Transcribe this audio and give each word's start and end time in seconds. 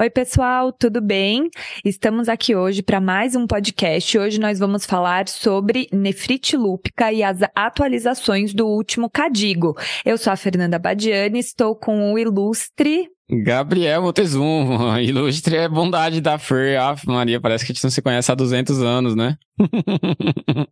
Oi, 0.00 0.10
pessoal, 0.10 0.72
tudo 0.72 1.02
bem? 1.02 1.50
Estamos 1.84 2.30
aqui 2.30 2.56
hoje 2.56 2.82
para 2.82 2.98
mais 2.98 3.36
um 3.36 3.46
podcast. 3.46 4.18
Hoje 4.18 4.40
nós 4.40 4.58
vamos 4.58 4.86
falar 4.86 5.28
sobre 5.28 5.86
nefrite 5.92 6.56
lúpica 6.56 7.12
e 7.12 7.22
as 7.22 7.40
atualizações 7.54 8.54
do 8.54 8.66
último 8.66 9.10
Cadigo. 9.10 9.76
Eu 10.06 10.16
sou 10.16 10.32
a 10.32 10.36
Fernanda 10.36 10.78
Badiani, 10.78 11.38
estou 11.38 11.76
com 11.76 12.12
o 12.12 12.18
ilustre 12.18 13.10
Gabriel 13.30 14.00
Montezum, 14.00 14.96
ilustre 14.98 15.56
é 15.56 15.68
bondade 15.68 16.22
da 16.22 16.38
Fer. 16.38 16.80
Ah, 16.80 16.96
Maria, 17.06 17.38
parece 17.38 17.66
que 17.66 17.72
a 17.72 17.74
gente 17.74 17.84
não 17.84 17.90
se 17.90 18.00
conhece 18.00 18.32
há 18.32 18.34
200 18.34 18.82
anos, 18.82 19.14
né? 19.14 19.36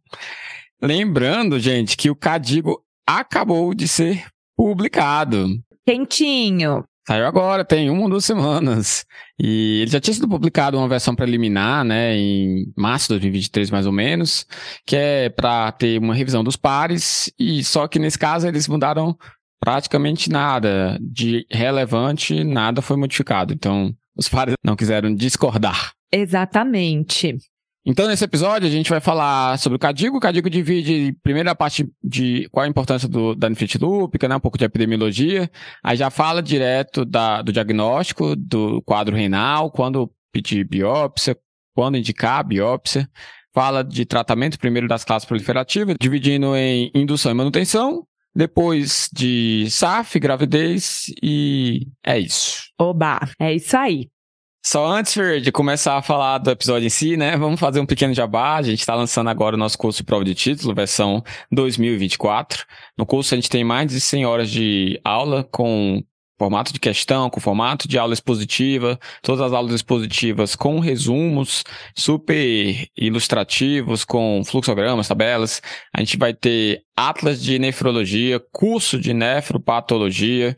Lembrando, 0.81 1.59
gente, 1.59 1.97
que 1.97 2.11
o 2.11 2.17
Cadigo 2.17 2.83
acabou 3.07 3.75
de 3.75 3.89
ser 3.89 4.27
publicado. 4.57 5.49
Quentinho. 5.87 6.85
Saiu 7.07 7.25
agora, 7.25 7.65
tem 7.65 7.89
uma 7.89 8.03
ou 8.03 8.09
duas 8.11 8.25
semanas. 8.25 9.07
E 9.39 9.83
ele 9.83 9.91
já 9.91 10.01
tinha 10.01 10.13
sido 10.13 10.29
publicado 10.29 10.77
uma 10.77 10.89
versão 10.89 11.15
preliminar, 11.15 11.85
né, 11.85 12.17
em 12.17 12.73
março 12.77 13.07
de 13.07 13.21
2023 13.21 13.71
mais 13.71 13.87
ou 13.87 13.93
menos, 13.93 14.45
que 14.85 14.97
é 14.97 15.29
para 15.29 15.71
ter 15.71 16.01
uma 16.01 16.15
revisão 16.15 16.43
dos 16.43 16.57
pares, 16.57 17.33
e 17.39 17.63
só 17.63 17.87
que 17.87 18.01
nesse 18.01 18.19
caso 18.19 18.49
eles 18.49 18.67
mudaram 18.67 19.17
praticamente 19.61 20.29
nada 20.29 20.99
de 21.01 21.47
relevante, 21.49 22.43
nada 22.43 22.83
foi 22.83 22.97
modificado. 22.97 23.55
Então, 23.55 23.95
os 24.17 24.29
pares 24.29 24.55
não 24.65 24.75
quiseram 24.75 25.15
discordar. 25.15 25.93
Exatamente. 26.13 27.37
Então, 27.89 28.09
nesse 28.09 28.25
episódio, 28.25 28.67
a 28.67 28.71
gente 28.71 28.91
vai 28.91 29.01
falar 29.01 29.57
sobre 29.61 29.77
o 29.77 29.79
Cadigo. 29.79 30.17
O 30.17 30.21
Cadigo 30.21 30.51
divide, 30.51 31.17
primeiro, 31.23 31.49
a 31.49 31.55
parte 31.55 31.89
de 32.03 32.49
qual 32.51 32.67
a 32.67 32.69
importância 32.69 33.09
do, 33.09 33.33
da 33.33 33.49
nefrite 33.49 33.79
lúpica, 33.79 34.27
né, 34.27 34.35
um 34.35 34.41
pouco 34.41 34.59
de 34.59 34.65
epidemiologia. 34.65 35.49
Aí 35.85 35.97
já 35.97 36.11
fala 36.11 36.43
direto 36.43 37.05
da, 37.05 37.43
do 37.43 37.53
diagnóstico, 37.53 38.35
do 38.35 38.83
quadro 38.83 39.15
renal, 39.15 39.71
quando 39.71 40.11
pedir 40.33 40.65
biópsia, 40.65 41.39
quando 41.77 41.97
indicar 41.97 42.41
a 42.41 42.43
biópsia. 42.43 43.09
Fala 43.55 43.85
de 43.85 44.05
tratamento, 44.05 44.59
primeiro 44.59 44.89
das 44.89 45.05
classes 45.05 45.25
proliferativas, 45.25 45.95
dividindo 46.01 46.57
em 46.57 46.91
indução 46.93 47.31
e 47.31 47.35
manutenção, 47.37 48.05
depois 48.35 49.09
de 49.15 49.67
SAF, 49.71 50.19
gravidez 50.19 51.07
e 51.23 51.87
é 52.05 52.19
isso. 52.19 52.65
Oba, 52.81 53.21
é 53.39 53.55
isso 53.55 53.77
aí. 53.77 54.11
Só 54.69 54.85
antes, 54.85 55.17
de 55.45 55.53
começar 55.53 55.97
a 55.97 56.03
falar 56.03 56.39
do 56.39 56.51
episódio 56.51 56.89
em 56.89 56.91
si, 56.91 57.17
né? 57.17 57.37
Vamos 57.37 57.61
fazer 57.61 57.79
um 57.79 57.87
pequeno 57.87 58.13
jabá. 58.13 58.57
A 58.57 58.63
gente 58.63 58.81
está 58.81 58.97
lançando 58.97 59.31
agora 59.31 59.55
o 59.55 59.59
nosso 59.59 59.79
curso 59.79 59.99
de 59.99 60.05
prova 60.05 60.25
de 60.25 60.35
título, 60.35 60.75
versão 60.75 61.23
2024. 61.53 62.67
No 62.99 63.07
curso 63.07 63.33
a 63.33 63.37
gente 63.37 63.49
tem 63.49 63.63
mais 63.63 63.89
de 63.93 64.01
100 64.01 64.27
horas 64.27 64.51
de 64.51 65.01
aula 65.05 65.45
com 65.45 66.03
formato 66.37 66.73
de 66.73 66.81
questão, 66.81 67.31
com 67.31 67.39
formato 67.39 67.87
de 67.87 67.97
aula 67.97 68.13
expositiva, 68.13 68.99
todas 69.23 69.41
as 69.41 69.53
aulas 69.53 69.73
expositivas 69.73 70.57
com 70.57 70.81
resumos 70.81 71.63
super 71.95 72.89
ilustrativos, 72.97 74.05
com 74.05 74.43
fluxogramas, 74.45 75.07
tabelas. 75.07 75.63
A 75.95 76.01
gente 76.01 76.17
vai 76.19 76.35
ter 76.35 76.83
atlas 76.97 77.41
de 77.41 77.57
nefrologia, 77.59 78.43
curso 78.53 78.99
de 78.99 79.15
nefropatologia, 79.15 80.57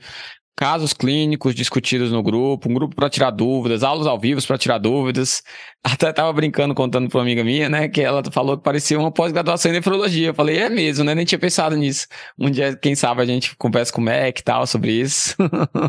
casos 0.59 0.93
clínicos 0.93 1.55
discutidos 1.55 2.11
no 2.11 2.21
grupo, 2.21 2.69
um 2.69 2.75
grupo 2.75 2.97
para 2.97 3.09
tirar 3.09 3.31
dúvidas, 3.31 3.85
aulas 3.85 4.09
ao 4.09 4.19
vivo 4.19 4.45
para 4.45 4.59
tirar 4.59 4.79
dúvidas. 4.79 5.41
Até 5.85 6.13
tava 6.13 6.33
brincando, 6.33 6.75
contando 6.75 7.09
para 7.09 7.19
uma 7.19 7.23
amiga 7.23 7.45
minha, 7.45 7.69
né, 7.69 7.89
que 7.89 8.01
ela 8.01 8.21
falou 8.33 8.59
que 8.59 8.65
parecia 8.65 8.99
uma 8.99 9.13
pós-graduação 9.13 9.71
em 9.71 9.75
nefrologia. 9.75 10.27
Eu 10.29 10.35
falei, 10.35 10.59
é 10.59 10.69
mesmo, 10.69 11.05
né? 11.05 11.15
Nem 11.15 11.25
tinha 11.25 11.39
pensado 11.39 11.77
nisso. 11.77 12.09
Um 12.37 12.51
dia, 12.51 12.77
quem 12.77 12.97
sabe, 12.97 13.23
a 13.23 13.25
gente 13.25 13.55
conversa 13.57 13.93
com 13.93 14.01
o 14.01 14.05
Mac 14.05 14.41
e 14.41 14.43
tal 14.43 14.67
sobre 14.67 14.91
isso. 14.91 15.37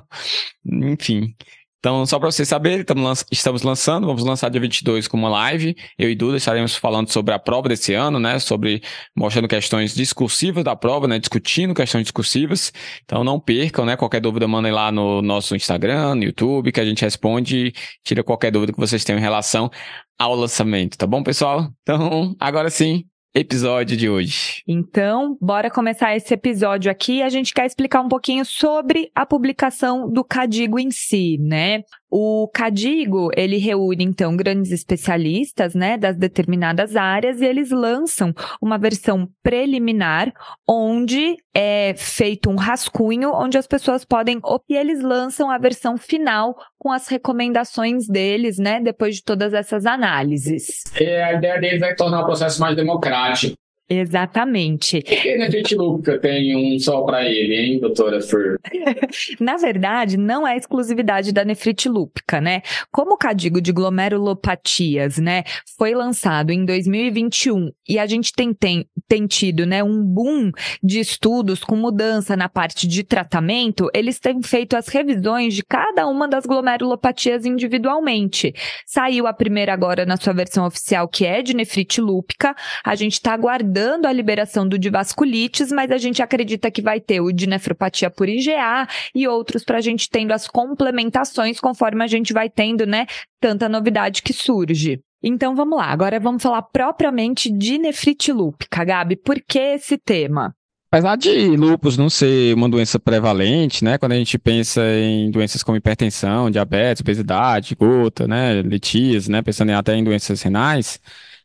Enfim. 0.63 1.35
Então, 1.79 2.05
só 2.05 2.19
para 2.19 2.29
vocês 2.29 2.47
saberem, 2.47 2.85
estamos 3.31 3.61
lançando, 3.63 4.05
vamos 4.05 4.23
lançar 4.25 4.49
dia 4.49 4.59
22 4.59 5.07
com 5.07 5.15
uma 5.15 5.29
live. 5.29 5.75
Eu 5.97 6.09
e 6.09 6.15
Duda 6.15 6.35
estaremos 6.35 6.75
falando 6.75 7.09
sobre 7.09 7.33
a 7.33 7.39
prova 7.39 7.69
desse 7.69 7.93
ano, 7.93 8.19
né? 8.19 8.37
Sobre 8.37 8.81
mostrando 9.15 9.47
questões 9.47 9.95
discursivas 9.95 10.63
da 10.63 10.75
prova, 10.75 11.07
né? 11.07 11.17
Discutindo 11.19 11.73
questões 11.73 12.03
discursivas. 12.03 12.73
Então, 13.05 13.23
não 13.23 13.39
percam, 13.39 13.85
né? 13.85 13.95
Qualquer 13.95 14.19
dúvida, 14.19 14.45
mandem 14.45 14.73
lá 14.73 14.91
no 14.91 15.21
nosso 15.21 15.55
Instagram, 15.55 16.15
no 16.15 16.25
YouTube, 16.25 16.71
que 16.73 16.81
a 16.81 16.85
gente 16.85 17.01
responde 17.01 17.73
tira 18.03 18.23
qualquer 18.23 18.51
dúvida 18.51 18.73
que 18.73 18.79
vocês 18.79 19.03
tenham 19.05 19.19
em 19.19 19.21
relação 19.21 19.71
ao 20.17 20.35
lançamento, 20.35 20.97
tá 20.97 21.07
bom, 21.07 21.23
pessoal? 21.23 21.71
Então, 21.81 22.35
agora 22.41 22.69
sim, 22.69 23.05
episódio 23.33 23.95
de 23.95 24.09
hoje. 24.09 24.63
Então, 24.67 25.37
bora 25.39 25.69
começar 25.69 26.15
esse 26.15 26.33
episódio 26.33 26.91
aqui. 26.91 27.21
A 27.21 27.29
gente 27.29 27.53
quer 27.53 27.65
explicar 27.65 28.01
um 28.01 28.09
pouquinho 28.09 28.43
sobre 28.43 29.11
a 29.13 29.25
publicação 29.25 30.11
do 30.11 30.23
Cadigo 30.23 30.79
em 30.79 30.91
si, 30.91 31.37
né? 31.39 31.83
O 32.11 32.49
Cadigo, 32.51 33.29
ele 33.35 33.57
reúne, 33.57 34.03
então, 34.03 34.35
grandes 34.35 34.71
especialistas, 34.71 35.75
né, 35.75 35.97
das 35.97 36.17
determinadas 36.17 36.95
áreas 36.95 37.39
e 37.39 37.45
eles 37.45 37.69
lançam 37.69 38.33
uma 38.59 38.77
versão 38.77 39.29
preliminar 39.43 40.33
onde 40.67 41.37
é 41.53 41.93
feito 41.95 42.49
um 42.49 42.55
rascunho 42.55 43.31
onde 43.31 43.57
as 43.57 43.67
pessoas 43.67 44.03
podem, 44.03 44.39
e 44.67 44.75
eles 44.75 45.01
lançam 45.03 45.51
a 45.51 45.57
versão 45.57 45.97
final 45.97 46.55
com 46.77 46.91
as 46.91 47.07
recomendações 47.07 48.07
deles, 48.07 48.57
né, 48.57 48.79
depois 48.79 49.17
de 49.17 49.23
todas 49.23 49.53
essas 49.53 49.85
análises. 49.85 50.83
É, 50.99 51.23
a 51.23 51.33
ideia 51.33 51.59
deles 51.59 51.81
é 51.81 51.93
tornar 51.93 52.21
o 52.21 52.25
processo 52.25 52.59
mais 52.59 52.75
democrático. 52.75 53.55
Exatamente. 53.89 55.01
Por 55.01 55.17
que 55.17 55.35
Nefrite 55.35 55.73
Lúpica 55.73 56.19
tem 56.19 56.55
um 56.55 56.77
só 56.77 57.01
para 57.01 57.27
ele, 57.27 57.55
hein, 57.55 57.79
doutora 57.79 58.21
Fer? 58.21 58.59
Na 59.41 59.57
verdade, 59.57 60.15
não 60.15 60.47
é 60.47 60.55
exclusividade 60.55 61.31
da 61.31 61.43
nefrite 61.43 61.89
lúpica, 61.89 62.39
né? 62.39 62.61
Como 62.91 63.13
o 63.15 63.17
cadigo 63.17 63.59
de 63.59 63.71
glomerulopatias, 63.71 65.17
né, 65.17 65.43
foi 65.75 65.95
lançado 65.95 66.51
em 66.51 66.63
2021 66.65 67.71
e 67.87 67.97
a 67.97 68.05
gente 68.05 68.31
tem, 68.31 68.53
tem, 68.53 68.85
tem 69.07 69.25
tido, 69.25 69.65
né, 69.65 69.83
um 69.83 70.03
boom 70.03 70.51
de 70.83 70.99
estudos 70.99 71.63
com 71.63 71.75
mudança 71.75 72.35
na 72.35 72.47
parte 72.47 72.87
de 72.87 73.03
tratamento, 73.03 73.89
eles 73.93 74.19
têm 74.19 74.41
feito 74.43 74.75
as 74.75 74.87
revisões 74.87 75.55
de 75.55 75.63
cada 75.63 76.07
uma 76.07 76.27
das 76.27 76.45
glomerulopatias 76.45 77.43
individualmente. 77.45 78.53
Saiu 78.85 79.25
a 79.25 79.33
primeira 79.33 79.73
agora 79.73 80.05
na 80.05 80.17
sua 80.17 80.33
versão 80.33 80.67
oficial, 80.67 81.07
que 81.07 81.25
é 81.25 81.41
de 81.41 81.55
nefrite 81.55 81.99
lúpica. 81.99 82.55
A 82.83 82.93
gente 82.93 83.13
está 83.13 83.33
aguardando 83.33 83.78
a 84.07 84.13
liberação 84.13 84.67
do 84.67 84.77
de 84.77 84.89
vasculites, 84.89 85.71
mas 85.71 85.91
a 85.91 85.97
gente 85.97 86.21
acredita 86.21 86.69
que 86.69 86.81
vai 86.81 86.99
ter 86.99 87.21
o 87.21 87.31
de 87.31 87.47
nefropatia 87.47 88.09
por 88.09 88.27
IgA 88.27 88.87
e 89.13 89.27
outros 89.27 89.63
para 89.63 89.77
a 89.77 89.81
gente 89.81 90.09
tendo 90.09 90.31
as 90.31 90.47
complementações 90.47 91.59
conforme 91.59 92.03
a 92.03 92.07
gente 92.07 92.33
vai 92.33 92.49
tendo, 92.49 92.85
né, 92.85 93.05
tanta 93.39 93.69
novidade 93.69 94.21
que 94.21 94.33
surge. 94.33 94.99
Então 95.21 95.55
vamos 95.55 95.77
lá, 95.77 95.85
agora 95.85 96.19
vamos 96.19 96.41
falar 96.41 96.61
propriamente 96.61 97.51
de 97.51 97.77
nefrite 97.77 98.31
lúpica, 98.31 98.83
Gabi. 98.83 99.15
Por 99.15 99.41
que 99.41 99.59
esse 99.59 99.97
tema? 99.97 100.53
Apesar 100.91 101.17
de 101.17 101.55
lúpus 101.55 101.97
não 101.97 102.09
ser 102.09 102.55
uma 102.55 102.67
doença 102.67 102.97
prevalente, 102.97 103.83
né? 103.83 103.99
Quando 103.99 104.13
a 104.13 104.15
gente 104.15 104.39
pensa 104.39 104.81
em 104.81 105.29
doenças 105.29 105.61
como 105.61 105.77
hipertensão, 105.77 106.49
diabetes, 106.49 107.01
obesidade, 107.01 107.75
gota, 107.75 108.27
né? 108.27 108.63
Litíase, 108.63 109.29
né? 109.29 109.43
Pensando 109.43 109.71
até 109.73 109.95
em 109.95 110.03
doenças 110.03 110.41
renais, 110.41 110.99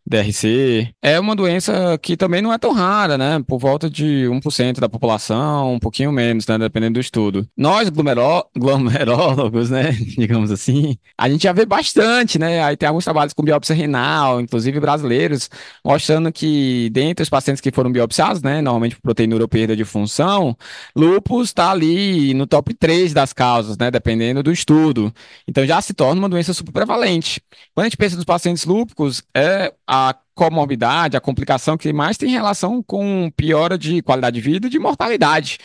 DRC. 0.06 0.92
É 1.03 1.19
uma 1.19 1.34
doença 1.34 1.98
que 2.00 2.16
também 2.16 2.42
não 2.42 2.53
é 2.53 2.59
tão 2.59 2.72
rara, 2.72 3.16
né? 3.16 3.42
Por 3.47 3.59
volta 3.59 3.88
de 3.88 4.26
1% 4.28 4.81
da 4.81 4.88
população, 4.88 5.75
um 5.75 5.78
pouquinho 5.78 6.12
menos, 6.12 6.47
né? 6.47 6.59
Dependendo 6.59 6.94
do 6.94 7.00
estudo. 7.00 7.48
Nós, 7.56 7.88
glomeró 7.88 8.47
glomerólogos, 8.56 9.70
né? 9.70 9.93
Digamos 10.16 10.50
assim, 10.50 10.97
a 11.19 11.28
gente 11.28 11.43
já 11.44 11.53
vê 11.53 11.64
bastante, 11.64 12.38
né? 12.38 12.62
Aí 12.62 12.76
tem 12.76 12.88
alguns 12.88 13.04
trabalhos 13.04 13.32
com 13.32 13.43
biópsia 13.43 13.75
renal, 13.75 14.41
inclusive 14.41 14.78
brasileiros, 14.78 15.48
mostrando 15.84 16.31
que 16.32 16.91
dentre 16.91 17.22
os 17.22 17.31
pacientes 17.31 17.60
que 17.60 17.72
foram 17.72 17.91
biopsiados, 17.91 18.43
né? 18.43 18.61
Normalmente 18.61 18.96
por 18.96 19.02
proteinura 19.02 19.44
ou 19.44 19.49
perda 19.49 19.75
de 19.75 19.84
função, 19.84 20.56
lúpus 20.94 21.49
está 21.49 21.70
ali 21.70 22.34
no 22.34 22.46
top 22.46 22.75
3 22.75 23.14
das 23.14 23.32
causas, 23.32 23.79
né? 23.79 23.90
Dependendo 23.90 24.43
do 24.43 24.52
estudo. 24.52 25.12
Então 25.49 25.67
já 25.67 25.81
se 25.81 25.94
torna 25.94 26.20
uma 26.20 26.29
doença 26.29 26.52
super 26.52 26.73
prevalente. 26.73 27.40
Quando 27.75 27.87
a 27.87 27.88
gente 27.88 27.96
pensa 27.96 28.17
nos 28.17 28.25
pacientes 28.25 28.64
lúpicos, 28.64 29.23
é 29.34 29.73
a 29.94 30.14
comorbidade, 30.35 31.17
a 31.17 31.20
complicação 31.20 31.76
que 31.76 31.93
mais 31.93 32.17
tem 32.17 32.29
relação 32.29 32.82
com 32.82 33.31
piora 33.37 33.79
de 33.79 34.02
qualidade 34.02 34.35
de 34.35 34.41
vida 34.41 34.67
e 34.67 34.70
de 34.70 34.79
mortalidade. 34.81 35.58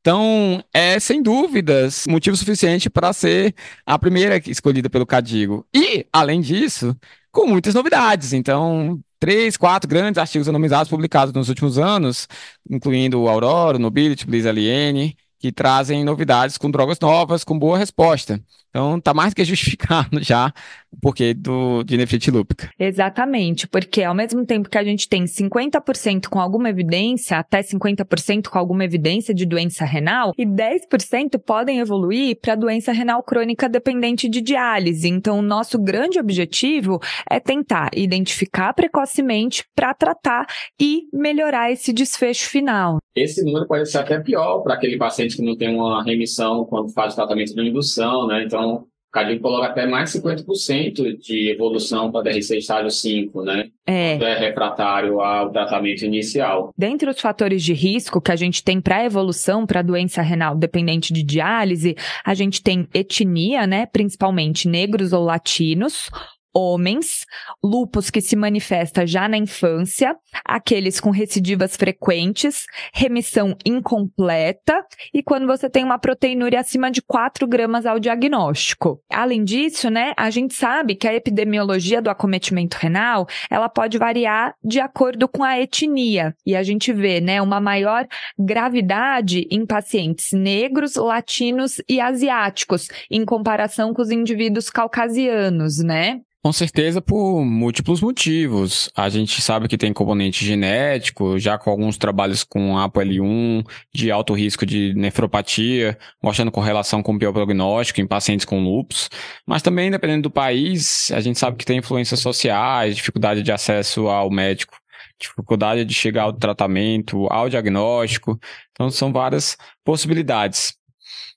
Então, 0.00 0.62
é 0.72 1.00
sem 1.00 1.22
dúvidas 1.22 2.04
motivo 2.06 2.36
suficiente 2.36 2.90
para 2.90 3.12
ser 3.12 3.54
a 3.86 3.98
primeira 3.98 4.36
escolhida 4.46 4.90
pelo 4.90 5.06
Cadigo. 5.06 5.66
E, 5.74 6.06
além 6.12 6.42
disso, 6.42 6.94
com 7.32 7.46
muitas 7.46 7.74
novidades. 7.74 8.34
Então, 8.34 9.00
três, 9.18 9.56
quatro 9.56 9.88
grandes 9.88 10.18
artigos 10.18 10.48
anonimizados 10.48 10.90
publicados 10.90 11.32
nos 11.32 11.48
últimos 11.48 11.78
anos, 11.78 12.28
incluindo 12.68 13.20
o 13.20 13.28
Aurora, 13.28 13.78
o 13.78 13.80
Nobility, 13.80 14.26
Bliss 14.26 14.44
LN, 14.44 15.16
que 15.38 15.50
trazem 15.50 16.04
novidades 16.04 16.58
com 16.58 16.70
drogas 16.70 17.00
novas, 17.00 17.44
com 17.44 17.58
boa 17.58 17.78
resposta. 17.78 18.40
Então, 18.70 19.00
tá 19.00 19.12
mais 19.12 19.34
que 19.34 19.44
justificado 19.44 20.22
já 20.22 20.52
o 20.92 20.96
porquê 21.00 21.34
do, 21.34 21.82
de 21.84 21.96
nefrite 21.96 22.30
lúpica. 22.30 22.70
Exatamente, 22.78 23.68
porque 23.68 24.02
ao 24.02 24.14
mesmo 24.14 24.44
tempo 24.44 24.68
que 24.68 24.78
a 24.78 24.82
gente 24.82 25.08
tem 25.08 25.24
50% 25.24 26.28
com 26.28 26.40
alguma 26.40 26.68
evidência, 26.68 27.38
até 27.38 27.62
50% 27.62 28.48
com 28.48 28.58
alguma 28.58 28.84
evidência 28.84 29.32
de 29.32 29.46
doença 29.46 29.84
renal, 29.84 30.32
e 30.36 30.44
10% 30.44 31.38
podem 31.44 31.78
evoluir 31.78 32.38
para 32.40 32.54
doença 32.54 32.92
renal 32.92 33.22
crônica 33.22 33.68
dependente 33.68 34.28
de 34.28 34.40
diálise. 34.40 35.08
Então, 35.08 35.38
o 35.38 35.42
nosso 35.42 35.78
grande 35.78 36.18
objetivo 36.18 36.98
é 37.28 37.38
tentar 37.38 37.90
identificar 37.94 38.72
precocemente 38.72 39.64
para 39.74 39.94
tratar 39.94 40.46
e 40.80 41.02
melhorar 41.12 41.70
esse 41.70 41.92
desfecho 41.92 42.48
final. 42.48 42.98
Esse 43.14 43.44
número 43.44 43.66
pode 43.66 43.90
ser 43.90 43.98
até 43.98 44.20
pior 44.20 44.60
para 44.60 44.74
aquele 44.74 44.96
paciente 44.96 45.36
que 45.36 45.42
não 45.42 45.56
tem 45.56 45.74
uma 45.74 46.02
remissão 46.02 46.64
quando 46.64 46.92
faz 46.92 47.12
o 47.12 47.16
tratamento 47.16 47.54
de 47.54 47.68
indução, 47.68 48.26
né? 48.26 48.44
Então, 48.44 48.59
o 48.66 48.90
Cadinho 49.12 49.40
coloca 49.40 49.66
até 49.66 49.86
mais 49.86 50.10
50% 50.10 51.18
de 51.18 51.50
evolução 51.50 52.12
para 52.12 52.30
DRC 52.30 52.58
estágio 52.58 52.90
5, 52.90 53.42
né? 53.42 53.68
É. 53.84 54.14
É 54.14 54.38
refratário 54.38 55.20
ao 55.20 55.50
tratamento 55.50 56.04
inicial. 56.04 56.72
Dentre 56.78 57.10
os 57.10 57.20
fatores 57.20 57.62
de 57.62 57.72
risco 57.72 58.20
que 58.20 58.30
a 58.30 58.36
gente 58.36 58.62
tem 58.62 58.80
para 58.80 59.04
evolução 59.04 59.66
para 59.66 59.82
doença 59.82 60.22
renal 60.22 60.54
dependente 60.54 61.12
de 61.12 61.24
diálise, 61.24 61.96
a 62.24 62.34
gente 62.34 62.62
tem 62.62 62.86
etnia, 62.94 63.66
né, 63.66 63.86
principalmente 63.86 64.68
negros 64.68 65.12
ou 65.12 65.24
latinos, 65.24 66.08
homens, 66.54 67.24
lupus 67.62 68.10
que 68.10 68.20
se 68.20 68.36
manifesta 68.36 69.06
já 69.06 69.28
na 69.28 69.36
infância, 69.36 70.16
aqueles 70.44 71.00
com 71.00 71.10
recidivas 71.10 71.76
frequentes, 71.76 72.66
remissão 72.92 73.56
incompleta 73.64 74.84
e 75.14 75.22
quando 75.22 75.46
você 75.46 75.68
tem 75.68 75.84
uma 75.84 75.98
proteinúria 75.98 76.60
acima 76.60 76.90
de 76.90 77.02
4 77.02 77.46
gramas 77.46 77.86
ao 77.86 77.98
diagnóstico. 77.98 79.00
Além 79.10 79.44
disso, 79.44 79.90
né, 79.90 80.12
a 80.16 80.30
gente 80.30 80.54
sabe 80.54 80.94
que 80.94 81.06
a 81.06 81.14
epidemiologia 81.14 82.02
do 82.02 82.10
acometimento 82.10 82.76
renal, 82.76 83.26
ela 83.50 83.68
pode 83.68 83.98
variar 83.98 84.54
de 84.62 84.80
acordo 84.80 85.28
com 85.28 85.44
a 85.44 85.60
etnia 85.60 86.34
e 86.44 86.56
a 86.56 86.62
gente 86.62 86.92
vê, 86.92 87.20
né, 87.20 87.40
uma 87.40 87.60
maior 87.60 88.06
gravidade 88.38 89.46
em 89.50 89.64
pacientes 89.64 90.32
negros, 90.32 90.96
latinos 90.96 91.80
e 91.88 92.00
asiáticos, 92.00 92.88
em 93.10 93.24
comparação 93.24 93.94
com 93.94 94.02
os 94.02 94.10
indivíduos 94.10 94.70
caucasianos, 94.70 95.78
né? 95.78 96.20
Com 96.42 96.54
certeza 96.54 97.02
por 97.02 97.44
múltiplos 97.44 98.00
motivos. 98.00 98.90
A 98.96 99.10
gente 99.10 99.42
sabe 99.42 99.68
que 99.68 99.76
tem 99.76 99.92
componente 99.92 100.42
genético, 100.42 101.38
já 101.38 101.58
com 101.58 101.68
alguns 101.68 101.98
trabalhos 101.98 102.42
com 102.42 102.76
ApoL1, 102.76 103.62
de 103.94 104.10
alto 104.10 104.32
risco 104.32 104.64
de 104.64 104.94
nefropatia, 104.94 105.98
mostrando 106.22 106.50
correlação 106.50 107.02
com 107.02 107.18
bioprognóstico 107.18 108.00
em 108.00 108.06
pacientes 108.06 108.46
com 108.46 108.58
lúpus. 108.64 109.10
Mas 109.46 109.60
também, 109.60 109.90
dependendo 109.90 110.22
do 110.22 110.30
país, 110.30 111.10
a 111.12 111.20
gente 111.20 111.38
sabe 111.38 111.58
que 111.58 111.66
tem 111.66 111.76
influências 111.76 112.20
sociais, 112.20 112.96
dificuldade 112.96 113.42
de 113.42 113.52
acesso 113.52 114.08
ao 114.08 114.30
médico, 114.30 114.74
dificuldade 115.20 115.84
de 115.84 115.92
chegar 115.92 116.22
ao 116.22 116.32
tratamento, 116.32 117.26
ao 117.30 117.50
diagnóstico. 117.50 118.40
Então, 118.72 118.90
são 118.90 119.12
várias 119.12 119.58
possibilidades. 119.84 120.72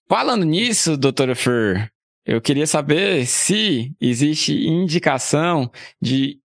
Falando 0.08 0.46
nisso, 0.46 0.96
doutora 0.96 1.36
Fer, 1.36 1.92
eu 2.26 2.42
queria 2.42 2.66
saber 2.66 3.26
se 3.26 3.94
existe 4.00 4.54
indicação 4.54 5.70
de 6.02 6.40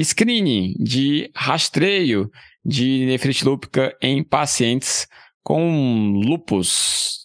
screening, 0.00 0.74
de 0.78 1.30
rastreio 1.34 2.30
de 2.64 3.06
nefrite 3.06 3.44
lúpica 3.44 3.96
em 4.00 4.22
pacientes 4.22 5.06
com 5.42 6.12
lupus. 6.24 7.22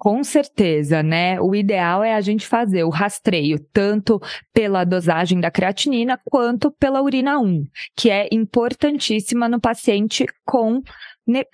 Com 0.00 0.24
certeza, 0.24 1.02
né? 1.02 1.38
O 1.42 1.54
ideal 1.54 2.02
é 2.02 2.14
a 2.14 2.22
gente 2.22 2.46
fazer 2.46 2.84
o 2.84 2.88
rastreio 2.88 3.58
tanto 3.70 4.18
pela 4.50 4.82
dosagem 4.82 5.38
da 5.38 5.50
creatinina 5.50 6.18
quanto 6.24 6.70
pela 6.70 7.02
urina 7.02 7.38
1, 7.38 7.66
que 7.94 8.08
é 8.08 8.26
importantíssima 8.32 9.46
no 9.46 9.60
paciente 9.60 10.24
com 10.46 10.80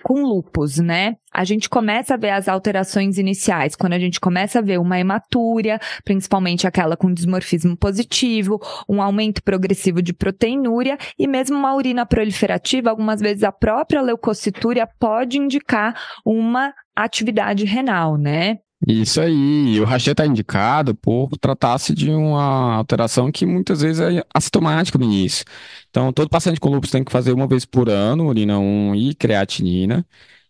com 0.02 0.22
lupus, 0.22 0.78
né? 0.78 1.16
A 1.32 1.44
gente 1.44 1.68
começa 1.68 2.14
a 2.14 2.16
ver 2.16 2.30
as 2.30 2.48
alterações 2.48 3.18
iniciais, 3.18 3.76
quando 3.76 3.92
a 3.92 3.98
gente 3.98 4.18
começa 4.18 4.58
a 4.58 4.62
ver 4.62 4.78
uma 4.78 4.98
hematúria, 4.98 5.78
principalmente 6.04 6.66
aquela 6.66 6.96
com 6.96 7.12
dismorfismo 7.12 7.76
positivo, 7.76 8.58
um 8.88 9.02
aumento 9.02 9.42
progressivo 9.42 10.00
de 10.00 10.12
proteinúria 10.12 10.96
e 11.18 11.26
mesmo 11.26 11.56
uma 11.56 11.74
urina 11.74 12.06
proliferativa, 12.06 12.90
algumas 12.90 13.20
vezes 13.20 13.42
a 13.42 13.52
própria 13.52 14.00
leucocitúria 14.00 14.88
pode 14.98 15.38
indicar 15.38 15.94
uma 16.24 16.72
atividade 16.94 17.64
renal, 17.64 18.16
né? 18.16 18.58
Isso 18.86 19.20
aí, 19.20 19.80
o 19.80 19.84
rastreio 19.84 20.12
está 20.12 20.26
indicado 20.26 20.94
por 20.94 21.30
tratar-se 21.38 21.94
de 21.94 22.10
uma 22.10 22.74
alteração 22.76 23.32
que 23.32 23.46
muitas 23.46 23.80
vezes 23.80 24.00
é 24.00 24.24
assintomática 24.34 24.98
no 24.98 25.04
início. 25.04 25.44
Então, 25.88 26.12
todo 26.12 26.28
paciente 26.28 26.60
com 26.60 26.68
lúpus 26.68 26.90
tem 26.90 27.02
que 27.02 27.10
fazer 27.10 27.32
uma 27.32 27.46
vez 27.48 27.64
por 27.64 27.88
ano, 27.88 28.26
urina 28.28 28.58
1 28.58 28.94
e 28.94 29.14
creatinina. 29.14 30.06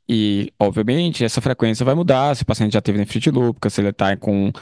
E, 0.09 0.53
obviamente, 0.59 1.25
essa 1.25 1.41
frequência 1.41 1.85
vai 1.85 1.95
mudar 1.95 2.35
se 2.37 2.43
o 2.43 2.47
paciente 2.47 2.75
já 2.75 2.81
teve 2.83 2.99
nefrite 2.99 3.31
lúpica, 3.31 3.71
se 3.71 3.81
ele 3.81 3.91
está 3.91 4.17
com, 4.17 4.53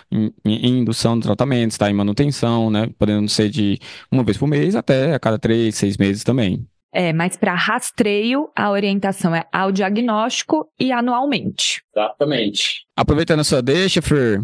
indução 0.45 1.19
do 1.19 1.23
tratamento, 1.23 1.73
está 1.73 1.91
em 1.91 1.95
manutenção, 1.95 2.71
né? 2.71 2.89
Podendo 2.99 3.29
ser 3.29 3.51
de 3.51 3.79
uma 4.11 4.25
vez 4.25 4.39
por 4.39 4.47
mês 4.47 4.75
até 4.75 5.15
a 5.15 5.21
cada 5.21 5.39
três, 5.39 5.75
seis 5.77 5.97
meses 5.97 6.23
também. 6.25 6.67
É, 6.97 7.13
mas 7.13 7.37
para 7.37 7.53
rastreio, 7.55 8.49
a 8.55 8.71
orientação 8.71 9.35
é 9.35 9.45
ao 9.53 9.73
diagnóstico 9.73 10.71
e 10.79 10.93
anualmente. 10.93 11.83
Exatamente. 11.93 12.87
Aproveitando 12.97 13.41
a 13.41 13.45
sua 13.45 13.61
deixa, 13.61 14.01
Fer, 14.01 14.41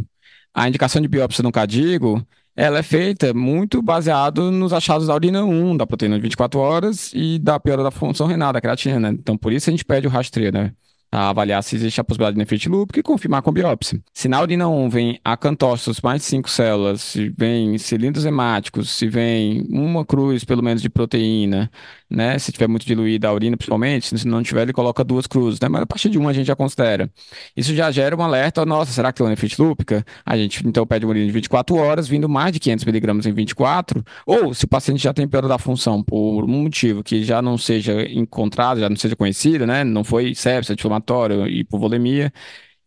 a 0.52 0.67
indicação 0.67 1.00
de 1.00 1.06
biópsia 1.06 1.44
no 1.44 1.52
cadigo, 1.52 2.26
ela 2.56 2.81
é 2.81 2.82
feita 2.82 3.32
muito 3.32 3.81
baseado 3.81 4.50
nos 4.50 4.73
achados 4.73 5.06
da 5.06 5.14
urina 5.14 5.44
1, 5.44 5.76
da 5.76 5.87
proteína 5.87 6.17
de 6.17 6.23
24 6.23 6.58
horas 6.58 7.12
e 7.14 7.38
da 7.38 7.61
piora 7.61 7.85
da 7.85 7.93
função 7.93 8.26
renal, 8.26 8.53
da 8.53 8.61
creatina, 8.61 8.99
né? 8.99 9.11
Então, 9.11 9.38
por 9.38 9.53
isso 9.53 9.70
a 9.70 9.73
gente 9.73 9.85
pede 9.85 10.08
o 10.08 10.11
rastreio, 10.11 10.50
né? 10.50 10.73
A 11.12 11.30
avaliar 11.30 11.62
se 11.62 11.74
existe 11.76 12.00
a 12.00 12.04
possibilidade 12.04 12.34
de 12.34 12.38
nefrite 12.38 12.68
lúpica 12.68 13.00
e 13.00 13.02
confirmar 13.02 13.42
com 13.42 13.52
biópsia. 13.52 14.00
Se 14.12 14.28
na 14.28 14.40
urina 14.40 14.68
1 14.68 14.88
vem 14.88 15.20
acantócitos 15.24 16.00
mais 16.00 16.22
de 16.22 16.26
5 16.28 16.48
células, 16.48 17.00
se 17.00 17.28
vem 17.36 17.76
cilindros 17.78 18.24
hemáticos, 18.24 18.90
se 18.90 19.08
vem 19.08 19.66
uma 19.70 20.04
cruz 20.04 20.44
pelo 20.44 20.62
menos 20.62 20.80
de 20.80 20.88
proteína, 20.88 21.70
né? 22.08 22.38
Se 22.38 22.52
tiver 22.52 22.68
muito 22.68 22.86
diluída 22.86 23.28
a 23.28 23.32
urina, 23.32 23.56
principalmente, 23.56 24.18
se 24.18 24.26
não 24.26 24.42
tiver, 24.42 24.62
ele 24.62 24.72
coloca 24.72 25.02
duas 25.04 25.26
cruzes, 25.26 25.60
né? 25.60 25.68
Mas 25.68 25.82
a 25.82 25.86
partir 25.86 26.08
de 26.08 26.18
uma 26.18 26.30
a 26.30 26.32
gente 26.32 26.46
já 26.46 26.56
considera. 26.56 27.10
Isso 27.56 27.74
já 27.74 27.90
gera 27.90 28.16
um 28.16 28.22
alerta, 28.22 28.64
nossa, 28.64 28.92
será 28.92 29.12
que 29.12 29.18
tem 29.18 29.24
uma 29.24 29.30
nefrite 29.30 29.60
lúpica? 29.60 30.04
A 30.24 30.36
gente 30.36 30.66
então 30.66 30.86
pede 30.86 31.04
uma 31.04 31.10
urina 31.10 31.26
de 31.26 31.32
24 31.32 31.76
horas, 31.76 32.08
vindo 32.08 32.28
mais 32.28 32.52
de 32.52 32.60
500 32.60 32.84
miligramas 32.84 33.26
em 33.26 33.32
24, 33.32 34.04
ou 34.26 34.52
se 34.54 34.64
o 34.64 34.68
paciente 34.68 35.02
já 35.02 35.12
tem 35.12 35.26
piora 35.26 35.48
da 35.48 35.58
função 35.58 36.02
por 36.02 36.44
um 36.44 36.62
motivo 36.62 37.02
que 37.02 37.22
já 37.22 37.40
não 37.40 37.56
seja 37.56 38.02
encontrado, 38.10 38.80
já 38.80 38.88
não 38.88 38.96
seja 38.96 39.16
conhecido, 39.16 39.66
né? 39.66 39.84
Não 39.84 40.04
foi 40.04 40.34
sepsia, 40.34 40.74
inflamatório, 40.74 40.99
inflamatório, 41.00 41.46
hipovolemia, 41.48 42.32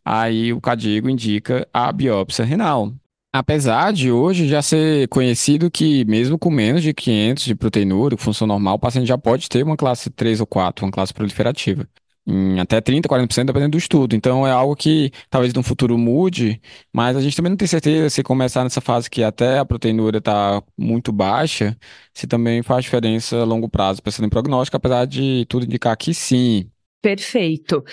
aí 0.05 0.53
o 0.53 0.62
cadigo 0.62 1.10
indica 1.10 1.67
a 1.74 1.91
biópsia 1.91 2.46
renal. 2.46 2.93
Apesar 3.36 3.91
de 3.91 4.12
hoje 4.12 4.48
já 4.48 4.62
ser 4.62 5.08
conhecido 5.08 5.72
que, 5.72 6.05
mesmo 6.05 6.38
com 6.38 6.51
menos 6.51 6.84
de 6.84 6.93
500 6.93 7.43
de 7.46 7.55
proteinúria, 7.55 8.17
função 8.17 8.46
normal, 8.46 8.75
o 8.75 8.79
paciente 8.79 9.08
já 9.08 9.17
pode 9.17 9.50
ter 9.50 9.63
uma 9.63 9.75
classe 9.75 10.10
3 10.12 10.39
ou 10.39 10.46
4, 10.46 10.86
uma 10.86 10.91
classe 10.91 11.13
proliferativa. 11.13 11.88
Em 12.25 12.60
até 12.60 12.79
30%, 12.79 13.08
40%, 13.08 13.48
dependendo 13.48 13.72
do 13.72 13.77
estudo. 13.77 14.15
Então, 14.15 14.48
é 14.48 14.51
algo 14.51 14.75
que 14.75 15.12
talvez 15.29 15.51
no 15.53 15.63
futuro 15.63 15.98
mude, 15.98 16.62
mas 16.93 17.17
a 17.17 17.22
gente 17.22 17.36
também 17.36 17.50
não 17.50 17.58
tem 17.58 17.67
certeza 17.67 18.10
se 18.10 18.24
começar 18.24 18.63
nessa 18.63 18.79
fase 18.79 19.10
que 19.10 19.24
até 19.24 19.58
a 19.58 19.65
proteinúria 19.65 20.20
está 20.20 20.62
muito 20.77 21.12
baixa, 21.12 21.75
se 22.13 22.27
também 22.27 22.62
faz 22.62 22.86
diferença 22.86 23.41
a 23.41 23.43
longo 23.43 23.67
prazo, 23.67 24.01
pensando 24.01 24.27
em 24.27 24.29
prognóstico, 24.29 24.77
apesar 24.77 25.05
de 25.05 25.46
tudo 25.50 25.65
indicar 25.65 25.98
que 25.98 26.13
sim. 26.13 26.70
Perfeito. 27.01 27.84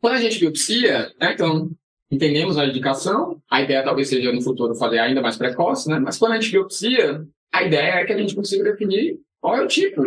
Quando 0.00 0.14
a 0.14 0.20
gente 0.20 0.38
biopsia, 0.38 1.12
né, 1.20 1.32
então, 1.32 1.70
entendemos 2.10 2.56
a 2.56 2.66
indicação, 2.66 3.40
a 3.50 3.60
ideia 3.62 3.82
talvez 3.82 4.08
seja 4.08 4.32
no 4.32 4.42
futuro 4.42 4.74
fazer 4.74 4.98
ainda 4.98 5.20
mais 5.20 5.36
precoce, 5.36 5.88
né? 5.88 5.98
Mas 5.98 6.18
quando 6.18 6.32
a 6.32 6.40
gente 6.40 6.52
biopsia, 6.52 7.24
a 7.52 7.62
ideia 7.62 8.00
é 8.00 8.04
que 8.04 8.12
a 8.12 8.18
gente 8.18 8.34
consiga 8.34 8.64
definir 8.64 9.18
qual 9.40 9.56
é 9.56 9.62
o 9.62 9.68
tipo 9.68 10.02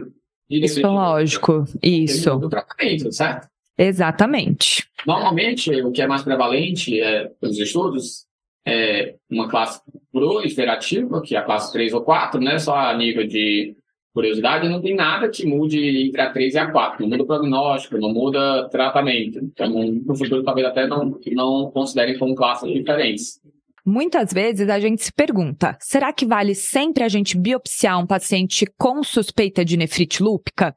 de 0.50 0.66
Isso 0.66 0.80
é 0.80 0.88
lógico, 0.88 1.66
isso. 1.82 2.38
Do 2.38 2.50
tratamento, 2.50 3.12
certo? 3.12 3.48
Exatamente. 3.78 4.86
Normalmente, 5.08 5.72
o 5.82 5.92
que 5.92 6.02
é 6.02 6.08
mais 6.08 6.22
prevalente 6.22 7.00
é, 7.02 7.32
nos 7.42 7.58
estudos 7.58 8.26
é 8.66 9.16
uma 9.30 9.50
classe 9.50 9.82
proliferativa, 10.12 11.22
que 11.22 11.36
é 11.36 11.40
a 11.40 11.44
classe 11.44 11.72
3 11.72 11.94
ou 11.94 12.02
4, 12.02 12.40
né? 12.40 12.60
Só 12.60 12.76
a 12.76 12.96
nível 12.96 13.26
de 13.26 13.76
curiosidade, 14.14 14.68
não 14.68 14.82
tem 14.82 14.96
nada 14.96 15.30
que 15.30 15.46
mude 15.46 16.08
entre 16.08 16.22
a 16.22 16.32
3 16.32 16.54
e 16.54 16.58
a 16.58 16.72
4. 16.72 17.02
Não 17.02 17.10
muda 17.10 17.26
prognóstico, 17.26 17.98
não 17.98 18.14
muda 18.14 18.68
tratamento. 18.70 19.40
Então, 19.40 19.70
no 19.70 20.16
futuro, 20.16 20.44
talvez 20.44 20.68
até 20.68 20.88
não, 20.88 21.18
não 21.32 21.72
considerem 21.72 22.18
como 22.18 22.36
classes 22.36 22.72
diferentes. 22.72 23.40
Muitas 23.84 24.32
vezes 24.32 24.70
a 24.70 24.80
gente 24.80 25.04
se 25.04 25.12
pergunta: 25.12 25.76
será 25.80 26.14
que 26.14 26.26
vale 26.26 26.54
sempre 26.54 27.04
a 27.04 27.10
gente 27.10 27.38
biopsiar 27.38 28.00
um 28.00 28.06
paciente 28.06 28.66
com 28.78 29.04
suspeita 29.04 29.66
de 29.66 29.76
nefrite 29.76 30.22
lúpica? 30.22 30.76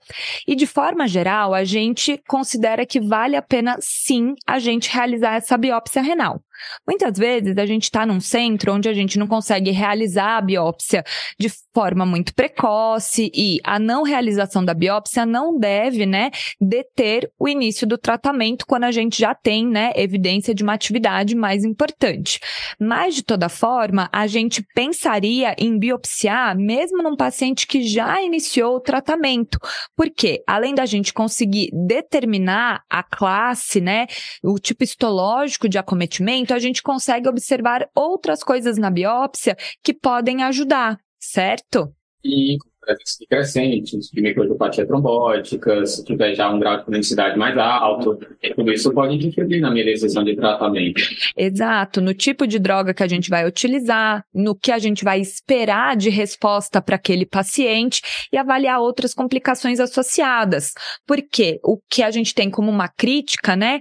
E 0.49 0.55
de 0.55 0.67
forma 0.67 1.07
geral, 1.07 1.53
a 1.53 1.65
gente 1.65 2.19
considera 2.27 2.87
que 2.87 3.01
vale 3.01 3.37
a 3.37 3.43
pena 3.43 3.77
sim 3.81 4.33
a 4.47 4.59
gente 4.59 4.91
realizar 4.91 5.35
essa 5.35 5.59
biópsia 5.59 6.01
renal. 6.01 6.41
Muitas 6.87 7.19
vezes 7.19 7.57
a 7.57 7.67
gente 7.67 7.85
está 7.85 8.07
num 8.07 8.21
centro 8.21 8.73
onde 8.73 8.89
a 8.89 8.93
gente 8.93 9.19
não 9.19 9.27
consegue 9.27 9.71
realizar 9.71 10.37
a 10.37 10.41
biópsia 10.41 11.05
de 11.39 11.51
forma 11.75 12.07
muito 12.07 12.35
precoce 12.35 13.31
e 13.35 13.59
a 13.65 13.79
não 13.79 14.03
realização 14.03 14.65
da 14.65 14.73
biópsia 14.73 15.27
não 15.27 15.59
deve, 15.59 16.07
né, 16.07 16.31
deter 16.61 17.31
o 17.39 17.49
início 17.49 17.87
do 17.87 17.99
tratamento 17.99 18.65
quando 18.67 18.85
a 18.85 18.93
gente 18.93 19.19
já 19.19 19.35
tem, 19.35 19.67
né, 19.67 19.93
evidência 19.97 20.55
de 20.55 20.63
uma 20.63 20.75
atividade 20.75 21.35
mais 21.35 21.65
importante. 21.65 22.39
Mas 22.81 23.17
de 23.17 23.23
toda 23.23 23.49
forma, 23.49 24.09
a 24.13 24.27
gente 24.27 24.65
pensaria 24.75 25.55
em 25.59 25.79
biopsiar 25.79 26.57
mesmo 26.57 27.03
num 27.03 27.17
paciente 27.17 27.67
que 27.67 27.83
já 27.83 28.23
iniciou 28.23 28.77
o 28.77 28.81
tratamento, 28.81 29.59
porque 29.97 30.43
além 30.47 30.75
da 30.75 30.87
gente 30.87 31.13
conseguir 31.13 31.71
determinar 31.87 32.83
a 32.89 33.03
classe, 33.03 33.81
né, 33.81 34.07
o 34.43 34.59
tipo 34.59 34.85
histológico 34.85 35.69
de 35.69 35.79
acometimento, 35.79 36.54
a 36.55 36.59
gente 36.59 36.83
consegue 36.83 37.29
observar 37.29 37.89
outras 37.95 38.43
coisas 38.43 38.79
na 38.79 38.91
biópsia 38.91 39.57
que 39.83 39.93
podem 39.93 40.43
ajudar, 40.43 40.99
certo? 41.19 41.93
E 42.25 42.57
presença 42.85 43.25
crescentes, 43.29 44.11
de 44.11 44.21
microangiopatias 44.21 44.87
trombótica, 44.87 45.87
se 45.87 46.05
tiver 46.05 46.35
já 46.35 46.51
um 46.51 46.59
grau 46.59 46.79
de 46.79 46.85
cronicidade 46.85 47.39
mais 47.39 47.57
alto, 47.57 48.19
tudo 48.55 48.73
isso 48.73 48.93
pode 48.93 49.15
interferir 49.15 49.61
na 49.61 49.71
minha 49.71 49.85
decisão 49.85 50.23
de 50.23 50.37
tratamento. 50.37 51.03
Exato, 51.37 52.01
no 52.01 52.15
tipo 52.15 52.47
de 52.47 52.59
droga 52.59 52.93
que 52.93 53.03
a 53.03 53.09
gente 53.09 53.31
vai 53.31 53.47
utilizar, 53.47 54.25
no 54.33 54.55
que 54.55 54.71
a 54.71 54.79
gente 54.79 55.03
vai 55.03 55.21
esperar 55.21 55.97
de 55.97 56.11
resposta 56.11 56.83
para 56.83 56.97
aquele 56.97 57.27
paciente 57.27 58.03
e 58.33 58.37
avaliar 58.37 58.81
outras 58.81 59.15
complicações 59.15 59.81
associadas. 59.81 60.73
Porque 61.07 61.59
o 61.65 61.79
que 61.89 62.03
a 62.03 62.11
gente 62.11 62.35
tem 62.35 62.51
como 62.51 62.71
uma 62.71 62.89
crítica, 62.89 63.57
né, 63.57 63.81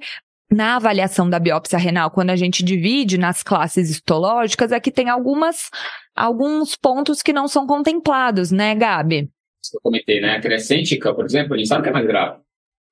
na 0.54 0.76
avaliação 0.76 1.30
da 1.30 1.40
biópsia 1.40 1.80
renal, 1.80 2.12
quando 2.12 2.30
a 2.30 2.36
gente 2.36 2.64
divide 2.64 3.18
nas 3.18 3.42
classes 3.42 3.90
histológicas, 3.90 4.72
é 4.72 4.80
que 4.80 4.92
tem 4.92 5.10
algumas, 5.10 5.70
alguns 6.16 6.76
pontos 6.76 7.22
que 7.22 7.34
não 7.34 7.48
são 7.48 7.66
contemplados, 7.66 8.52
né, 8.52 8.76
Gabi? 8.76 9.30
Eu 9.74 9.82
comentei, 9.82 10.22
né? 10.22 10.36
A 10.36 10.42
crescêntica, 10.42 11.14
por 11.14 11.26
exemplo, 11.26 11.56
a 11.56 11.58
gente 11.58 11.68
sabe 11.68 11.84
que 11.84 11.90
é 11.90 11.94
mais 11.94 12.06
grave. 12.06 12.43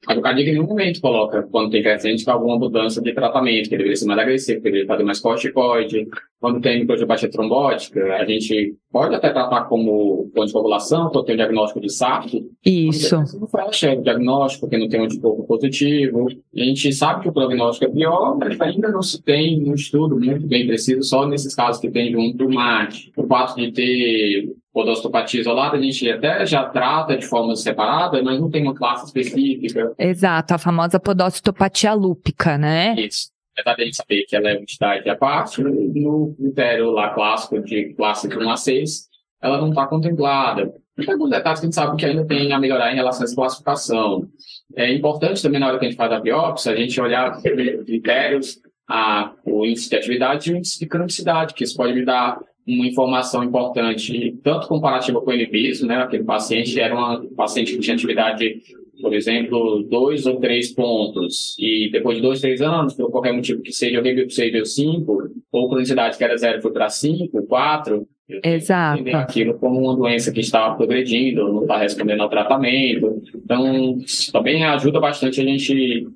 A 0.07 0.33
nenhum 0.33 0.65
momento 0.65 0.99
coloca, 0.99 1.43
quando 1.43 1.69
tem 1.69 1.83
crescente, 1.83 2.27
alguma 2.27 2.57
mudança 2.57 2.99
de 2.99 3.13
tratamento, 3.13 3.69
que 3.69 3.77
deveria 3.77 3.95
ser 3.95 4.07
mais 4.07 4.19
agressivo, 4.19 4.57
que 4.57 4.63
deveria 4.63 4.87
fazer 4.87 5.03
mais 5.03 5.19
corticoide. 5.19 6.07
Quando 6.39 6.59
tem 6.59 6.79
microangiopatía 6.79 7.29
trombótica, 7.29 8.15
a 8.15 8.25
gente 8.25 8.75
pode 8.91 9.13
até 9.13 9.29
tratar 9.29 9.65
como 9.65 10.27
ponto 10.33 10.47
de 10.47 10.53
coagulação, 10.53 11.11
quando 11.11 11.25
tem 11.25 11.35
o 11.35 11.37
diagnóstico 11.37 11.79
de 11.79 11.93
SAF. 11.93 12.43
Isso. 12.65 13.15
Não 13.15 13.47
foi 13.47 13.61
o 13.61 14.01
diagnóstico, 14.01 14.61
porque 14.61 14.77
não 14.79 14.89
tem 14.89 15.01
um 15.01 15.03
anticorpo 15.03 15.43
positivo. 15.43 16.27
A 16.55 16.59
gente 16.59 16.91
sabe 16.93 17.21
que 17.21 17.29
o 17.29 17.33
prognóstico 17.33 17.85
é 17.85 17.93
pior, 17.93 18.35
mas 18.39 18.59
ainda 18.59 18.89
não 18.89 19.03
se 19.03 19.21
tem 19.21 19.69
um 19.69 19.75
estudo 19.75 20.19
muito 20.19 20.47
bem 20.47 20.65
preciso 20.65 21.03
só 21.03 21.27
nesses 21.27 21.53
casos 21.53 21.79
que 21.79 21.91
tem 21.91 22.11
junto 22.11 22.37
do 22.37 22.49
MAT. 22.49 23.11
O 23.15 23.27
fato 23.27 23.55
de 23.55 23.71
ter 23.71 24.49
podostopatia 24.73 25.41
isolada, 25.41 25.77
a 25.77 25.81
gente 25.81 26.09
até 26.09 26.45
já 26.45 26.63
trata 26.65 27.17
de 27.17 27.25
forma 27.25 27.55
separada, 27.55 28.21
mas 28.23 28.39
não 28.39 28.49
tem 28.49 28.63
uma 28.63 28.75
classe 28.75 29.05
específica. 29.05 29.93
Exato, 29.97 30.53
a 30.53 30.57
famosa 30.57 30.99
podostopatia 30.99 31.93
lúpica, 31.93 32.57
né? 32.57 32.95
Isso. 32.97 33.29
Apesar 33.57 33.75
de 33.75 33.81
a 33.81 33.85
gente 33.85 33.97
saber 33.97 34.23
que 34.23 34.35
ela 34.35 34.49
é 34.49 34.53
uma 34.53 34.61
entidade 34.61 35.09
à 35.09 35.15
parte, 35.15 35.61
no 35.61 36.33
critério 36.37 36.91
lá 36.91 37.09
clássico 37.09 37.59
de 37.61 37.93
classe 37.95 38.27
1 38.27 38.49
a 38.49 38.55
6, 38.55 39.09
ela 39.41 39.57
não 39.57 39.69
está 39.69 39.85
contemplada. 39.87 40.73
Tem 40.95 41.11
alguns 41.13 41.29
detalhes 41.29 41.59
que 41.59 41.65
a 41.65 41.67
gente 41.67 41.75
sabe 41.75 41.97
que 41.97 42.05
ainda 42.05 42.25
tem 42.25 42.53
a 42.53 42.59
melhorar 42.59 42.91
em 42.91 42.95
relação 42.95 43.23
essa 43.23 43.35
classificação. 43.35 44.27
É 44.75 44.93
importante 44.93 45.41
também, 45.41 45.59
na 45.59 45.67
hora 45.67 45.79
que 45.79 45.85
a 45.85 45.89
gente 45.89 45.97
faz 45.97 46.11
a 46.11 46.19
biópsia, 46.19 46.71
a 46.71 46.75
gente 46.75 46.99
olhar 47.01 47.41
critérios, 47.41 48.59
a, 48.87 49.33
o 49.45 49.65
índice 49.65 49.89
de 49.89 49.95
atividade 49.95 50.49
e 50.49 50.53
o 50.53 50.57
índice 50.57 50.79
de 50.79 50.85
cronicidade, 50.85 51.53
que 51.53 51.63
isso 51.63 51.75
pode 51.75 51.93
me 51.93 52.05
dar 52.05 52.39
uma 52.67 52.87
informação 52.87 53.43
importante, 53.43 54.37
tanto 54.43 54.67
comparativa 54.67 55.19
com 55.21 55.31
o 55.31 55.33
NBIS, 55.33 55.81
né? 55.81 55.97
Aquele 55.97 56.23
paciente 56.23 56.79
era 56.79 56.95
um 56.95 57.33
paciente 57.35 57.73
que 57.73 57.79
tinha 57.79 57.95
atividade, 57.95 58.61
por 59.01 59.13
exemplo, 59.13 59.83
dois 59.83 60.25
ou 60.25 60.39
três 60.39 60.71
pontos, 60.71 61.55
e 61.59 61.89
depois 61.91 62.17
de 62.17 62.21
dois, 62.21 62.39
três 62.39 62.61
anos, 62.61 62.93
por 62.93 63.09
qualquer 63.09 63.33
motivo 63.33 63.61
que 63.61 63.71
seja, 63.71 63.97
alguém 63.97 64.15
veio 64.15 64.65
5, 64.65 65.29
ou 65.51 65.69
cronicidade 65.69 66.17
que 66.17 66.23
era 66.23 66.37
zero 66.37 66.61
foi 66.61 66.71
para 66.71 66.89
5, 66.89 67.43
4, 67.47 68.07
Exato. 68.43 69.15
aquilo 69.15 69.53
como 69.55 69.79
uma 69.79 69.95
doença 69.95 70.31
que 70.31 70.39
estava 70.39 70.75
progredindo, 70.75 71.51
não 71.51 71.61
está 71.63 71.77
respondendo 71.77 72.21
ao 72.21 72.29
tratamento. 72.29 73.21
Então, 73.35 73.97
também 74.31 74.63
ajuda 74.63 74.99
bastante 74.99 75.41
a 75.41 75.43
gente 75.43 76.07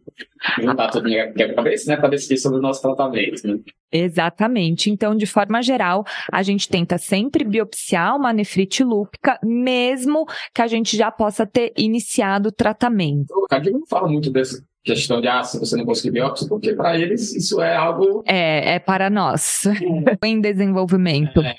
juntar 0.59 0.89
tudo 0.89 1.09
na 1.09 1.27
quebra-cabeça, 1.27 1.91
né, 1.91 1.97
para 1.97 2.09
decidir 2.09 2.37
sobre 2.37 2.59
o 2.59 2.61
nosso 2.61 2.81
tratamento. 2.81 3.47
Né? 3.47 3.59
Exatamente. 3.91 4.89
Então, 4.89 5.15
de 5.15 5.25
forma 5.25 5.61
geral, 5.61 6.05
a 6.31 6.43
gente 6.43 6.67
tenta 6.67 6.97
sempre 6.97 7.43
biopsiar 7.43 8.15
uma 8.15 8.33
nefrite 8.33 8.83
lúpica, 8.83 9.39
mesmo 9.43 10.25
que 10.53 10.61
a 10.61 10.67
gente 10.67 10.95
já 10.97 11.11
possa 11.11 11.45
ter 11.45 11.73
iniciado 11.77 12.49
o 12.49 12.51
tratamento. 12.51 13.27
O 13.31 13.47
Cadinho 13.47 13.79
não 13.79 13.87
fala 13.87 14.07
muito 14.07 14.29
dessa 14.31 14.63
questão 14.83 15.19
de, 15.19 15.27
ah, 15.27 15.43
se 15.43 15.59
você 15.59 15.75
não 15.75 15.85
conseguir 15.85 16.11
biópsia, 16.11 16.47
porque 16.47 16.73
para 16.73 16.97
eles 16.97 17.33
isso 17.35 17.59
é 17.61 17.75
algo... 17.75 18.23
É, 18.27 18.75
é 18.75 18.79
para 18.79 19.09
nós, 19.09 19.65
é. 19.65 19.71
em 20.27 20.39
desenvolvimento. 20.39 21.41
É. 21.41 21.55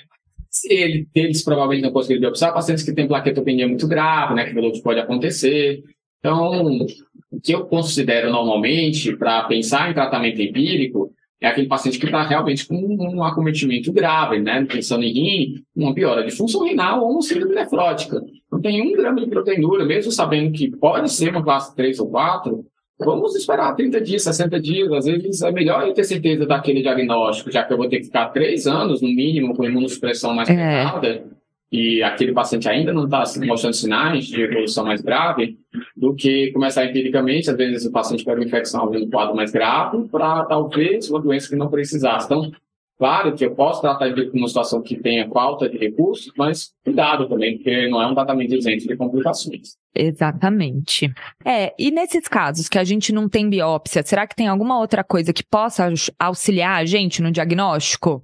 Ele, 0.65 1.07
eles 1.15 1.43
provavelmente 1.43 1.83
não 1.83 1.93
conseguiram 1.93 2.21
biopsiar, 2.21 2.53
pacientes 2.53 2.85
que 2.85 2.95
têm 2.95 3.07
plaquetopenia 3.07 3.69
muito 3.69 3.87
grave, 3.87 4.35
né, 4.35 4.45
que 4.45 4.55
velocidade 4.55 4.83
pode 4.83 5.01
acontecer. 5.01 5.83
Então, 6.19 6.87
o 7.31 7.41
que 7.41 7.55
eu 7.55 7.67
considero 7.67 8.31
normalmente 8.31 9.17
para 9.17 9.45
pensar 9.45 9.91
em 9.91 9.95
tratamento 9.95 10.41
empírico 10.41 11.13
é 11.41 11.49
aquele 11.49 11.69
paciente 11.69 11.99
que 11.99 12.07
está 12.07 12.23
realmente 12.23 12.67
com 12.67 12.75
um 12.77 13.23
acometimento 13.23 13.93
grave, 13.93 14.39
né? 14.41 14.65
Pensando 14.65 15.05
em 15.05 15.13
rim, 15.13 15.55
uma 15.75 15.95
piora 15.95 16.25
de 16.25 16.31
função 16.31 16.65
renal 16.65 17.03
ou 17.03 17.13
uma 17.13 17.23
síndrome 17.23 17.55
nefrótica. 17.55 18.21
Não 18.51 18.61
tem 18.61 18.81
um 18.81 18.93
grama 18.93 19.21
de 19.21 19.29
proteinura, 19.29 19.85
mesmo 19.85 20.11
sabendo 20.11 20.53
que 20.53 20.71
pode 20.71 21.13
ser 21.13 21.31
uma 21.31 21.43
classe 21.43 21.77
3 21.77 21.99
ou 22.01 22.11
4, 22.11 22.65
Vamos 22.99 23.37
esperar 23.37 23.75
30 23.75 24.01
dias, 24.01 24.23
60 24.23 24.59
dias. 24.61 24.91
Às 24.93 25.05
vezes 25.05 25.43
é 25.43 25.53
melhor 25.53 25.87
eu 25.87 25.93
ter 25.93 26.05
certeza 26.05 26.47
daquele 26.47 26.83
diagnóstico, 26.83 27.51
já 27.51 27.63
que 27.63 27.73
eu 27.73 27.77
vou 27.77 27.89
ter 27.89 27.99
que 27.99 28.07
ficar 28.07 28.31
três 28.31 28.67
anos, 28.67 29.03
no 29.03 29.09
mínimo, 29.09 29.55
com 29.55 29.65
imunossupressão 29.65 30.35
mais 30.35 30.49
é. 30.49 31.23
e 31.71 32.03
aquele 32.03 32.33
paciente 32.33 32.69
ainda 32.69 32.93
não 32.93 33.05
está 33.05 33.25
mostrando 33.45 33.75
sinais 33.75 34.27
de 34.27 34.41
evolução 34.41 34.85
mais 34.85 35.03
grave, 35.03 35.59
do 35.97 36.15
que 36.15 36.51
começar 36.53 36.87
empiricamente. 36.87 37.51
Às 37.51 37.57
vezes 37.57 37.87
o 37.87 37.93
paciente 37.93 38.25
pega 38.25 38.41
uma 38.41 38.47
infecção 38.47 38.91
no 38.91 39.11
quadro 39.11 39.35
mais 39.37 39.51
grave 39.51 40.09
para 40.09 40.45
talvez 40.45 41.11
uma 41.11 41.21
doença 41.21 41.49
que 41.49 41.57
não 41.57 41.69
precisasse. 41.69 42.27
Então, 42.27 42.51
Claro 42.99 43.35
que 43.35 43.45
eu 43.45 43.55
posso 43.55 43.83
tratar 43.83 44.09
de 44.09 44.31
uma 44.31 44.49
situação 44.49 44.81
que 44.81 44.97
tenha 44.97 45.29
falta 45.29 45.69
de 45.69 45.77
recursos, 45.77 46.33
mas 46.37 46.73
cuidado 46.83 47.29
também, 47.29 47.57
porque 47.57 47.89
não 47.89 48.01
é 48.01 48.07
um 48.07 48.15
tratamento 48.15 48.55
isento 48.55 48.89
de 48.89 48.97
complicações. 48.97 49.77
Exatamente. 49.95 51.13
É, 51.45 51.75
e 51.79 51.91
nesses 51.91 52.27
casos 52.27 52.69
que 52.69 52.79
a 52.79 52.85
gente 52.85 53.13
não 53.13 53.29
tem 53.29 53.51
biópsia, 53.51 54.03
será 54.03 54.27
que 54.27 54.35
tem 54.35 54.47
alguma 54.47 54.79
outra 54.79 55.05
coisa 55.05 55.33
que 55.33 55.45
possa 55.45 55.93
auxiliar 56.19 56.81
a 56.81 56.87
gente 56.87 57.21
no 57.21 57.31
diagnóstico? 57.31 58.23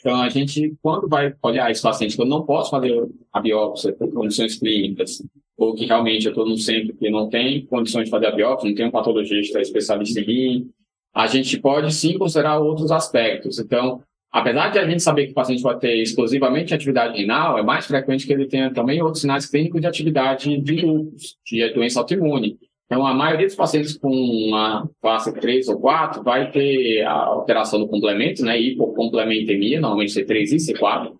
Então, 0.00 0.22
a 0.22 0.28
gente, 0.30 0.74
quando 0.82 1.06
vai 1.06 1.34
olhar 1.42 1.70
esse 1.70 1.82
paciente 1.82 2.16
que 2.16 2.22
eu 2.22 2.26
não 2.26 2.46
posso 2.46 2.70
fazer 2.70 3.06
a 3.30 3.40
biópsia 3.40 3.92
por 3.92 4.10
condições 4.10 4.58
clínicas, 4.58 5.22
ou 5.54 5.74
que 5.74 5.84
realmente 5.84 6.24
eu 6.24 6.30
estou 6.30 6.48
num 6.48 6.56
centro 6.56 6.96
que 6.96 7.10
não 7.10 7.28
tem 7.28 7.66
condições 7.66 8.04
de 8.04 8.10
fazer 8.10 8.26
a 8.26 8.34
biópsia, 8.34 8.70
não 8.70 8.74
tem 8.74 8.86
um 8.86 8.90
patologista 8.90 9.60
especialista 9.60 10.18
em 10.20 10.24
rim, 10.24 10.70
a 11.14 11.26
gente 11.26 11.58
pode 11.58 11.92
sim 11.92 12.16
considerar 12.16 12.58
outros 12.58 12.90
aspectos. 12.90 13.58
Então, 13.58 14.02
apesar 14.30 14.68
de 14.68 14.78
a 14.78 14.88
gente 14.88 15.02
saber 15.02 15.26
que 15.26 15.32
o 15.32 15.34
paciente 15.34 15.62
pode 15.62 15.80
ter 15.80 15.96
exclusivamente 15.96 16.74
atividade 16.74 17.18
renal, 17.18 17.58
é 17.58 17.62
mais 17.62 17.86
frequente 17.86 18.26
que 18.26 18.32
ele 18.32 18.46
tenha 18.46 18.72
também 18.72 19.02
outros 19.02 19.20
sinais 19.20 19.46
clínicos 19.46 19.80
de 19.80 19.86
atividade 19.86 20.56
de 20.58 20.74
lúpus, 20.82 21.36
de 21.44 21.68
doença 21.72 22.00
autoimune. 22.00 22.58
Então, 22.86 23.06
a 23.06 23.14
maioria 23.14 23.46
dos 23.46 23.54
pacientes 23.54 23.96
com 23.96 24.10
uma 24.10 24.88
classe 25.00 25.32
3 25.32 25.68
ou 25.68 25.78
4 25.78 26.24
vai 26.24 26.50
ter 26.50 27.02
a 27.02 27.12
alteração 27.12 27.78
do 27.78 27.86
complemento, 27.86 28.44
né, 28.44 28.60
hipocomplementemia, 28.60 29.80
normalmente 29.80 30.12
C3 30.12 30.52
e 30.52 30.56
C4, 30.56 31.12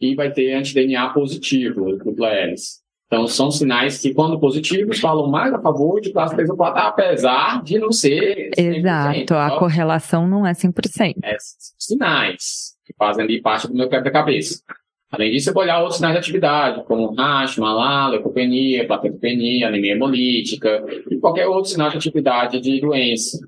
e 0.00 0.14
vai 0.14 0.32
ter 0.32 0.54
anti-DNA 0.54 1.10
positivo, 1.10 1.98
dupla 1.98 2.28
hélice. 2.28 2.78
Então, 3.08 3.26
são 3.26 3.50
sinais 3.50 3.98
que, 3.98 4.12
quando 4.12 4.38
positivos, 4.38 5.00
falam 5.00 5.30
mais 5.30 5.52
a 5.54 5.58
favor 5.58 5.98
de 5.98 6.12
classe 6.12 6.34
3 6.34 6.50
ou 6.50 6.56
4, 6.56 6.78
apesar 6.82 7.62
de 7.62 7.78
não 7.78 7.90
ser. 7.90 8.50
100%, 8.50 8.76
Exato, 8.76 9.34
a 9.34 9.58
correlação 9.58 10.28
não 10.28 10.46
é 10.46 10.52
100%. 10.52 11.14
É 11.22 11.34
sinais 11.78 12.76
que 12.84 12.92
fazem 12.98 13.24
ali 13.24 13.40
parte 13.40 13.66
do 13.66 13.74
meu 13.74 13.88
quebra-cabeça. 13.88 14.62
Além 15.10 15.30
disso, 15.30 15.48
eu 15.48 15.54
vou 15.54 15.62
olhar 15.62 15.78
outros 15.78 15.96
sinais 15.96 16.12
de 16.12 16.18
atividade, 16.18 16.84
como 16.84 17.14
racho, 17.14 17.62
malala, 17.62 18.12
leucopenia, 18.12 18.86
plaquetopenia, 18.86 19.68
anemia 19.68 19.92
hemolítica 19.92 20.84
e 21.10 21.16
qualquer 21.16 21.46
outro 21.46 21.70
sinal 21.70 21.88
de 21.88 21.96
atividade 21.96 22.60
de 22.60 22.78
doença. 22.78 23.38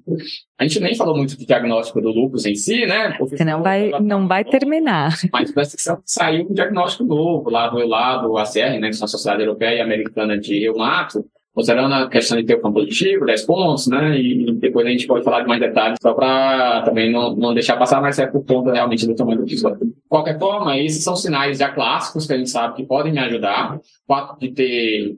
A 0.59 0.63
gente 0.65 0.81
nem 0.81 0.95
falou 0.95 1.15
muito 1.15 1.37
de 1.37 1.45
diagnóstico 1.45 2.01
do 2.01 2.11
lúpus 2.11 2.47
em 2.47 2.55
si, 2.55 2.87
né? 2.87 3.15
Porque 3.19 3.45
não 3.45 3.63
vai, 3.63 3.91
não 4.01 4.27
vai 4.27 4.43
terminar. 4.43 5.15
Mas 5.31 5.53
parece 5.53 5.77
que 5.77 5.83
saiu 6.07 6.49
um 6.49 6.55
diagnóstico 6.55 7.05
novo 7.05 7.51
lá 7.51 7.69
do 7.69 7.87
lado 7.87 8.39
ACR, 8.39 8.81
né, 8.81 8.89
que 8.89 8.97
são 8.97 9.05
a 9.05 9.09
Sociedade 9.09 9.43
Europeia 9.43 9.77
e 9.77 9.81
Americana 9.83 10.39
de 10.39 10.61
Reumato, 10.61 11.23
considerando 11.55 11.95
a 11.95 12.09
questão 12.09 12.39
de 12.39 12.45
ter 12.45 12.55
o 12.55 12.61
campo 12.61 12.81
positivo, 12.81 13.27
10 13.27 13.43
pontos, 13.45 13.87
né? 13.89 14.19
E 14.19 14.53
depois 14.53 14.87
a 14.87 14.91
gente 14.91 15.07
pode 15.07 15.25
falar 15.25 15.43
de 15.43 15.49
mais 15.49 15.61
detalhes, 15.61 15.99
só 16.01 16.15
para 16.15 16.83
também 16.83 17.11
não, 17.13 17.35
não 17.35 17.55
deixar 17.55 17.77
passar, 17.77 18.01
mas 18.01 18.19
é 18.19 18.27
por 18.27 18.45
conta 18.45 18.73
realmente 18.73 19.07
do 19.07 19.15
tamanho 19.15 19.39
do 19.39 19.45
episódio. 19.45 19.87
De 19.87 19.95
qualquer 20.09 20.39
forma, 20.39 20.79
esses 20.79 21.03
são 21.03 21.17
sinais 21.17 21.59
já 21.59 21.71
clássicos 21.71 22.27
que 22.27 22.33
a 22.33 22.39
gente 22.39 22.51
sabe 22.51 22.77
que 22.77 22.85
podem 22.85 23.13
me 23.13 23.19
ajudar. 23.19 23.77
O 23.77 23.81
fato 24.07 24.39
de 24.39 24.53
ter, 24.53 25.17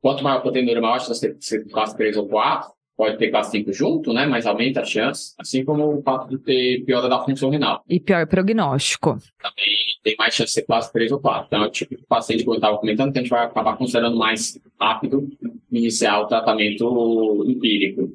quanto 0.00 0.24
maior 0.24 0.38
a 0.38 0.40
proteína, 0.40 0.80
maior 0.80 0.96
a 0.96 1.00
chance 1.00 1.20
de 1.26 1.64
classe 1.70 1.96
3 1.96 2.16
ou 2.16 2.28
4 2.28 2.79
pode 3.00 3.16
ter 3.16 3.30
classe 3.30 3.52
5 3.52 3.72
junto, 3.72 4.12
né? 4.12 4.26
Mas 4.26 4.44
aumenta 4.44 4.82
a 4.82 4.84
chance, 4.84 5.34
assim 5.38 5.64
como 5.64 5.96
o 5.96 6.02
fato 6.02 6.28
de 6.28 6.36
ter 6.36 6.84
piora 6.84 7.08
da 7.08 7.24
função 7.24 7.48
renal. 7.48 7.82
E 7.88 7.98
pior 7.98 8.26
prognóstico. 8.26 9.16
Também 9.40 9.74
tem 10.04 10.14
mais 10.18 10.34
chance 10.34 10.48
de 10.48 10.52
ser 10.52 10.62
classe 10.66 10.92
3 10.92 11.10
ou 11.12 11.18
4. 11.18 11.46
Então, 11.46 11.64
é 11.64 11.66
o 11.66 11.70
tipo 11.70 11.96
de 11.96 12.02
paciente 12.02 12.44
que 12.44 12.50
eu 12.50 12.54
estava 12.54 12.76
comentando 12.76 13.10
que 13.10 13.18
a 13.18 13.22
gente 13.22 13.30
vai 13.30 13.46
acabar 13.46 13.78
considerando 13.78 14.18
mais 14.18 14.60
rápido 14.78 15.30
iniciar 15.72 16.20
o 16.20 16.26
tratamento 16.26 17.42
empírico. 17.48 18.12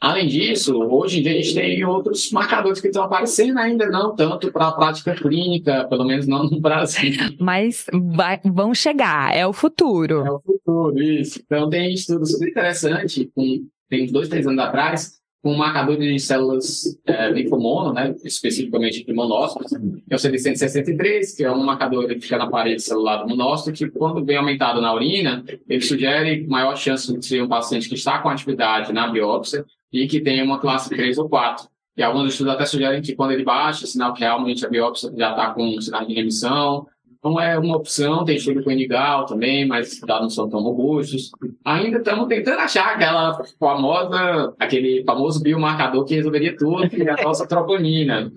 Além 0.00 0.28
disso, 0.28 0.80
hoje 0.80 1.18
em 1.18 1.22
dia 1.22 1.32
a 1.32 1.34
gente 1.34 1.54
tem 1.54 1.84
outros 1.84 2.30
marcadores 2.30 2.80
que 2.80 2.88
estão 2.88 3.04
aparecendo 3.04 3.58
ainda 3.58 3.88
não 3.88 4.14
tanto 4.14 4.52
para 4.52 4.68
a 4.68 4.72
prática 4.72 5.14
clínica, 5.14 5.84
pelo 5.88 6.04
menos 6.04 6.28
não 6.28 6.44
no 6.48 6.60
Brasil. 6.60 7.12
Mas 7.40 7.86
vai, 7.92 8.40
vão 8.44 8.72
chegar, 8.72 9.36
é 9.36 9.46
o 9.46 9.52
futuro. 9.52 10.24
É 10.26 10.30
o 10.30 10.40
futuro, 10.40 11.00
isso. 11.00 11.40
Então 11.44 11.68
tem 11.68 11.94
estudo 11.94 12.24
super 12.26 12.48
interessante 12.48 13.30
com 13.34 13.64
tem 13.92 14.04
uns 14.04 14.10
dois, 14.10 14.26
três 14.26 14.46
anos 14.46 14.58
atrás, 14.58 15.20
com 15.42 15.52
um 15.52 15.56
marcador 15.56 15.98
de 15.98 16.18
células 16.18 16.98
é, 17.04 17.30
linfomono, 17.30 17.92
né, 17.92 18.14
especificamente 18.24 19.04
de 19.04 19.12
monócitos, 19.12 19.70
que 19.70 20.10
é 20.10 20.16
o 20.16 20.18
CD163, 20.18 21.36
que 21.36 21.44
é 21.44 21.52
um 21.52 21.62
marcador 21.62 22.06
que 22.06 22.18
fica 22.18 22.38
na 22.38 22.48
parede 22.48 22.80
celular 22.80 23.18
do 23.18 23.28
monócito, 23.28 23.70
que 23.70 23.90
quando 23.90 24.24
vem 24.24 24.38
aumentado 24.38 24.80
na 24.80 24.94
urina, 24.94 25.44
ele 25.68 25.82
sugere 25.82 26.46
maior 26.46 26.74
chance 26.74 27.12
de 27.14 27.26
ser 27.26 27.42
um 27.42 27.48
paciente 27.48 27.86
que 27.86 27.94
está 27.94 28.18
com 28.18 28.30
atividade 28.30 28.94
na 28.94 29.08
biópsia 29.08 29.62
e 29.92 30.06
que 30.06 30.20
tem 30.20 30.42
uma 30.42 30.58
classe 30.58 30.88
3 30.88 31.18
ou 31.18 31.28
4. 31.28 31.68
E 31.94 32.02
alguns 32.02 32.32
estudos 32.32 32.54
até 32.54 32.64
sugerem 32.64 33.02
que 33.02 33.14
quando 33.14 33.32
ele 33.32 33.44
baixa, 33.44 33.86
sinal 33.86 34.14
que 34.14 34.20
realmente 34.20 34.64
a 34.64 34.70
biópsia 34.70 35.12
já 35.14 35.32
está 35.32 35.50
com 35.50 35.78
sinal 35.82 36.06
de 36.06 36.14
remissão, 36.14 36.86
então 37.22 37.40
é 37.40 37.56
uma 37.56 37.76
opção, 37.76 38.24
tem 38.24 38.34
estudo 38.34 38.64
com 38.64 38.70
Enigal 38.72 39.26
também, 39.26 39.64
mas 39.64 39.92
os 39.92 40.00
dados 40.00 40.22
não 40.22 40.30
são 40.30 40.50
tão 40.50 40.60
robustos. 40.60 41.30
Ainda 41.64 41.98
estamos 41.98 42.26
tentando 42.26 42.58
achar 42.58 42.96
aquela 42.96 43.40
famosa, 43.60 44.52
aquele 44.58 45.04
famoso 45.04 45.40
biomarcador 45.40 46.04
que 46.04 46.16
resolveria 46.16 46.56
tudo, 46.56 46.90
que 46.90 47.00
é 47.00 47.10
a 47.10 47.22
nossa 47.22 47.46
troponina. 47.46 48.32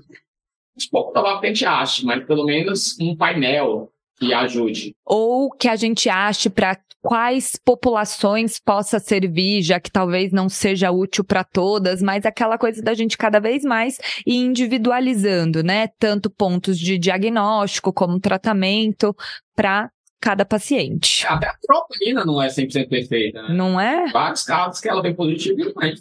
Pouco 0.91 1.11
provável 1.11 1.39
que 1.39 1.47
a 1.47 1.49
gente 1.49 1.65
ache, 1.65 2.05
mas 2.05 2.23
pelo 2.25 2.45
menos 2.45 2.95
um 3.01 3.15
painel 3.15 3.91
que 4.17 4.33
ajude. 4.33 4.95
Ou 5.05 5.49
que 5.51 5.67
a 5.67 5.75
gente 5.75 6.09
ache 6.09 6.49
para 6.49 6.77
quais 7.01 7.55
populações 7.63 8.59
possa 8.59 8.99
servir, 8.99 9.61
já 9.61 9.79
que 9.79 9.91
talvez 9.91 10.31
não 10.31 10.49
seja 10.49 10.89
útil 10.89 11.23
para 11.23 11.43
todas, 11.43 12.01
mas 12.01 12.25
aquela 12.25 12.57
coisa 12.57 12.81
da 12.81 12.95
gente 12.95 13.17
cada 13.17 13.39
vez 13.39 13.63
mais 13.63 13.99
ir 14.25 14.37
individualizando, 14.37 15.63
né? 15.63 15.87
Tanto 15.99 16.31
pontos 16.31 16.79
de 16.79 16.97
diagnóstico 16.97 17.93
como 17.93 18.19
tratamento 18.19 19.15
para 19.55 19.91
cada 20.19 20.43
paciente. 20.43 21.23
Até 21.27 21.47
a 21.47 21.55
troponina 21.61 22.25
não 22.25 22.41
é 22.41 22.47
100% 22.47 22.89
perfeita, 22.89 23.43
né? 23.43 23.53
Não 23.53 23.79
é? 23.79 24.11
Vários 24.11 24.43
casos 24.43 24.81
que 24.81 24.89
ela 24.89 25.03
vem 25.03 25.13
positiva 25.13 25.61
e 25.61 25.73
não 25.75 25.83
é 25.83 25.93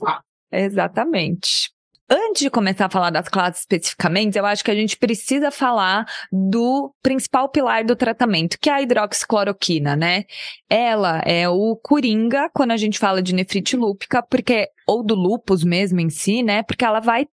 Exatamente. 0.50 1.73
Antes 2.08 2.42
de 2.42 2.50
começar 2.50 2.86
a 2.86 2.90
falar 2.90 3.08
das 3.08 3.28
classes 3.28 3.60
especificamente, 3.60 4.36
eu 4.36 4.44
acho 4.44 4.62
que 4.62 4.70
a 4.70 4.74
gente 4.74 4.96
precisa 4.96 5.50
falar 5.50 6.06
do 6.30 6.94
principal 7.02 7.48
pilar 7.48 7.82
do 7.82 7.96
tratamento, 7.96 8.58
que 8.60 8.68
é 8.68 8.74
a 8.74 8.82
hidroxicloroquina, 8.82 9.96
né? 9.96 10.24
Ela 10.68 11.20
é 11.24 11.48
o 11.48 11.74
coringa 11.76 12.50
quando 12.54 12.72
a 12.72 12.76
gente 12.76 12.98
fala 12.98 13.22
de 13.22 13.34
nefrite 13.34 13.74
lúpica, 13.74 14.22
porque 14.22 14.68
ou 14.86 15.02
do 15.02 15.14
lupus 15.14 15.64
mesmo 15.64 15.98
em 15.98 16.10
si, 16.10 16.42
né? 16.42 16.62
Porque 16.62 16.84
ela 16.84 17.00
vai 17.00 17.26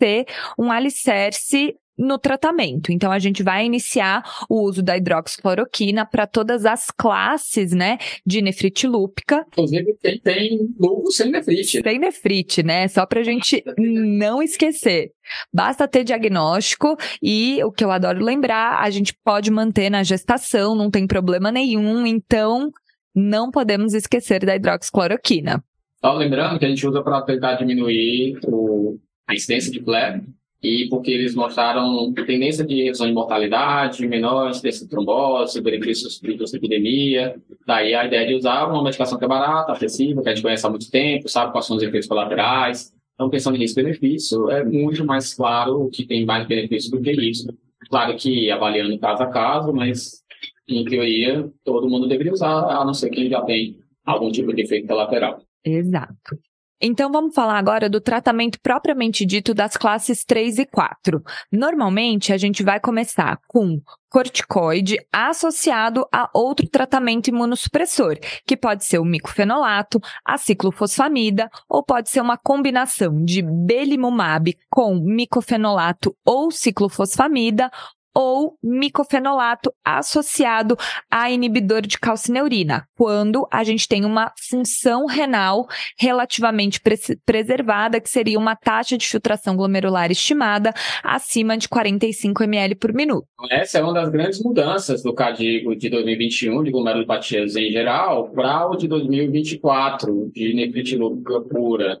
ser 0.00 0.24
um 0.58 0.72
alicerce 0.72 1.74
no 1.96 2.18
tratamento. 2.18 2.92
Então, 2.92 3.10
a 3.10 3.18
gente 3.18 3.42
vai 3.42 3.64
iniciar 3.64 4.22
o 4.48 4.62
uso 4.62 4.82
da 4.82 4.96
hidroxicloroquina 4.96 6.04
para 6.04 6.26
todas 6.26 6.64
as 6.66 6.90
classes, 6.90 7.72
né, 7.72 7.98
de 8.26 8.42
nefrite 8.42 8.86
lúpica. 8.86 9.44
Inclusive, 9.52 9.96
quem 10.00 10.18
tem 10.20 10.74
lúpus 10.78 11.16
sem 11.16 11.30
nefrite. 11.30 11.82
Sem 11.82 11.98
nefrite, 11.98 12.62
né? 12.62 12.88
Só 12.88 13.06
para 13.06 13.20
a 13.20 13.24
gente 13.24 13.62
não 13.78 14.42
esquecer. 14.42 15.12
Basta 15.52 15.88
ter 15.88 16.04
diagnóstico 16.04 16.96
e 17.22 17.62
o 17.64 17.72
que 17.72 17.84
eu 17.84 17.90
adoro 17.90 18.22
lembrar, 18.22 18.82
a 18.82 18.90
gente 18.90 19.14
pode 19.24 19.50
manter 19.50 19.90
na 19.90 20.02
gestação, 20.02 20.74
não 20.74 20.90
tem 20.90 21.06
problema 21.06 21.50
nenhum. 21.50 22.06
Então, 22.06 22.70
não 23.14 23.50
podemos 23.50 23.94
esquecer 23.94 24.44
da 24.44 24.56
hidroxicloroquina. 24.56 25.62
Só 26.04 26.12
lembrando 26.12 26.58
que 26.58 26.66
a 26.66 26.68
gente 26.68 26.86
usa 26.86 27.02
para 27.02 27.22
tentar 27.22 27.54
diminuir 27.54 28.38
o, 28.44 28.98
a 29.26 29.34
incidência 29.34 29.72
de 29.72 29.82
flare 29.82 30.22
e 30.64 30.88
porque 30.88 31.10
eles 31.10 31.34
mostraram 31.34 32.10
tendência 32.14 32.64
de 32.64 32.84
redução 32.84 33.06
de 33.06 33.12
mortalidade, 33.12 34.08
menor 34.08 34.48
incidência 34.48 34.86
de 34.86 34.90
trombose, 34.90 35.60
benefícios 35.60 36.18
da 36.22 36.56
epidemia. 36.56 37.36
Daí 37.66 37.94
a 37.94 38.06
ideia 38.06 38.26
de 38.26 38.34
usar 38.34 38.66
uma 38.66 38.82
medicação 38.82 39.18
que 39.18 39.26
é 39.26 39.28
barata, 39.28 39.72
acessível, 39.72 40.22
que 40.22 40.28
a 40.30 40.34
gente 40.34 40.42
conhece 40.42 40.66
há 40.66 40.70
muito 40.70 40.90
tempo, 40.90 41.28
sabe 41.28 41.52
quais 41.52 41.66
são 41.66 41.76
os 41.76 41.82
efeitos 41.82 42.08
colaterais. 42.08 42.94
Então, 43.12 43.28
pensando 43.28 43.56
em 43.56 43.60
risco-benefício, 43.60 44.50
é 44.50 44.64
muito 44.64 45.04
mais 45.04 45.34
claro 45.34 45.90
que 45.92 46.06
tem 46.06 46.24
mais 46.24 46.48
benefício 46.48 46.90
do 46.90 47.02
que 47.02 47.12
isso. 47.12 47.46
Claro 47.90 48.16
que 48.16 48.50
avaliando 48.50 48.98
caso 48.98 49.22
a 49.22 49.26
caso, 49.26 49.70
mas 49.70 50.22
em 50.66 50.82
teoria 50.86 51.46
todo 51.62 51.90
mundo 51.90 52.08
deveria 52.08 52.32
usar, 52.32 52.80
a 52.80 52.82
não 52.86 52.94
ser 52.94 53.10
que 53.10 53.28
já 53.28 53.42
tem 53.42 53.76
algum 54.02 54.32
tipo 54.32 54.50
de 54.54 54.62
efeito 54.62 54.88
colateral. 54.88 55.42
Exato. 55.62 56.38
Então 56.86 57.10
vamos 57.10 57.34
falar 57.34 57.56
agora 57.56 57.88
do 57.88 57.98
tratamento 57.98 58.60
propriamente 58.60 59.24
dito 59.24 59.54
das 59.54 59.74
classes 59.74 60.22
3 60.22 60.58
e 60.58 60.66
4. 60.66 61.24
Normalmente 61.50 62.30
a 62.30 62.36
gente 62.36 62.62
vai 62.62 62.78
começar 62.78 63.40
com 63.48 63.80
corticoide 64.10 64.98
associado 65.10 66.06
a 66.12 66.28
outro 66.34 66.68
tratamento 66.68 67.28
imunossupressor, 67.28 68.18
que 68.46 68.54
pode 68.54 68.84
ser 68.84 68.98
o 68.98 69.04
micofenolato, 69.04 69.98
a 70.22 70.36
ciclofosfamida 70.36 71.48
ou 71.70 71.82
pode 71.82 72.10
ser 72.10 72.20
uma 72.20 72.36
combinação 72.36 73.24
de 73.24 73.40
belimumab 73.40 74.54
com 74.68 74.94
micofenolato 74.94 76.14
ou 76.22 76.50
ciclofosfamida 76.50 77.70
ou 78.14 78.56
micofenolato 78.62 79.72
associado 79.84 80.76
a 81.10 81.30
inibidor 81.30 81.82
de 81.82 81.98
calcineurina, 81.98 82.86
quando 82.96 83.46
a 83.50 83.64
gente 83.64 83.88
tem 83.88 84.04
uma 84.04 84.32
função 84.48 85.06
renal 85.06 85.66
relativamente 85.98 86.80
preservada, 87.24 88.00
que 88.00 88.08
seria 88.08 88.38
uma 88.38 88.54
taxa 88.54 88.96
de 88.96 89.06
filtração 89.06 89.56
glomerular 89.56 90.10
estimada 90.10 90.72
acima 91.02 91.58
de 91.58 91.68
45 91.68 92.44
ml 92.44 92.74
por 92.76 92.92
minuto. 92.92 93.26
Essa 93.50 93.78
é 93.78 93.82
uma 93.82 93.92
das 93.92 94.08
grandes 94.10 94.42
mudanças 94.42 95.02
do 95.02 95.12
CADIGO 95.12 95.74
de 95.74 95.88
2021, 95.88 96.62
de 96.62 96.70
glomerulopatias 96.70 97.56
em 97.56 97.72
geral, 97.72 98.30
para 98.30 98.68
o 98.68 98.76
de 98.76 98.86
2024, 98.86 100.30
de 100.32 100.54
nefrite 100.54 100.96
lúpica 100.96 101.40
pura 101.40 102.00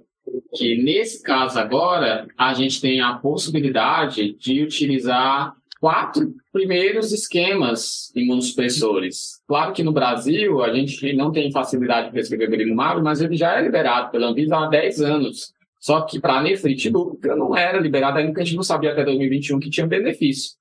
que 0.54 0.82
nesse 0.82 1.22
caso 1.22 1.58
agora 1.58 2.26
a 2.36 2.54
gente 2.54 2.80
tem 2.80 3.00
a 3.00 3.14
possibilidade 3.14 4.34
de 4.34 4.62
utilizar 4.62 5.54
quatro 5.84 6.32
primeiros 6.50 7.12
esquemas 7.12 8.10
imunossupressores. 8.16 9.42
Claro 9.46 9.74
que 9.74 9.82
no 9.82 9.92
Brasil 9.92 10.62
a 10.62 10.72
gente 10.72 11.12
não 11.12 11.30
tem 11.30 11.52
facilidade 11.52 12.06
de 12.06 12.12
prescrever 12.14 12.48
belimumab, 12.48 13.02
mas 13.02 13.20
ele 13.20 13.36
já 13.36 13.58
é 13.58 13.60
liberado 13.60 14.10
pela 14.10 14.28
Anvisa 14.28 14.56
há 14.56 14.66
10 14.66 15.02
anos. 15.02 15.52
Só 15.78 16.00
que 16.00 16.18
para 16.18 16.40
nefrite 16.40 16.88
lúpica 16.88 17.36
não 17.36 17.54
era 17.54 17.78
liberado 17.78 18.16
ainda, 18.16 18.30
porque 18.30 18.40
a 18.40 18.44
gente 18.46 18.56
não 18.56 18.62
sabia 18.62 18.92
até 18.92 19.04
2021 19.04 19.60
que 19.60 19.68
tinha 19.68 19.86
benefício. 19.86 20.52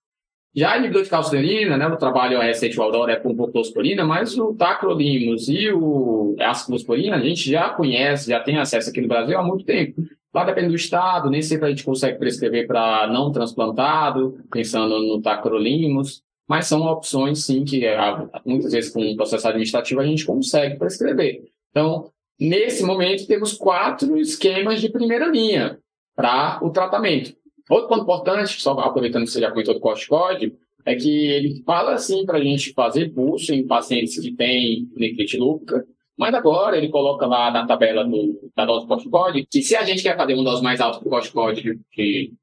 Já 0.53 0.73
a 0.73 0.77
inibidor 0.77 1.03
de 1.03 1.09
calciferina, 1.09 1.77
né, 1.77 1.87
o 1.87 1.95
trabalho 1.95 2.41
a 2.41 2.43
receita 2.43 2.83
Aurora 2.83 3.13
é 3.13 3.15
com 3.15 3.33
proclosporina, 3.33 4.03
mas 4.03 4.37
o 4.37 4.53
tacrolimus 4.53 5.47
e 5.47 5.71
o 5.71 6.35
asclosporina 6.37 7.15
a 7.15 7.21
gente 7.21 7.49
já 7.49 7.69
conhece, 7.69 8.29
já 8.29 8.41
tem 8.41 8.57
acesso 8.57 8.89
aqui 8.89 8.99
no 8.99 9.07
Brasil 9.07 9.39
há 9.39 9.41
muito 9.41 9.63
tempo. 9.63 10.01
Lá 10.33 10.43
depende 10.43 10.69
do 10.69 10.75
estado, 10.75 11.29
nem 11.29 11.41
sempre 11.41 11.67
a 11.67 11.69
gente 11.69 11.83
consegue 11.83 12.17
prescrever 12.17 12.65
para 12.65 13.07
não 13.07 13.31
transplantado, 13.31 14.39
pensando 14.51 14.99
no 14.99 15.21
tacrolimus, 15.21 16.23
mas 16.47 16.65
são 16.67 16.81
opções, 16.81 17.45
sim, 17.45 17.63
que 17.63 17.85
ah, 17.87 18.27
muitas 18.45 18.71
vezes 18.71 18.91
com 18.91 19.01
o 19.01 19.15
processo 19.15 19.47
administrativo 19.47 20.01
a 20.01 20.05
gente 20.05 20.25
consegue 20.25 20.77
prescrever. 20.77 21.43
Então, 21.69 22.11
nesse 22.39 22.83
momento, 22.83 23.27
temos 23.27 23.53
quatro 23.53 24.17
esquemas 24.17 24.81
de 24.81 24.89
primeira 24.89 25.27
linha 25.27 25.79
para 26.15 26.59
o 26.63 26.71
tratamento. 26.71 27.35
Outro 27.69 27.87
ponto 27.87 28.01
importante, 28.01 28.59
só 28.59 28.71
aproveitando 28.79 29.25
que 29.25 29.31
você 29.31 29.39
já 29.39 29.51
comentou 29.51 29.73
do 29.73 29.79
corticoide, 29.79 30.53
é 30.85 30.95
que 30.95 31.27
ele 31.27 31.63
fala 31.63 31.93
assim 31.93 32.25
para 32.25 32.39
a 32.39 32.43
gente 32.43 32.73
fazer 32.73 33.13
pulso 33.13 33.53
em 33.53 33.65
pacientes 33.65 34.19
que 34.19 34.35
têm 34.35 34.89
nefrite 34.95 35.37
lúpica, 35.37 35.85
mas 36.17 36.33
agora 36.33 36.77
ele 36.77 36.89
coloca 36.89 37.25
lá 37.25 37.51
na 37.51 37.65
tabela 37.65 38.03
do, 38.05 38.51
da 38.55 38.65
dose 38.65 38.87
corticoide 38.87 39.47
que 39.49 39.61
se 39.61 39.75
a 39.75 39.83
gente 39.83 40.03
quer 40.03 40.15
fazer 40.15 40.33
uma 40.33 40.43
dose 40.43 40.63
mais 40.63 40.79
alta 40.79 40.99
do 40.99 41.09
corticoide 41.09 41.79
de 41.95 42.33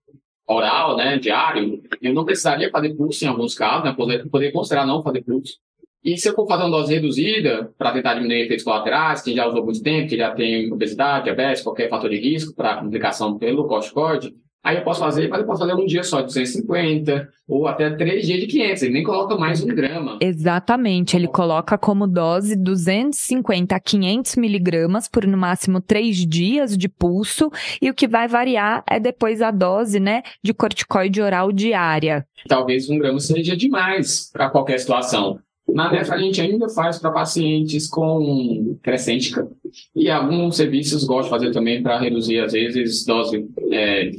oral, 0.46 0.96
né, 0.96 1.16
diário, 1.16 1.80
eu 2.02 2.12
não 2.12 2.24
precisaria 2.24 2.70
fazer 2.70 2.94
pulso 2.94 3.24
em 3.24 3.28
alguns 3.28 3.54
casos, 3.54 3.84
né, 3.84 3.92
poder, 3.92 4.28
poder 4.28 4.50
considerar 4.50 4.84
não 4.84 5.02
fazer 5.02 5.22
pulso. 5.22 5.58
E 6.02 6.16
se 6.16 6.28
eu 6.28 6.34
for 6.34 6.48
fazer 6.48 6.64
uma 6.64 6.70
dose 6.70 6.94
reduzida, 6.94 7.72
para 7.76 7.92
tentar 7.92 8.14
diminuir 8.14 8.44
efeitos 8.44 8.64
colaterais, 8.64 9.20
que 9.22 9.34
já 9.34 9.46
usou 9.46 9.64
muito 9.64 9.82
tempo, 9.82 10.08
que 10.08 10.16
já 10.16 10.34
tem 10.34 10.72
obesidade, 10.72 11.24
diabetes, 11.24 11.62
qualquer 11.62 11.88
fator 11.88 12.08
de 12.10 12.18
risco 12.18 12.54
para 12.54 12.78
complicação 12.78 13.38
pelo 13.38 13.68
corticoide, 13.68 14.34
Aí 14.62 14.76
eu 14.76 14.84
posso 14.84 15.00
fazer, 15.00 15.26
mas 15.28 15.40
eu 15.40 15.46
posso 15.46 15.60
fazer 15.60 15.74
um 15.74 15.86
dia 15.86 16.02
só 16.02 16.20
de 16.20 16.26
250 16.26 17.28
ou 17.48 17.66
até 17.66 17.90
três 17.90 18.26
dias 18.26 18.40
de 18.40 18.46
500. 18.46 18.82
Ele 18.82 18.92
nem 18.92 19.02
coloca 19.02 19.36
mais 19.36 19.62
um 19.62 19.68
grama. 19.68 20.18
Exatamente. 20.20 21.16
Ele 21.16 21.26
coloca 21.26 21.78
como 21.78 22.06
dose 22.06 22.54
250 22.56 23.74
a 23.74 23.80
500 23.80 24.36
miligramas 24.36 25.08
por 25.08 25.26
no 25.26 25.38
máximo 25.38 25.80
três 25.80 26.16
dias 26.26 26.76
de 26.76 26.90
pulso. 26.90 27.50
E 27.80 27.88
o 27.88 27.94
que 27.94 28.06
vai 28.06 28.28
variar 28.28 28.84
é 28.88 29.00
depois 29.00 29.40
a 29.40 29.50
dose, 29.50 29.98
né, 29.98 30.22
de 30.44 30.52
corticoide 30.52 31.22
oral 31.22 31.50
diária. 31.52 32.26
Talvez 32.46 32.90
um 32.90 32.98
grama 32.98 33.18
seja 33.18 33.56
demais 33.56 34.30
para 34.30 34.50
qualquer 34.50 34.78
situação. 34.78 35.38
Na 35.74 35.90
NEF, 35.90 36.10
a 36.10 36.18
gente 36.18 36.40
ainda 36.40 36.68
faz 36.68 36.98
para 36.98 37.10
pacientes 37.10 37.88
com 37.88 38.76
crescêntica 38.82 39.48
e 39.94 40.10
alguns 40.10 40.56
serviços 40.56 41.04
gostam 41.04 41.24
de 41.24 41.30
fazer 41.30 41.52
também 41.52 41.82
para 41.82 41.98
reduzir, 41.98 42.40
às 42.40 42.52
vezes, 42.52 43.04
dose 43.04 43.48
é, 43.70 44.10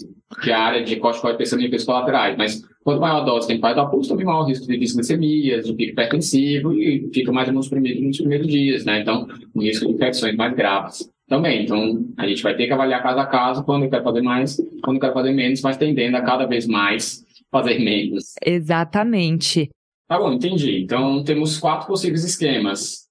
que 0.42 0.52
a 0.52 0.60
área 0.60 0.84
de 0.84 0.96
corticoide 0.98 1.38
pensando 1.38 1.62
em 1.62 1.66
efeitos 1.66 1.86
colaterais, 1.86 2.38
mas 2.38 2.62
quanto 2.84 3.02
maior 3.02 3.22
a 3.22 3.26
dose 3.26 3.48
que 3.48 3.54
a 3.54 3.56
gente 3.56 3.62
faz 3.62 3.76
do 3.76 3.90
pulso, 3.90 4.10
também 4.10 4.26
maior 4.26 4.42
o 4.42 4.46
risco 4.46 4.68
de 4.68 4.78
glicemias, 4.78 5.66
de 5.66 5.74
pico 5.74 5.92
hipertensivo 5.92 6.74
e 6.74 7.10
fica 7.14 7.32
mais 7.32 7.52
nos 7.52 7.68
primeiros, 7.68 8.02
nos 8.02 8.18
primeiros 8.18 8.48
dias, 8.48 8.86
né? 8.86 9.02
Então, 9.02 9.28
o 9.54 9.62
risco 9.62 9.88
de 9.88 9.94
infecções 9.94 10.36
mais 10.36 10.54
graves 10.56 11.10
também. 11.28 11.64
Então, 11.64 12.06
a 12.18 12.28
gente 12.28 12.44
vai 12.44 12.56
ter 12.56 12.68
que 12.68 12.74
avaliar 12.74 13.02
caso 13.02 13.20
a 13.20 13.26
caso 13.26 13.64
quando 13.64 13.90
quer 13.90 14.04
fazer 14.04 14.22
mais, 14.22 14.58
quando 14.84 15.00
quer 15.00 15.14
fazer 15.14 15.32
menos, 15.32 15.62
mas 15.62 15.78
tendendo 15.78 16.18
a 16.18 16.22
cada 16.22 16.46
vez 16.46 16.68
mais 16.68 17.26
fazer 17.50 17.80
menos. 17.80 18.34
Exatamente. 18.46 19.70
Tá 20.08 20.18
bom, 20.18 20.34
entendi. 20.34 20.82
Então, 20.82 21.24
temos 21.24 21.58
quatro 21.58 21.88
possíveis 21.88 22.24
esquemas. 22.24 23.08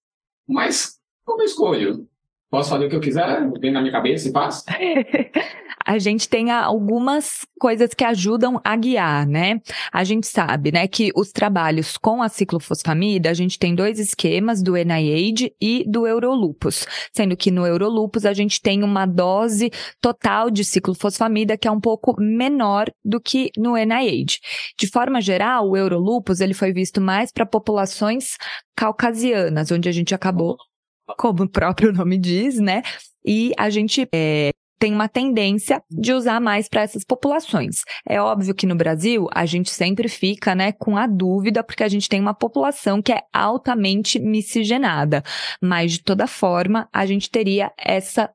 Mas, 0.47 0.99
como 1.25 1.41
eu 1.43 1.47
escolho? 1.47 2.07
Posso 2.51 2.69
fazer 2.69 2.87
o 2.87 2.89
que 2.91 2.97
eu 2.97 3.01
quiser? 3.01 3.49
Vem 3.61 3.71
na 3.71 3.81
minha 3.81 3.93
cabeça 3.93 4.29
e 4.29 4.33
faço? 4.33 4.65
a 5.85 5.99
gente 5.99 6.29
tem 6.29 6.51
algumas 6.51 7.47
coisas 7.59 7.95
que 7.95 8.05
ajudam 8.05 8.61
a 8.65 8.77
guiar, 8.77 9.27
né? 9.27 9.61
A 9.93 10.05
gente 10.05 10.27
sabe, 10.27 10.73
né, 10.73 10.87
que 10.87 11.11
os 11.15 11.33
trabalhos 11.33 11.97
com 11.97 12.23
a 12.23 12.29
ciclofosfamida, 12.29 13.31
a 13.31 13.35
gente 13.35 13.59
tem 13.59 13.75
dois 13.75 13.99
esquemas 13.99 14.63
do 14.63 14.75
NIAID 14.75 15.55
e 15.61 15.85
do 15.87 16.07
Eurolupus, 16.07 16.87
sendo 17.15 17.37
que 17.37 17.51
no 17.51 17.67
Eurolupus 17.67 18.25
a 18.25 18.33
gente 18.33 18.61
tem 18.61 18.83
uma 18.83 19.07
dose 19.07 19.71
total 20.01 20.51
de 20.51 20.65
ciclofosfamida 20.65 21.57
que 21.57 21.69
é 21.69 21.71
um 21.71 21.81
pouco 21.81 22.15
menor 22.21 22.87
do 23.05 23.21
que 23.21 23.51
no 23.57 23.75
NIAID. 23.75 24.39
De 24.79 24.87
forma 24.87 25.21
geral, 25.21 25.71
o 25.71 25.77
Eurolupus 25.77 26.41
ele 26.41 26.55
foi 26.55 26.73
visto 26.73 27.01
mais 27.01 27.33
para 27.33 27.47
populações 27.47 28.37
caucasianas, 28.77 29.71
onde 29.71 29.89
a 29.89 29.93
gente 29.93 30.15
acabou 30.15 30.57
como 31.17 31.45
o 31.45 31.49
próprio 31.49 31.93
nome 31.93 32.19
diz, 32.19 32.59
né? 32.59 32.83
E 33.25 33.53
a 33.59 33.69
gente 33.69 34.09
é, 34.15 34.51
tem 34.81 34.95
uma 34.95 35.09
tendência 35.09 35.83
de 35.91 36.15
usar 36.15 36.41
mais 36.41 36.67
para 36.67 36.81
essas 36.81 37.05
populações. 37.05 37.83
É 38.09 38.21
óbvio 38.21 38.55
que 38.55 38.67
no 38.67 38.75
Brasil 38.75 39.29
a 39.33 39.45
gente 39.45 39.71
sempre 39.71 40.09
fica, 40.09 40.55
né, 40.55 40.73
com 40.73 40.97
a 40.97 41.07
dúvida 41.07 41.63
porque 41.63 41.85
a 41.85 41.89
gente 41.89 42.09
tem 42.09 42.21
uma 42.21 42.35
população 42.35 43.03
que 43.03 43.13
é 43.13 43.21
altamente 43.33 44.19
miscigenada, 44.19 45.23
mas 45.63 45.93
de 45.93 46.03
toda 46.03 46.27
forma 46.27 46.89
a 46.91 47.05
gente 47.05 47.31
teria 47.31 47.71
essa 47.79 48.31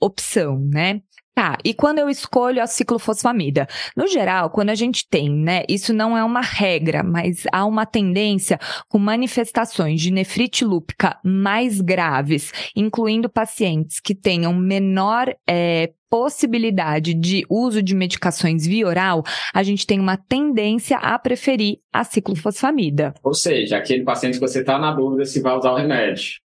opção, 0.00 0.58
né? 0.58 1.00
Tá, 1.34 1.58
e 1.64 1.74
quando 1.74 1.98
eu 1.98 2.08
escolho 2.08 2.62
a 2.62 2.66
ciclofosfamida? 2.66 3.66
No 3.96 4.06
geral, 4.06 4.50
quando 4.50 4.70
a 4.70 4.74
gente 4.76 5.04
tem, 5.08 5.28
né, 5.28 5.64
isso 5.68 5.92
não 5.92 6.16
é 6.16 6.22
uma 6.22 6.40
regra, 6.40 7.02
mas 7.02 7.42
há 7.52 7.66
uma 7.66 7.84
tendência 7.84 8.56
com 8.88 8.98
manifestações 8.98 10.00
de 10.00 10.12
nefrite 10.12 10.64
lúpica 10.64 11.18
mais 11.24 11.80
graves, 11.80 12.52
incluindo 12.76 13.28
pacientes 13.28 13.98
que 13.98 14.14
tenham 14.14 14.54
menor 14.54 15.34
é, 15.44 15.92
possibilidade 16.08 17.12
de 17.12 17.44
uso 17.50 17.82
de 17.82 17.96
medicações 17.96 18.64
via 18.64 18.86
oral, 18.86 19.24
a 19.52 19.64
gente 19.64 19.84
tem 19.84 19.98
uma 19.98 20.16
tendência 20.16 20.96
a 20.98 21.18
preferir 21.18 21.78
a 21.92 22.04
ciclofosfamida. 22.04 23.12
Ou 23.24 23.34
seja, 23.34 23.76
aquele 23.76 24.04
paciente 24.04 24.34
que 24.34 24.40
você 24.40 24.60
está 24.60 24.78
na 24.78 24.92
dúvida 24.92 25.24
se 25.24 25.40
vai 25.40 25.56
usar 25.56 25.72
o 25.72 25.76
remédio. 25.76 26.43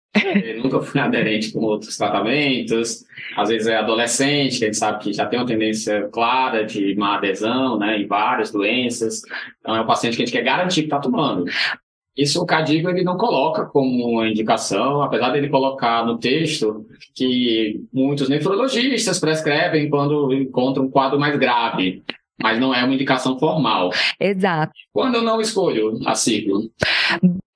Nunca 0.63 0.81
foi 0.81 1.01
aderente 1.01 1.53
com 1.53 1.59
outros 1.59 1.95
tratamentos, 1.95 3.05
às 3.37 3.49
vezes 3.49 3.67
é 3.67 3.77
adolescente, 3.77 4.57
que 4.57 4.63
a 4.65 4.67
gente 4.67 4.77
sabe 4.77 5.03
que 5.03 5.13
já 5.13 5.25
tem 5.25 5.39
uma 5.39 5.45
tendência 5.45 6.09
clara 6.11 6.65
de 6.65 6.95
má 6.95 7.15
adesão, 7.15 7.77
né, 7.77 7.99
em 7.99 8.07
várias 8.07 8.51
doenças. 8.51 9.21
Então 9.59 9.75
é 9.75 9.81
um 9.81 9.85
paciente 9.85 10.17
que 10.17 10.23
a 10.23 10.25
gente 10.25 10.35
quer 10.35 10.43
garantir 10.43 10.81
que 10.81 10.87
está 10.87 10.99
tomando. 10.99 11.45
Isso 12.17 12.41
o 12.41 12.45
Cadigo 12.45 12.89
ele 12.89 13.03
não 13.03 13.17
coloca 13.17 13.65
como 13.65 14.05
uma 14.05 14.27
indicação, 14.27 15.01
apesar 15.01 15.29
dele 15.29 15.47
colocar 15.47 16.05
no 16.05 16.17
texto 16.17 16.85
que 17.15 17.79
muitos 17.93 18.27
nefrologistas 18.27 19.19
prescrevem 19.19 19.89
quando 19.89 20.33
encontram 20.33 20.85
um 20.85 20.89
quadro 20.89 21.19
mais 21.19 21.37
grave, 21.37 22.03
mas 22.41 22.59
não 22.59 22.73
é 22.73 22.83
uma 22.83 22.93
indicação 22.93 23.37
formal. 23.39 23.91
Exato. 24.19 24.73
Quando 24.91 25.15
eu 25.15 25.21
não 25.21 25.39
escolho 25.39 25.97
a 26.05 26.15
ciclo? 26.15 26.69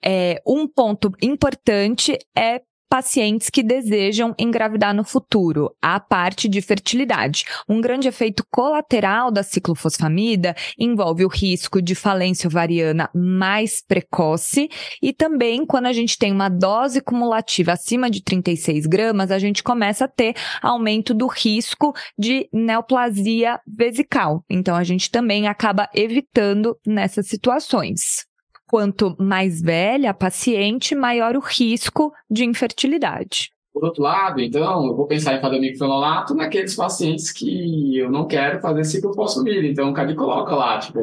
É, 0.04 0.42
um 0.46 0.68
ponto 0.68 1.12
importante 1.22 2.18
é 2.36 2.62
pacientes 2.94 3.50
que 3.50 3.63
desejam 3.63 4.36
engravidar 4.38 4.94
no 4.94 5.04
futuro, 5.04 5.76
a 5.82 6.00
parte 6.00 6.48
de 6.48 6.62
fertilidade. 6.62 7.44
Um 7.68 7.82
grande 7.82 8.08
efeito 8.08 8.46
colateral 8.52 9.32
da 9.32 9.42
ciclofosfamida 9.42 10.56
envolve 10.78 11.26
o 11.26 11.28
risco 11.28 11.82
de 11.82 11.96
falência 11.96 12.48
ovariana 12.48 13.10
mais 13.12 13.82
precoce 13.82 14.70
e 15.02 15.12
também 15.12 15.66
quando 15.66 15.88
a 15.88 15.92
gente 15.92 16.20
tem 16.20 16.32
uma 16.32 16.50
dose 16.50 17.02
cumulativa 17.02 17.72
acima 17.72 18.12
de 18.12 18.24
36 18.24 18.86
gramas, 18.86 19.32
a 19.32 19.39
gente 19.39 19.63
começa 19.63 20.06
a 20.06 20.08
ter 20.08 20.36
aumento 20.62 21.16
do 21.16 21.26
risco 21.26 21.96
de 22.16 22.48
neoplasia 22.54 23.60
vesical. 23.66 24.46
Então 24.48 24.76
a 24.76 24.84
gente 24.84 25.10
também 25.10 25.48
acaba 25.48 25.89
evitando 25.96 26.78
nessas 26.86 27.26
situações. 27.26 28.32
Quanto 28.73 29.15
mais 29.19 29.62
velha 29.62 30.09
a 30.09 30.13
paciente, 30.15 30.95
maior 30.95 31.36
o 31.36 31.39
risco 31.39 32.12
de 32.27 32.43
infertilidade. 32.43 33.51
Por 33.71 33.83
outro 33.83 34.01
lado, 34.01 34.41
então, 34.41 34.88
eu 34.88 34.95
vou 34.95 35.05
pensar 35.05 35.36
em 35.36 35.39
fazer 35.39 35.59
microfenolato 35.59 36.33
naqueles 36.33 36.75
pacientes 36.75 37.31
que 37.31 37.95
eu 37.95 38.09
não 38.09 38.25
quero 38.25 38.59
fazer 38.62 38.83
ciclofosfamida. 38.83 39.67
Então, 39.67 39.91
o 39.91 39.93
CADI 39.93 40.15
coloca 40.15 40.55
lá, 40.55 40.79
tipo, 40.79 40.99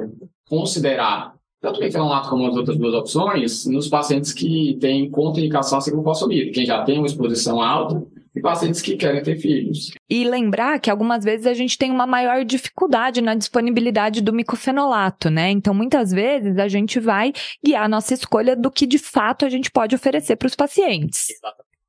considerar 0.48 1.32
tanto 1.60 1.78
o 1.78 1.80
microfenolato 1.84 2.28
como 2.28 2.48
as 2.48 2.56
outras 2.56 2.76
duas 2.76 2.92
opções 2.92 3.64
nos 3.66 3.86
pacientes 3.86 4.32
que 4.32 4.76
têm 4.80 5.08
contraindicação 5.08 5.78
a 5.78 5.80
ciclofosfamida. 5.80 6.50
Quem 6.50 6.66
já 6.66 6.82
tem 6.82 6.98
uma 6.98 7.06
exposição 7.06 7.62
alta, 7.62 8.04
e 8.34 8.40
pacientes 8.40 8.80
que 8.80 8.96
querem 8.96 9.22
ter 9.22 9.36
filhos. 9.38 9.90
E 10.08 10.24
lembrar 10.24 10.78
que 10.78 10.90
algumas 10.90 11.24
vezes 11.24 11.46
a 11.46 11.54
gente 11.54 11.76
tem 11.76 11.90
uma 11.90 12.06
maior 12.06 12.44
dificuldade 12.44 13.20
na 13.20 13.34
disponibilidade 13.34 14.20
do 14.20 14.32
micofenolato, 14.32 15.30
né? 15.30 15.50
Então, 15.50 15.74
muitas 15.74 16.10
vezes 16.10 16.58
a 16.58 16.68
gente 16.68 17.00
vai 17.00 17.32
guiar 17.64 17.84
a 17.84 17.88
nossa 17.88 18.14
escolha 18.14 18.54
do 18.54 18.70
que 18.70 18.86
de 18.86 18.98
fato 18.98 19.44
a 19.44 19.48
gente 19.48 19.70
pode 19.70 19.94
oferecer 19.94 20.36
para 20.36 20.46
os 20.46 20.54
pacientes. 20.54 21.26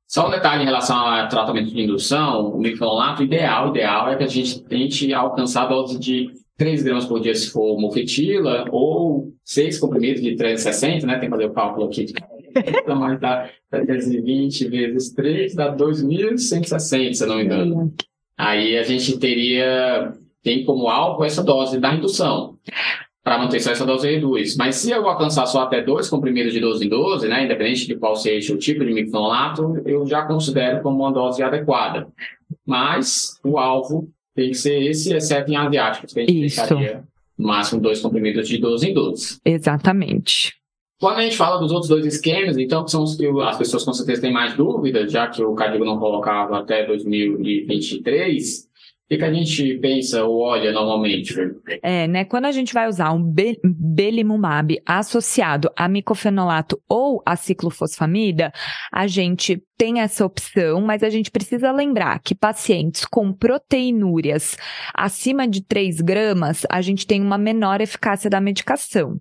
Só 0.06 0.28
um 0.28 0.30
detalhe 0.30 0.62
em 0.62 0.66
relação 0.66 0.96
ao 0.96 1.28
tratamento 1.28 1.70
de 1.70 1.80
indução, 1.80 2.50
o 2.50 2.58
micofenolato 2.58 3.22
ideal, 3.22 3.68
ideal 3.68 4.10
é 4.10 4.16
que 4.16 4.24
a 4.24 4.28
gente 4.28 4.62
tente 4.64 5.12
alcançar 5.14 5.62
a 5.62 5.68
dose 5.68 5.98
de 5.98 6.30
3 6.58 6.82
gramas 6.82 7.06
por 7.06 7.18
dia 7.18 7.34
se 7.34 7.50
for 7.50 7.80
mofetila, 7.80 8.66
ou 8.70 9.32
6 9.44 9.78
comprimidos 9.78 10.20
de 10.20 10.36
360, 10.36 11.06
né? 11.06 11.14
Tem 11.14 11.30
que 11.30 11.34
fazer 11.34 11.46
o 11.46 11.52
cálculo 11.54 11.86
aqui 11.86 12.12
então, 12.54 12.96
mas 12.96 13.18
dá 13.18 13.48
320 13.72 14.68
vezes 14.68 15.10
3 15.12 15.54
dá 15.54 15.74
2.160, 15.74 17.14
se 17.14 17.26
não 17.26 17.36
me 17.36 17.44
engano. 17.44 17.94
Aí 18.36 18.76
a 18.76 18.82
gente 18.82 19.18
teria, 19.18 20.12
tem 20.42 20.64
como 20.64 20.88
alvo 20.88 21.24
essa 21.24 21.42
dose 21.42 21.80
da 21.80 21.94
indução. 21.94 22.58
Para 23.24 23.38
manutenção, 23.38 23.72
essa 23.72 23.86
dose 23.86 24.10
reduz. 24.10 24.56
Mas 24.56 24.76
se 24.76 24.90
eu 24.90 25.08
alcançar 25.08 25.46
só 25.46 25.62
até 25.62 25.80
dois 25.80 26.10
comprimidos 26.10 26.52
de 26.52 26.60
12 26.60 26.84
em 26.84 26.88
12, 26.88 27.28
né, 27.28 27.44
independente 27.44 27.86
de 27.86 27.96
qual 27.96 28.16
seja 28.16 28.52
o 28.52 28.58
tipo 28.58 28.84
de 28.84 28.92
micronolato, 28.92 29.80
eu 29.86 30.04
já 30.06 30.22
considero 30.22 30.82
como 30.82 31.02
uma 31.02 31.12
dose 31.12 31.42
adequada. 31.42 32.08
Mas 32.66 33.38
o 33.44 33.58
alvo 33.58 34.10
tem 34.34 34.50
que 34.50 34.56
ser 34.56 34.82
esse, 34.82 35.14
exceto 35.14 35.50
em 35.50 35.56
asiáticos, 35.56 36.12
que 36.12 36.20
a 36.20 36.26
gente 36.26 36.46
Isso. 36.46 36.74
no 37.38 37.48
máximo 37.48 37.80
dois 37.80 38.00
comprimidos 38.00 38.48
de 38.48 38.58
12 38.58 38.90
em 38.90 38.94
12. 38.94 39.38
Exatamente. 39.44 40.61
Quando 41.02 41.18
a 41.18 41.22
gente 41.22 41.36
fala 41.36 41.58
dos 41.58 41.72
outros 41.72 41.88
dois 41.88 42.06
esquemas, 42.06 42.56
então, 42.56 42.84
que 42.84 42.92
são 42.92 43.02
os 43.02 43.16
que 43.16 43.26
as 43.26 43.58
pessoas 43.58 43.82
com 43.82 43.92
certeza 43.92 44.22
têm 44.22 44.32
mais 44.32 44.54
dúvidas, 44.54 45.10
já 45.10 45.26
que 45.26 45.42
o 45.42 45.52
Cadigo 45.52 45.84
não 45.84 45.98
colocava 45.98 46.60
até 46.60 46.86
2023, 46.86 48.68
o 49.10 49.16
que, 49.18 49.24
a 49.24 49.32
gente 49.32 49.78
pensa 49.78 50.24
ou 50.24 50.42
olha 50.42 50.70
normalmente? 50.70 51.34
É, 51.82 52.06
né? 52.06 52.24
Quando 52.24 52.44
a 52.44 52.52
gente 52.52 52.72
vai 52.72 52.88
usar 52.88 53.10
um 53.10 53.20
be 53.20 53.58
belimumab 53.64 54.80
associado 54.86 55.68
a 55.76 55.88
micofenolato 55.88 56.80
ou 56.88 57.20
a 57.26 57.34
ciclofosfamida, 57.34 58.52
a 58.92 59.08
gente 59.08 59.60
tem 59.76 59.98
essa 59.98 60.24
opção, 60.24 60.80
mas 60.82 61.02
a 61.02 61.10
gente 61.10 61.32
precisa 61.32 61.72
lembrar 61.72 62.20
que 62.20 62.32
pacientes 62.32 63.04
com 63.04 63.32
proteinúrias 63.32 64.56
acima 64.94 65.48
de 65.48 65.62
3 65.62 66.00
gramas, 66.00 66.64
a 66.70 66.80
gente 66.80 67.08
tem 67.08 67.20
uma 67.20 67.36
menor 67.36 67.80
eficácia 67.80 68.30
da 68.30 68.40
medicação 68.40 69.20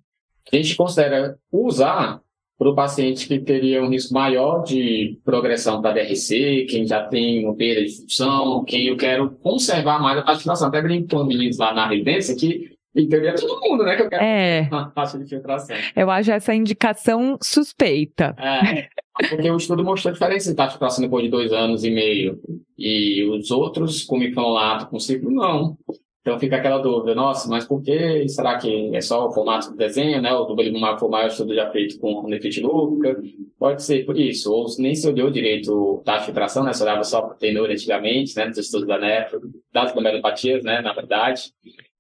a 0.52 0.56
gente 0.56 0.76
considera 0.76 1.38
usar 1.52 2.22
para 2.62 2.70
o 2.70 2.76
paciente 2.76 3.28
que 3.28 3.40
teria 3.40 3.82
um 3.82 3.90
risco 3.90 4.14
maior 4.14 4.62
de 4.64 5.20
progressão 5.26 5.82
para 5.82 5.94
DRC, 5.94 6.68
quem 6.70 6.86
já 6.86 7.02
tem 7.02 7.44
uma 7.44 7.56
perda 7.56 7.84
de 7.84 8.02
função, 8.04 8.64
quem 8.64 8.86
eu 8.86 8.96
quero 8.96 9.32
conservar 9.42 10.00
mais 10.00 10.20
a 10.20 10.36
filtração. 10.36 10.68
Até 10.68 10.80
brinco 10.80 11.08
com 11.10 11.24
meninos 11.24 11.58
lá 11.58 11.74
na 11.74 11.88
residência 11.88 12.36
que, 12.36 12.72
em 12.96 13.10
teoria, 13.10 13.32
é 13.32 13.34
todo 13.34 13.60
mundo, 13.62 13.84
né, 13.84 13.96
que 13.96 14.04
eu 14.04 14.10
quero 14.10 14.24
é. 14.24 14.70
uma 14.72 14.92
taxa 14.92 15.18
de 15.18 15.28
filtração. 15.28 15.76
Eu 15.96 16.12
acho 16.12 16.32
essa 16.32 16.54
indicação 16.54 17.36
suspeita. 17.42 18.36
É, 18.38 18.88
porque 19.28 19.50
o 19.50 19.58
estudo 19.58 19.84
mostrou 19.84 20.12
a 20.12 20.14
diferença 20.14 20.52
de 20.52 20.56
taxa 20.56 20.68
de 20.68 20.74
filtração 20.76 21.04
depois 21.04 21.24
de 21.24 21.32
dois 21.32 21.52
anos 21.52 21.84
e 21.84 21.90
meio. 21.90 22.40
E 22.78 23.24
os 23.24 23.50
outros, 23.50 24.04
com 24.04 24.20
microlato, 24.20 24.86
com 24.86 25.00
ciclo, 25.00 25.32
não. 25.32 25.76
Então 26.22 26.38
fica 26.40 26.58
aquela 26.58 26.78
dúvida, 26.78 27.16
nossa, 27.16 27.50
mas 27.50 27.66
por 27.66 27.82
que? 27.82 28.28
Será 28.30 28.56
que 28.60 28.96
é 28.96 29.02
só 29.02 29.28
o 29.28 29.32
formato 29.32 29.72
do 29.72 29.76
desenho, 29.76 30.22
né? 30.22 30.32
O 30.32 30.46
do 30.46 30.56
Belimumab 30.56 31.00
foi 31.00 31.08
o 31.08 31.12
maior 31.12 31.28
estudo 31.28 31.56
já 31.56 31.72
feito 31.72 32.00
com 32.00 32.28
nefrite 32.28 32.62
lúpica. 32.62 33.20
Pode 33.58 33.82
ser 33.82 34.06
por 34.06 34.16
isso. 34.16 34.54
Ou 34.54 34.68
nem 34.78 34.94
se 34.94 35.08
olhou 35.08 35.32
direito 35.32 36.04
de 36.06 36.26
filtração, 36.26 36.64
né? 36.64 36.74
Se 36.74 36.84
olhava 36.84 37.04
só 37.04 37.24
para 37.24 37.36
tenor 37.36 37.72
antigamente, 37.72 38.38
né? 38.38 38.46
Nos 38.46 38.60
estudos 38.60 38.88
da 38.88 39.00
nefro, 39.00 39.42
das 39.74 39.92
glomerulopatias, 39.94 40.64
né? 40.64 40.80
Na 40.82 40.94
verdade. 40.94 41.52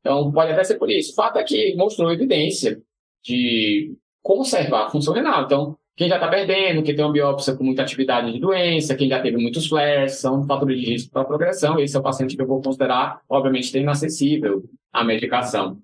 Então 0.01 0.31
pode 0.31 0.51
até 0.51 0.63
ser 0.63 0.77
por 0.77 0.91
isso. 0.91 1.13
O 1.13 1.15
fato 1.15 1.39
é 1.39 1.43
que 1.43 1.75
mostrou 1.75 2.11
evidência 2.11 2.79
de 3.23 3.95
conservar 4.21 4.85
a 4.85 4.89
função 4.89 5.15
renal. 5.15 5.45
Então, 5.45 5.75
quem 6.01 6.09
já 6.09 6.15
está 6.15 6.27
perdendo, 6.27 6.81
quem 6.81 6.95
tem 6.95 7.05
uma 7.05 7.13
biópsia 7.13 7.55
com 7.55 7.63
muita 7.63 7.83
atividade 7.83 8.33
de 8.33 8.39
doença, 8.39 8.95
quem 8.95 9.07
já 9.07 9.21
teve 9.21 9.37
muitos 9.37 9.67
flares, 9.67 10.13
são 10.13 10.43
fatores 10.47 10.79
de 10.79 10.89
risco 10.89 11.11
para 11.11 11.23
progressão. 11.23 11.79
Esse 11.79 11.95
é 11.95 11.99
o 11.99 12.01
paciente 12.01 12.35
que 12.35 12.41
eu 12.41 12.47
vou 12.47 12.59
considerar, 12.59 13.21
obviamente, 13.29 13.71
tendo 13.71 13.87
acessível 13.87 14.63
a 14.93 15.03
medicação. 15.03 15.77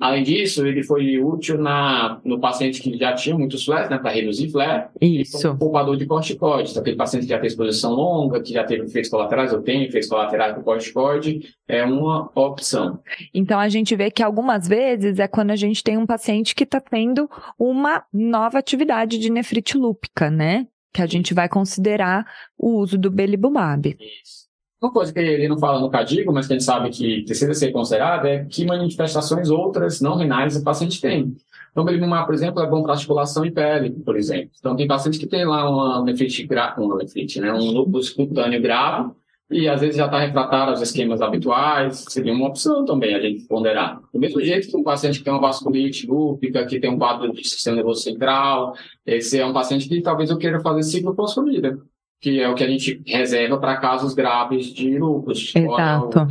Além 0.00 0.22
disso, 0.22 0.66
ele 0.66 0.82
foi 0.82 1.18
útil 1.22 1.58
na, 1.58 2.20
no 2.24 2.40
paciente 2.40 2.80
que 2.80 2.96
já 2.96 3.12
tinha 3.12 3.36
muitos 3.36 3.64
flares, 3.64 3.90
né, 3.90 3.98
para 3.98 4.10
reduzir 4.10 4.50
flare. 4.50 4.88
Isso. 5.00 5.50
Um 5.50 5.56
poupador 5.56 5.96
de 5.96 6.06
corticoide. 6.06 6.70
Então, 6.70 6.80
aquele 6.80 6.96
paciente 6.96 7.24
que 7.24 7.28
já 7.28 7.38
tem 7.38 7.46
exposição 7.46 7.92
longa, 7.92 8.40
que 8.40 8.52
já 8.52 8.64
teve 8.64 8.84
efeitos 8.84 9.10
colaterais, 9.10 9.52
ou 9.52 9.60
tem 9.60 9.84
efeitos 9.84 10.08
colaterais 10.08 10.54
com 10.54 10.62
corticoide, 10.62 11.54
é 11.68 11.84
uma 11.84 12.30
opção. 12.34 13.00
Então, 13.32 13.60
a 13.60 13.68
gente 13.68 13.94
vê 13.94 14.10
que 14.10 14.22
algumas 14.22 14.66
vezes 14.66 15.18
é 15.18 15.28
quando 15.28 15.50
a 15.50 15.56
gente 15.56 15.82
tem 15.84 15.98
um 15.98 16.06
paciente 16.06 16.54
que 16.54 16.64
está 16.64 16.80
tendo 16.80 17.28
uma 17.58 18.02
nova 18.12 18.58
atividade 18.58 19.18
de 19.18 19.30
nefrite 19.30 19.76
lúpica, 19.76 20.30
né? 20.30 20.66
Que 20.92 21.02
a 21.02 21.06
gente 21.06 21.34
vai 21.34 21.48
considerar 21.48 22.24
o 22.58 22.78
uso 22.78 22.96
do 22.96 23.10
belibumab. 23.10 23.96
Isso. 24.00 24.43
Uma 24.84 24.92
coisa 24.92 25.14
que 25.14 25.18
ele 25.18 25.48
não 25.48 25.58
fala 25.58 25.80
no 25.80 25.88
CADIGO, 25.88 26.30
mas 26.30 26.46
que 26.46 26.52
a 26.52 26.56
gente 26.56 26.64
sabe 26.66 26.90
que 26.90 27.22
precisa 27.22 27.54
ser 27.54 27.72
considerada, 27.72 28.28
é 28.28 28.44
que 28.44 28.66
manifestações 28.66 29.48
outras 29.48 29.98
não 30.02 30.14
renais 30.14 30.56
o 30.56 30.62
paciente 30.62 31.00
tem. 31.00 31.34
Então, 31.72 31.86
belimumab, 31.86 32.26
por 32.26 32.34
exemplo, 32.34 32.62
é 32.62 32.68
bom 32.68 32.82
para 32.82 32.92
articulação 32.92 33.46
e 33.46 33.50
pele, 33.50 33.92
por 34.04 34.14
exemplo. 34.14 34.50
Então, 34.58 34.76
tem 34.76 34.86
paciente 34.86 35.18
que 35.18 35.26
tem 35.26 35.46
lá 35.46 35.70
uma 35.70 36.04
nefrite, 36.04 36.46
uma 36.76 36.98
nefrite 36.98 37.40
né, 37.40 37.50
um 37.54 37.70
lúpus 37.70 38.10
cutâneo 38.10 38.60
grave, 38.60 39.10
e 39.50 39.66
às 39.70 39.80
vezes 39.80 39.96
já 39.96 40.04
está 40.04 40.18
refratário 40.18 40.72
aos 40.72 40.82
esquemas 40.82 41.22
habituais, 41.22 42.04
seria 42.10 42.34
uma 42.34 42.48
opção 42.48 42.84
também 42.84 43.14
a 43.14 43.20
gente 43.20 43.44
ponderar. 43.44 44.02
Do 44.12 44.20
mesmo 44.20 44.38
jeito 44.42 44.68
que 44.68 44.76
um 44.76 44.82
paciente 44.82 45.18
que 45.18 45.24
tem 45.24 45.32
uma 45.32 45.40
vasculite 45.40 46.06
lúpica, 46.06 46.66
que 46.66 46.78
tem 46.78 46.90
um 46.90 46.98
quadro 46.98 47.32
de 47.32 47.42
sistema 47.42 47.76
nervoso 47.76 48.02
central, 48.02 48.74
esse 49.06 49.40
é 49.40 49.46
um 49.46 49.52
paciente 49.54 49.88
que 49.88 50.02
talvez 50.02 50.28
eu 50.28 50.36
queira 50.36 50.60
fazer 50.60 50.82
ciclo 50.82 51.14
pós-comida 51.14 51.78
que 52.20 52.40
é 52.40 52.48
o 52.48 52.54
que 52.54 52.64
a 52.64 52.68
gente 52.68 53.02
reserva 53.06 53.58
para 53.58 53.76
casos 53.76 54.14
graves 54.14 54.66
de 54.66 54.98
lúpus. 54.98 55.52
Exato. 55.54 56.26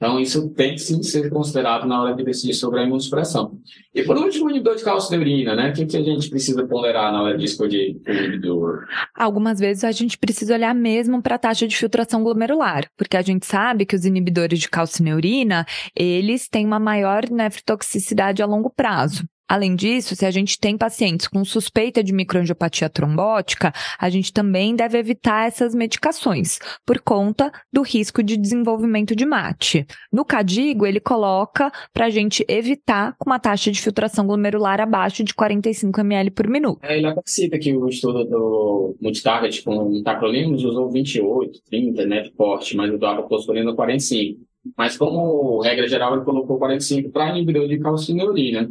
Então, 0.00 0.18
isso 0.18 0.48
tem 0.54 0.72
que 0.72 0.78
sim 0.78 1.02
ser 1.02 1.28
considerado 1.28 1.86
na 1.86 2.02
hora 2.02 2.14
de 2.14 2.24
decidir 2.24 2.54
sobre 2.54 2.80
a 2.80 2.84
imunossupressão. 2.84 3.58
E 3.94 4.02
por 4.02 4.16
último, 4.16 4.46
o 4.46 4.50
inibidor 4.50 4.76
de 4.76 4.82
cálcio 4.82 5.10
de 5.10 5.18
urina, 5.18 5.54
né? 5.54 5.68
O 5.68 5.72
que, 5.74 5.84
que 5.84 5.94
a 5.98 6.02
gente 6.02 6.30
precisa 6.30 6.66
ponderar 6.66 7.12
na 7.12 7.22
hora 7.22 7.36
de 7.36 7.44
escolher 7.44 8.00
o 8.08 8.10
inibidor? 8.10 8.86
Algumas 9.14 9.58
vezes 9.58 9.84
a 9.84 9.92
gente 9.92 10.16
precisa 10.16 10.54
olhar 10.54 10.74
mesmo 10.74 11.20
para 11.20 11.34
a 11.34 11.38
taxa 11.38 11.68
de 11.68 11.76
filtração 11.76 12.22
glomerular, 12.24 12.88
porque 12.96 13.14
a 13.14 13.20
gente 13.20 13.44
sabe 13.44 13.84
que 13.84 13.94
os 13.94 14.06
inibidores 14.06 14.58
de 14.58 14.70
calcineurina, 14.70 15.66
eles 15.94 16.48
têm 16.48 16.64
uma 16.64 16.80
maior 16.80 17.28
nefrotoxicidade 17.28 18.42
a 18.42 18.46
longo 18.46 18.70
prazo. 18.70 19.24
Além 19.50 19.74
disso, 19.74 20.14
se 20.14 20.24
a 20.24 20.30
gente 20.30 20.60
tem 20.60 20.78
pacientes 20.78 21.26
com 21.26 21.44
suspeita 21.44 22.04
de 22.04 22.12
microangiopatia 22.12 22.88
trombótica, 22.88 23.72
a 23.98 24.08
gente 24.08 24.32
também 24.32 24.76
deve 24.76 24.96
evitar 24.96 25.48
essas 25.48 25.74
medicações, 25.74 26.60
por 26.86 27.00
conta 27.00 27.50
do 27.72 27.82
risco 27.82 28.22
de 28.22 28.36
desenvolvimento 28.36 29.16
de 29.16 29.26
mate. 29.26 29.84
No 30.12 30.24
CADIGO, 30.24 30.86
ele 30.86 31.00
coloca 31.00 31.68
para 31.92 32.06
a 32.06 32.10
gente 32.10 32.44
evitar 32.46 33.16
com 33.18 33.28
uma 33.28 33.40
taxa 33.40 33.72
de 33.72 33.82
filtração 33.82 34.24
glomerular 34.24 34.80
abaixo 34.80 35.24
de 35.24 35.34
45 35.34 36.00
ml 36.00 36.30
por 36.30 36.46
minuto. 36.46 36.78
É, 36.84 36.96
ele 36.96 37.12
cita 37.26 37.58
que 37.58 37.74
o 37.74 37.88
estudo 37.88 38.24
do 38.24 38.96
multitarget 39.00 39.64
com 39.64 40.00
tacrolimus 40.04 40.62
usou 40.62 40.88
28, 40.88 41.60
30, 41.68 42.06
né, 42.06 42.22
de 42.22 42.30
porte, 42.30 42.76
mas 42.76 42.94
o 42.94 42.98
do 42.98 43.04
apocoscolino 43.04 43.74
45. 43.74 44.40
Mas 44.78 44.96
como 44.96 45.60
regra 45.60 45.88
geral, 45.88 46.14
ele 46.14 46.24
colocou 46.24 46.56
45 46.56 47.10
para 47.10 47.30
inibidor 47.30 47.66
de 47.66 47.80
calcineurina. 47.80 48.70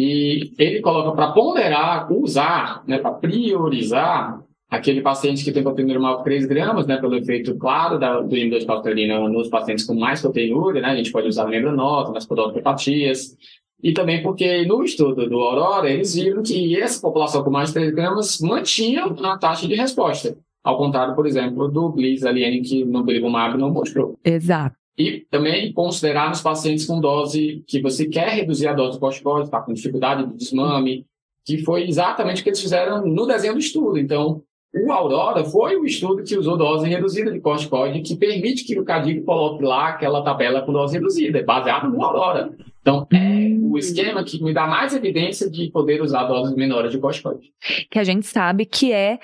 E 0.00 0.52
ele 0.56 0.80
coloca 0.80 1.10
para 1.10 1.32
ponderar, 1.32 2.12
usar, 2.12 2.84
né, 2.86 2.98
para 2.98 3.10
priorizar 3.10 4.40
aquele 4.70 5.00
paciente 5.00 5.42
que 5.42 5.50
tem 5.50 5.60
proteína 5.60 5.94
normal 5.94 6.18
de 6.18 6.24
3 6.24 6.46
gramas, 6.46 6.86
né, 6.86 6.98
pelo 6.98 7.16
efeito 7.16 7.56
claro 7.56 7.98
da, 7.98 8.20
do 8.20 8.36
inibidor 8.36 8.60
de 8.60 8.66
calcitrina 8.66 9.28
nos 9.28 9.48
pacientes 9.48 9.84
com 9.84 9.94
mais 9.94 10.20
proteinúria, 10.20 10.80
né, 10.80 10.90
a 10.90 10.94
gente 10.94 11.10
pode 11.10 11.26
usar 11.26 11.46
no 11.46 11.50
membranose, 11.50 12.12
nas 12.12 12.24
podopatias, 12.24 13.36
e 13.82 13.92
também 13.92 14.22
porque 14.22 14.64
no 14.66 14.84
estudo 14.84 15.28
do 15.28 15.40
Aurora, 15.40 15.90
eles 15.90 16.14
viram 16.14 16.44
que 16.44 16.80
essa 16.80 17.00
população 17.00 17.42
com 17.42 17.50
mais 17.50 17.70
de 17.70 17.74
3 17.74 17.92
gramas 17.92 18.38
mantinha 18.40 19.04
a 19.04 19.36
taxa 19.36 19.66
de 19.66 19.74
resposta, 19.74 20.36
ao 20.62 20.78
contrário, 20.78 21.16
por 21.16 21.26
exemplo, 21.26 21.66
do 21.66 21.90
Gliz 21.90 22.24
Aliene, 22.24 22.60
que 22.60 22.84
no 22.84 23.02
Belimumab 23.02 23.58
não 23.58 23.72
mostrou. 23.72 24.16
Exato. 24.24 24.77
E 24.98 25.24
também 25.30 25.72
considerar 25.72 26.28
nos 26.28 26.40
pacientes 26.40 26.84
com 26.84 27.00
dose 27.00 27.62
que 27.68 27.80
você 27.80 28.06
quer 28.06 28.30
reduzir 28.30 28.66
a 28.66 28.72
dose 28.72 28.98
do 28.98 29.00
corticoide, 29.00 29.44
está 29.44 29.60
com 29.60 29.72
dificuldade 29.72 30.26
de 30.26 30.36
desmame, 30.36 31.06
que 31.44 31.58
foi 31.58 31.86
exatamente 31.86 32.40
o 32.40 32.42
que 32.42 32.50
eles 32.50 32.60
fizeram 32.60 33.06
no 33.06 33.26
desenho 33.26 33.54
do 33.54 33.60
estudo. 33.60 33.96
Então, 33.96 34.42
o 34.74 34.92
Aurora 34.92 35.44
foi 35.44 35.76
o 35.76 35.84
estudo 35.86 36.22
que 36.22 36.36
usou 36.36 36.56
dose 36.56 36.88
reduzida 36.88 37.32
de 37.32 37.40
corticoide, 37.40 38.00
que 38.00 38.16
permite 38.16 38.64
que 38.64 38.78
o 38.78 38.84
Cadigo 38.84 39.24
coloque 39.24 39.64
lá 39.64 39.88
aquela 39.88 40.22
tabela 40.22 40.62
com 40.62 40.72
dose 40.72 40.94
reduzida, 40.94 41.42
baseado 41.42 41.88
no 41.88 42.02
Aurora. 42.02 42.50
Então, 42.82 43.06
é 43.12 43.56
o 43.62 43.78
esquema 43.78 44.24
que 44.24 44.42
me 44.42 44.52
dá 44.52 44.66
mais 44.66 44.94
evidência 44.94 45.48
de 45.48 45.70
poder 45.70 46.02
usar 46.02 46.24
doses 46.24 46.54
menores 46.54 46.90
de 46.90 46.98
corticoide. 46.98 47.52
Que 47.90 47.98
a 47.98 48.04
gente 48.04 48.26
sabe 48.26 48.66
que 48.66 48.92
é 48.92 49.18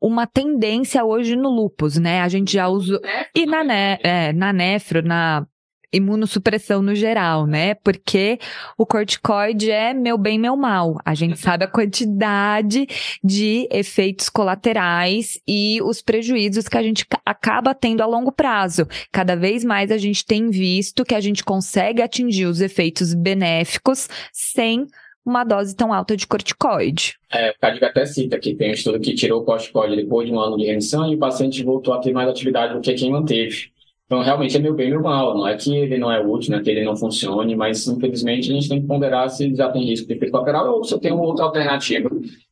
uma 0.00 0.26
tendência 0.26 1.04
hoje 1.04 1.36
no 1.36 1.50
lupus, 1.50 1.96
né? 1.96 2.22
A 2.22 2.28
gente 2.28 2.52
já 2.52 2.68
usa. 2.68 3.00
E 3.34 3.44
na, 3.46 3.62
ne... 3.62 3.98
é, 4.02 4.32
na 4.32 4.52
nefro, 4.52 5.02
na 5.02 5.46
imunossupressão 5.92 6.82
no 6.82 6.94
geral, 6.94 7.46
né? 7.46 7.74
Porque 7.74 8.38
o 8.78 8.86
corticoide 8.86 9.70
é 9.70 9.92
meu 9.92 10.16
bem, 10.16 10.38
meu 10.38 10.56
mal. 10.56 10.96
A 11.04 11.14
gente 11.14 11.36
sabe 11.40 11.64
a 11.64 11.68
quantidade 11.68 12.86
de 13.22 13.68
efeitos 13.70 14.28
colaterais 14.28 15.40
e 15.46 15.80
os 15.82 16.00
prejuízos 16.00 16.68
que 16.68 16.78
a 16.78 16.82
gente 16.82 17.04
acaba 17.24 17.74
tendo 17.74 18.02
a 18.02 18.06
longo 18.06 18.32
prazo. 18.32 18.86
Cada 19.12 19.34
vez 19.34 19.64
mais 19.64 19.90
a 19.90 19.98
gente 19.98 20.24
tem 20.24 20.48
visto 20.50 21.04
que 21.04 21.14
a 21.14 21.20
gente 21.20 21.44
consegue 21.44 22.02
atingir 22.02 22.46
os 22.46 22.60
efeitos 22.60 23.12
benéficos 23.14 24.08
sem 24.32 24.86
uma 25.24 25.44
dose 25.44 25.74
tão 25.74 25.92
alta 25.92 26.16
de 26.16 26.26
corticoide. 26.26 27.16
É, 27.32 27.50
o 27.50 27.54
Cadiga 27.60 27.86
até 27.86 28.06
cita 28.06 28.38
que 28.38 28.54
tem 28.54 28.70
um 28.70 28.74
estudo 28.74 29.00
que 29.00 29.14
tirou 29.14 29.42
o 29.42 29.44
corticoide 29.44 29.96
depois 29.96 30.26
de 30.26 30.34
um 30.34 30.40
ano 30.40 30.56
de 30.56 30.64
remissão 30.64 31.10
e 31.10 31.16
o 31.16 31.18
paciente 31.18 31.62
voltou 31.62 31.94
a 31.94 31.98
ter 31.98 32.12
mais 32.12 32.28
atividade 32.28 32.74
do 32.74 32.80
que 32.80 32.94
quem 32.94 33.10
manteve. 33.10 33.70
Então, 34.06 34.22
realmente 34.22 34.56
é 34.56 34.58
meu 34.58 34.74
bem 34.74 34.90
meu 34.90 35.02
mal. 35.02 35.34
Não 35.34 35.46
é 35.46 35.56
que 35.56 35.72
ele 35.72 35.96
não 35.96 36.10
é 36.10 36.20
útil, 36.20 36.50
não 36.50 36.58
é 36.58 36.62
que 36.62 36.70
ele 36.70 36.84
não 36.84 36.96
funcione, 36.96 37.54
mas 37.54 37.86
infelizmente 37.86 38.50
a 38.50 38.54
gente 38.54 38.68
tem 38.68 38.80
que 38.80 38.86
ponderar 38.88 39.30
se 39.30 39.54
já 39.54 39.70
tem 39.70 39.84
risco 39.84 40.08
de 40.08 40.14
efeito 40.14 40.32
colateral 40.32 40.74
ou 40.74 40.82
se 40.82 40.92
eu 40.92 40.98
tenho 40.98 41.16
outra 41.16 41.44
alternativa 41.44 42.10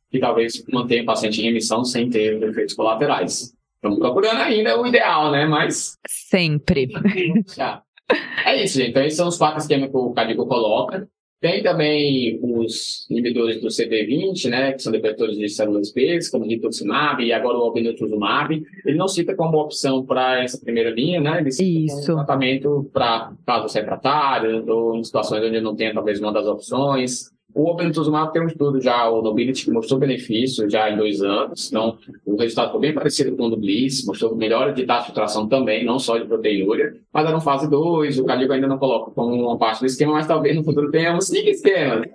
que 0.09 0.19
talvez 0.19 0.63
mantenha 0.71 1.03
o 1.03 1.05
paciente 1.05 1.41
em 1.41 1.45
remissão 1.45 1.83
sem 1.83 2.09
ter 2.09 2.41
efeitos 2.41 2.73
colaterais. 2.73 3.53
Estamos 3.75 3.99
procurando 3.99 4.41
ainda 4.41 4.79
o 4.79 4.87
ideal, 4.87 5.31
né? 5.31 5.45
Mas. 5.45 5.97
Sempre. 6.07 6.87
é 8.45 8.63
isso, 8.63 8.77
gente. 8.77 8.91
Então, 8.91 9.03
esses 9.03 9.17
são 9.17 9.27
os 9.27 9.37
quatro 9.37 9.59
esquemas 9.59 9.89
que 9.89 9.97
o 9.97 10.13
Cadigo 10.13 10.45
coloca. 10.45 11.07
Tem 11.41 11.63
também 11.63 12.37
os 12.43 13.07
inibidores 13.09 13.61
do 13.61 13.69
CD20, 13.69 14.49
né, 14.49 14.73
que 14.73 14.81
são 14.81 14.91
depletores 14.91 15.37
de 15.37 15.47
células 15.47 15.93
B, 15.93 16.19
como 16.29 16.43
o 16.43 16.47
rituximab 16.47 17.23
e 17.23 17.31
agora 17.31 17.57
o 17.57 17.61
obinutuzumab. 17.61 18.61
Ele 18.85 18.97
não 18.97 19.07
cita 19.07 19.33
como 19.33 19.57
opção 19.57 20.05
para 20.05 20.43
essa 20.43 20.59
primeira 20.59 20.89
linha, 20.89 21.21
né? 21.21 21.39
Ele 21.39 21.51
cita 21.51 21.93
Isso. 21.93 22.07
como 22.07 22.17
tratamento 22.17 22.89
para 22.91 23.33
casos 23.45 23.73
refratários 23.73 24.67
ou 24.67 24.97
em 24.97 25.03
situações 25.03 25.41
onde 25.43 25.61
não 25.61 25.75
tem 25.75 25.93
talvez 25.93 26.19
uma 26.19 26.33
das 26.33 26.45
opções. 26.45 27.31
O 27.59 27.71
obinutuzumab 27.71 28.31
tem 28.31 28.41
um 28.41 28.47
estudo 28.47 28.79
já, 28.79 29.09
o 29.09 29.21
Nobility, 29.21 29.65
que 29.65 29.71
mostrou 29.71 29.99
benefício 29.99 30.69
já 30.69 30.89
em 30.89 30.95
dois 30.95 31.21
anos. 31.21 31.67
Então, 31.67 31.97
o 32.25 32.37
resultado 32.37 32.71
foi 32.71 32.79
bem 32.79 32.93
parecido 32.93 33.35
com 33.35 33.47
o 33.47 33.49
do 33.49 33.57
Bliss, 33.57 34.05
mostrou 34.05 34.33
melhora 34.33 34.71
de 34.71 34.85
taxa 34.85 35.01
de 35.01 35.05
filtração 35.07 35.45
também, 35.45 35.83
não 35.83 35.99
só 35.99 36.17
de 36.17 36.23
proteinúria, 36.25 36.95
mas 37.11 37.25
era 37.25 37.33
no 37.33 37.41
fase 37.41 37.69
2, 37.69 38.17
o 38.19 38.23
Cadigo 38.23 38.53
ainda 38.53 38.65
não 38.65 38.77
coloca 38.77 39.11
como 39.11 39.35
uma 39.35 39.57
parte 39.57 39.81
do 39.81 39.87
esquema, 39.87 40.13
mas 40.13 40.25
talvez 40.25 40.55
no 40.55 40.63
futuro 40.63 40.89
tenhamos 40.89 41.27
cinco 41.27 41.49
esquemas. 41.51 42.07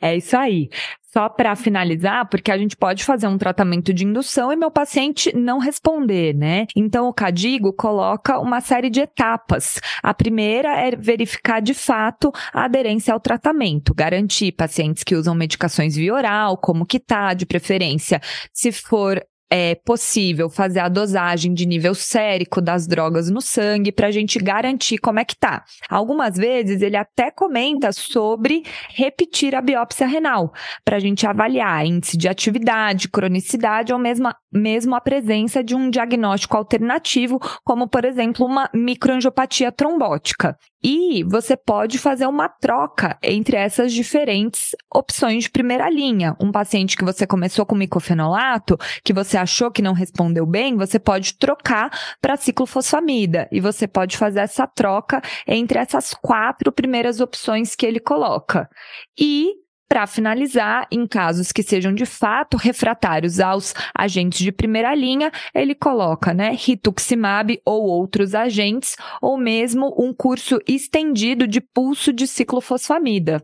É 0.00 0.16
isso 0.16 0.34
aí. 0.34 0.70
Só 1.12 1.28
para 1.28 1.56
finalizar, 1.56 2.28
porque 2.28 2.50
a 2.50 2.58
gente 2.58 2.76
pode 2.76 3.02
fazer 3.02 3.26
um 3.28 3.38
tratamento 3.38 3.94
de 3.94 4.04
indução 4.04 4.52
e 4.52 4.56
meu 4.56 4.70
paciente 4.70 5.34
não 5.34 5.58
responder, 5.58 6.34
né? 6.34 6.66
Então 6.76 7.08
o 7.08 7.14
Cadigo 7.14 7.72
coloca 7.72 8.38
uma 8.38 8.60
série 8.60 8.90
de 8.90 9.00
etapas. 9.00 9.80
A 10.02 10.12
primeira 10.12 10.68
é 10.78 10.94
verificar 10.94 11.60
de 11.60 11.72
fato 11.72 12.30
a 12.52 12.64
aderência 12.64 13.14
ao 13.14 13.20
tratamento, 13.20 13.94
garantir 13.94 14.52
pacientes 14.52 15.02
que 15.02 15.16
usam 15.16 15.34
medicações 15.34 15.96
via 15.96 16.12
oral, 16.12 16.58
como 16.58 16.84
que 16.84 17.00
tá, 17.00 17.32
de 17.32 17.46
preferência. 17.46 18.20
Se 18.52 18.70
for 18.70 19.22
é 19.50 19.74
possível 19.74 20.50
fazer 20.50 20.80
a 20.80 20.88
dosagem 20.88 21.54
de 21.54 21.64
nível 21.66 21.94
sérico 21.94 22.60
das 22.60 22.86
drogas 22.86 23.30
no 23.30 23.40
sangue 23.40 23.90
para 23.90 24.08
a 24.08 24.10
gente 24.10 24.38
garantir 24.38 24.98
como 24.98 25.20
é 25.20 25.24
que 25.24 25.36
tá. 25.36 25.64
Algumas 25.88 26.36
vezes 26.36 26.82
ele 26.82 26.96
até 26.96 27.30
comenta 27.30 27.90
sobre 27.92 28.62
repetir 28.90 29.54
a 29.54 29.62
biópsia 29.62 30.06
renal 30.06 30.52
para 30.84 30.96
a 30.96 31.00
gente 31.00 31.26
avaliar 31.26 31.86
índice 31.86 32.16
de 32.16 32.28
atividade, 32.28 33.08
cronicidade 33.08 33.92
ou 33.92 33.98
mesmo, 33.98 34.30
mesmo 34.52 34.94
a 34.94 35.00
presença 35.00 35.64
de 35.64 35.74
um 35.74 35.88
diagnóstico 35.90 36.56
alternativo, 36.56 37.38
como 37.64 37.88
por 37.88 38.04
exemplo 38.04 38.44
uma 38.44 38.68
microangiopatia 38.74 39.72
trombótica. 39.72 40.56
E 40.82 41.24
você 41.24 41.56
pode 41.56 41.98
fazer 41.98 42.26
uma 42.26 42.48
troca 42.48 43.18
entre 43.22 43.56
essas 43.56 43.92
diferentes 43.92 44.76
opções 44.94 45.44
de 45.44 45.50
primeira 45.50 45.90
linha. 45.90 46.36
Um 46.40 46.52
paciente 46.52 46.96
que 46.96 47.04
você 47.04 47.26
começou 47.26 47.66
com 47.66 47.74
micofenolato, 47.74 48.76
que 49.04 49.12
você 49.12 49.36
achou 49.36 49.70
que 49.70 49.82
não 49.82 49.92
respondeu 49.92 50.46
bem, 50.46 50.76
você 50.76 50.98
pode 50.98 51.34
trocar 51.34 51.90
para 52.20 52.36
ciclofosfamida. 52.36 53.48
E 53.50 53.60
você 53.60 53.88
pode 53.88 54.16
fazer 54.16 54.40
essa 54.40 54.66
troca 54.66 55.20
entre 55.46 55.78
essas 55.78 56.14
quatro 56.14 56.70
primeiras 56.70 57.20
opções 57.20 57.74
que 57.74 57.84
ele 57.84 58.00
coloca. 58.00 58.68
E 59.18 59.54
para 59.88 60.06
finalizar, 60.06 60.86
em 60.92 61.06
casos 61.06 61.50
que 61.50 61.62
sejam 61.62 61.94
de 61.94 62.04
fato 62.04 62.56
refratários 62.56 63.40
aos 63.40 63.72
agentes 63.96 64.40
de 64.40 64.52
primeira 64.52 64.94
linha, 64.94 65.32
ele 65.54 65.74
coloca, 65.74 66.34
né, 66.34 66.50
rituximab 66.50 67.60
ou 67.64 67.84
outros 67.84 68.34
agentes, 68.34 68.96
ou 69.22 69.38
mesmo 69.38 69.94
um 69.98 70.12
curso 70.12 70.58
estendido 70.68 71.46
de 71.46 71.60
pulso 71.60 72.12
de 72.12 72.26
ciclofosfamida. 72.26 73.42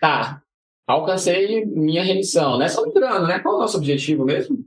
Tá, 0.00 0.42
alcancei 0.86 1.64
minha 1.66 2.02
remissão, 2.02 2.58
né? 2.58 2.68
Só 2.68 2.82
lembrando, 2.82 3.28
né? 3.28 3.38
Qual 3.38 3.54
é 3.54 3.56
o 3.58 3.60
nosso 3.60 3.76
objetivo 3.76 4.24
mesmo? 4.24 4.64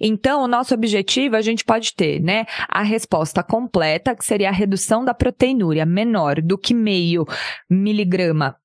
Então, 0.00 0.42
o 0.42 0.48
nosso 0.48 0.72
objetivo 0.72 1.36
a 1.36 1.42
gente 1.42 1.64
pode 1.64 1.94
ter, 1.94 2.20
né? 2.20 2.46
A 2.68 2.82
resposta 2.82 3.42
completa, 3.42 4.14
que 4.14 4.24
seria 4.24 4.48
a 4.48 4.52
redução 4.52 5.04
da 5.04 5.12
proteinúria 5.12 5.84
menor 5.84 6.40
do 6.40 6.56
que 6.56 6.72
meio 6.72 7.24
miligrama 7.68 8.56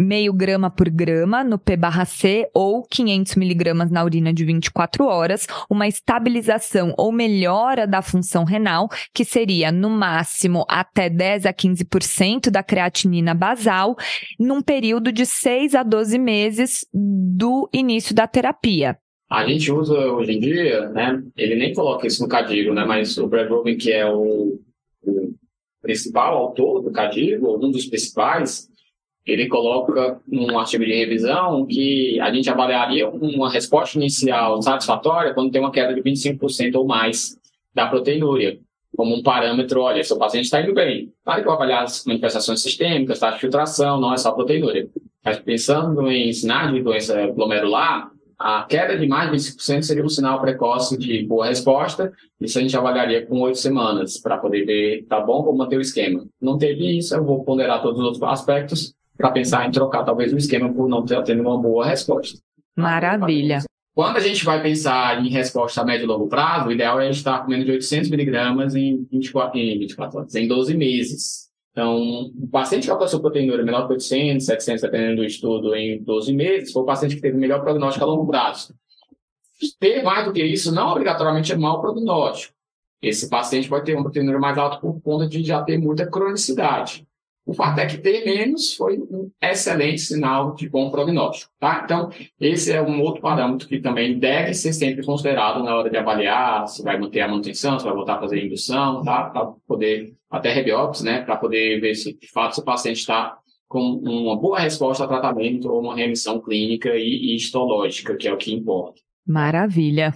meio 0.00 0.32
grama 0.32 0.70
por 0.70 0.88
grama 0.88 1.44
no 1.44 1.58
P/C 1.58 2.48
ou 2.54 2.82
500 2.82 3.36
miligramas 3.36 3.90
na 3.90 4.02
urina 4.02 4.32
de 4.32 4.44
24 4.44 5.04
horas, 5.04 5.46
uma 5.68 5.86
estabilização 5.86 6.94
ou 6.96 7.12
melhora 7.12 7.86
da 7.86 8.02
função 8.02 8.44
renal, 8.44 8.88
que 9.14 9.24
seria 9.24 9.70
no 9.70 9.90
máximo 9.90 10.64
até 10.68 11.10
10 11.10 11.46
a 11.46 11.52
15% 11.52 12.50
da 12.50 12.62
creatinina 12.62 13.34
basal, 13.34 13.96
num 14.38 14.62
período 14.62 15.12
de 15.12 15.26
6 15.26 15.74
a 15.74 15.82
12 15.82 16.18
meses 16.18 16.86
do 16.92 17.68
início 17.72 18.14
da 18.14 18.26
terapia. 18.26 18.96
A 19.30 19.46
gente 19.46 19.70
usa 19.70 19.94
hoje 19.94 20.32
em 20.32 20.40
dia, 20.40 20.88
né? 20.88 21.22
Ele 21.36 21.54
nem 21.54 21.72
coloca 21.72 22.04
isso 22.04 22.20
no 22.20 22.28
Cadigo, 22.28 22.74
né? 22.74 22.84
Mas 22.84 23.16
o 23.16 23.28
Brad 23.28 23.48
Rubin, 23.48 23.76
que 23.76 23.92
é 23.92 24.04
o, 24.04 24.58
o 25.02 25.34
principal 25.80 26.36
autor 26.36 26.82
do 26.82 26.90
Cadigo, 26.90 27.56
um 27.64 27.70
dos 27.70 27.86
principais, 27.86 28.68
ele 29.30 29.48
coloca 29.48 30.20
num 30.26 30.58
artigo 30.58 30.84
de 30.84 30.92
revisão 30.92 31.64
que 31.66 32.18
a 32.20 32.32
gente 32.32 32.50
avaliaria 32.50 33.08
uma 33.08 33.50
resposta 33.50 33.96
inicial 33.96 34.60
satisfatória 34.60 35.32
quando 35.32 35.52
tem 35.52 35.60
uma 35.60 35.70
queda 35.70 35.94
de 35.94 36.02
25% 36.02 36.74
ou 36.74 36.86
mais 36.86 37.38
da 37.74 37.86
proteinúria, 37.86 38.58
como 38.96 39.14
um 39.14 39.22
parâmetro, 39.22 39.82
olha, 39.82 40.02
seu 40.02 40.18
paciente 40.18 40.46
está 40.46 40.60
indo 40.60 40.74
bem. 40.74 41.12
Claro 41.24 41.42
que 41.42 41.48
eu 41.48 41.52
avaliar 41.52 41.84
as 41.84 42.04
manifestações 42.04 42.60
sistêmicas, 42.60 43.20
taxa 43.20 43.34
de 43.34 43.40
filtração, 43.40 44.00
não 44.00 44.12
é 44.12 44.16
só 44.16 44.32
proteinúria. 44.32 44.88
Mas 45.24 45.38
pensando 45.38 46.10
em 46.10 46.32
sinais 46.32 46.72
de 46.72 46.82
doença 46.82 47.26
glomerular, 47.28 48.10
a 48.38 48.64
queda 48.64 48.96
de 48.96 49.06
mais 49.06 49.30
de 49.30 49.36
25% 49.36 49.82
seria 49.82 50.04
um 50.04 50.08
sinal 50.08 50.40
precoce 50.40 50.96
de 50.96 51.24
boa 51.24 51.46
resposta. 51.46 52.10
Isso 52.40 52.58
a 52.58 52.62
gente 52.62 52.76
avaliaria 52.76 53.24
com 53.26 53.38
oito 53.40 53.58
semanas 53.58 54.18
para 54.18 54.38
poder 54.38 54.64
ver, 54.64 55.04
tá 55.06 55.20
bom, 55.20 55.44
vou 55.44 55.54
manter 55.54 55.76
o 55.76 55.80
esquema. 55.80 56.26
Não 56.40 56.56
teve 56.56 56.98
isso, 56.98 57.14
eu 57.14 57.22
vou 57.22 57.44
ponderar 57.44 57.82
todos 57.82 58.00
os 58.00 58.04
outros 58.04 58.22
aspectos 58.22 58.94
para 59.20 59.30
pensar 59.30 59.68
em 59.68 59.70
trocar 59.70 60.04
talvez 60.04 60.32
o 60.32 60.36
esquema 60.36 60.72
por 60.72 60.88
não 60.88 61.04
ter 61.04 61.22
tendo 61.22 61.42
uma 61.42 61.60
boa 61.60 61.86
resposta. 61.86 62.38
Maravilha. 62.76 63.60
Quando 63.94 64.16
a 64.16 64.20
gente 64.20 64.44
vai 64.44 64.62
pensar 64.62 65.24
em 65.24 65.28
resposta 65.28 65.82
a 65.82 65.84
médio 65.84 66.04
e 66.04 66.06
longo 66.06 66.28
prazo, 66.28 66.68
o 66.68 66.72
ideal 66.72 67.00
é 67.00 67.10
estar 67.10 67.40
comendo 67.40 67.64
de 67.64 67.72
800 67.72 68.08
miligramas 68.08 68.74
em 68.74 69.06
24, 69.10 69.58
em 69.58 69.78
24 69.78 70.18
horas, 70.18 70.34
em 70.34 70.48
12 70.48 70.76
meses. 70.76 71.50
Então, 71.72 72.30
o 72.40 72.48
paciente 72.48 72.84
que 72.84 72.90
alcançou 72.90 73.20
proteinúria 73.20 73.64
menor 73.64 73.86
que 73.86 73.92
800, 73.92 74.44
700, 74.46 74.82
dependendo 74.82 75.16
do 75.16 75.24
estudo, 75.24 75.74
em 75.74 76.02
12 76.02 76.32
meses, 76.32 76.72
foi 76.72 76.82
o 76.82 76.86
paciente 76.86 77.16
que 77.16 77.20
teve 77.20 77.36
melhor 77.36 77.60
prognóstico 77.62 78.04
a 78.04 78.08
longo 78.08 78.26
prazo. 78.26 78.74
Ter 79.78 80.02
mais 80.02 80.24
do 80.24 80.32
que 80.32 80.42
isso 80.42 80.72
não 80.72 80.90
obrigatoriamente 80.90 81.52
é 81.52 81.56
mau 81.56 81.80
prognóstico. 81.80 82.54
Esse 83.02 83.28
paciente 83.28 83.68
pode 83.68 83.84
ter 83.84 83.94
uma 83.94 84.02
proteinúria 84.02 84.38
mais 84.38 84.56
alta 84.58 84.78
por 84.78 85.00
conta 85.00 85.26
de 85.26 85.42
já 85.42 85.62
ter 85.62 85.78
muita 85.78 86.06
cronicidade. 86.06 87.06
O 87.50 87.52
fato 87.52 87.80
é 87.80 87.86
que 87.86 87.98
ter 87.98 88.24
menos 88.24 88.74
foi 88.74 88.96
um 88.96 89.28
excelente 89.42 89.98
sinal 90.02 90.54
de 90.54 90.68
bom 90.68 90.88
prognóstico. 90.88 91.52
Tá? 91.58 91.82
Então, 91.84 92.08
esse 92.38 92.70
é 92.70 92.80
um 92.80 93.00
outro 93.02 93.20
parâmetro 93.20 93.66
que 93.66 93.80
também 93.80 94.16
deve 94.20 94.54
ser 94.54 94.72
sempre 94.72 95.04
considerado 95.04 95.60
na 95.64 95.74
hora 95.74 95.90
de 95.90 95.96
avaliar 95.96 96.68
se 96.68 96.80
vai 96.80 96.96
manter 96.96 97.22
a 97.22 97.26
manutenção, 97.26 97.76
se 97.76 97.84
vai 97.84 97.92
voltar 97.92 98.18
a 98.18 98.20
fazer 98.20 98.46
indução, 98.46 99.02
tá? 99.02 99.24
para 99.24 99.46
poder, 99.66 100.14
até 100.30 100.52
rebiópsia, 100.52 101.04
né? 101.04 101.22
para 101.22 101.36
poder 101.36 101.80
ver 101.80 101.96
se 101.96 102.16
de 102.16 102.30
fato 102.30 102.60
o 102.60 102.64
paciente 102.64 102.98
está 102.98 103.36
com 103.66 103.80
uma 103.80 104.36
boa 104.36 104.60
resposta 104.60 105.02
ao 105.02 105.08
tratamento 105.08 105.72
ou 105.72 105.80
uma 105.80 105.96
remissão 105.96 106.40
clínica 106.40 106.90
e, 106.90 107.32
e 107.32 107.34
histológica, 107.34 108.16
que 108.16 108.28
é 108.28 108.32
o 108.32 108.38
que 108.38 108.54
importa. 108.54 109.00
Maravilha. 109.26 110.14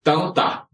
Então, 0.00 0.32
tá. 0.32 0.64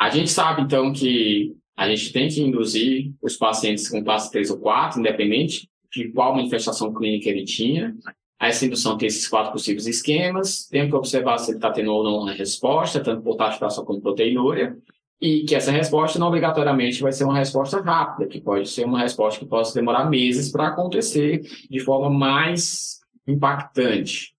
A 0.00 0.10
gente 0.10 0.30
sabe, 0.30 0.62
então, 0.62 0.92
que 0.92 1.56
a 1.78 1.88
gente 1.88 2.12
tem 2.12 2.26
que 2.26 2.42
induzir 2.42 3.12
os 3.22 3.36
pacientes 3.36 3.88
com 3.88 4.02
classe 4.02 4.32
3 4.32 4.50
ou 4.50 4.58
4, 4.58 4.98
independente 4.98 5.70
de 5.92 6.08
qual 6.08 6.34
manifestação 6.34 6.92
clínica 6.92 7.28
ele 7.28 7.44
tinha. 7.44 7.94
Essa 8.40 8.66
indução 8.66 8.98
tem 8.98 9.06
esses 9.06 9.28
quatro 9.28 9.52
possíveis 9.52 9.86
esquemas. 9.86 10.66
Tem 10.66 10.88
que 10.88 10.96
observar 10.96 11.38
se 11.38 11.52
ele 11.52 11.58
está 11.58 11.70
tendo 11.70 11.92
ou 11.92 12.02
não 12.02 12.22
uma 12.22 12.32
resposta, 12.32 12.98
tanto 12.98 13.22
por 13.22 13.36
taxa 13.36 13.52
de 13.52 13.58
fração 13.60 13.84
como 13.84 14.00
proteinúria. 14.00 14.76
E 15.20 15.44
que 15.44 15.54
essa 15.54 15.70
resposta 15.70 16.18
não 16.18 16.26
obrigatoriamente 16.26 17.00
vai 17.00 17.12
ser 17.12 17.22
uma 17.22 17.38
resposta 17.38 17.80
rápida, 17.80 18.28
que 18.28 18.40
pode 18.40 18.68
ser 18.68 18.84
uma 18.84 18.98
resposta 18.98 19.38
que 19.38 19.46
possa 19.46 19.72
demorar 19.72 20.10
meses 20.10 20.50
para 20.50 20.66
acontecer 20.66 21.42
de 21.70 21.78
forma 21.78 22.10
mais 22.10 22.98
impactante. 23.24 24.34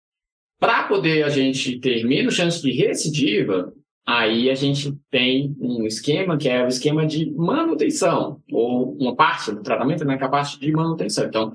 Para 0.59 0.89
poder 0.89 1.23
a 1.23 1.29
gente 1.29 1.79
ter 1.79 2.03
menos 2.03 2.35
chance 2.35 2.61
de 2.61 2.71
recidiva, 2.73 3.71
Aí 4.11 4.49
a 4.49 4.55
gente 4.55 4.97
tem 5.11 5.55
um 5.59 5.85
esquema 5.85 6.35
que 6.35 6.49
é 6.49 6.65
o 6.65 6.67
esquema 6.67 7.05
de 7.05 7.29
manutenção, 7.29 8.41
ou 8.51 8.97
uma 8.97 9.15
parte 9.15 9.51
do 9.51 9.61
tratamento, 9.61 10.03
né, 10.03 10.17
que 10.17 10.23
é 10.23 10.25
a 10.25 10.29
parte 10.29 10.59
de 10.59 10.71
manutenção. 10.71 11.27
Então, 11.27 11.53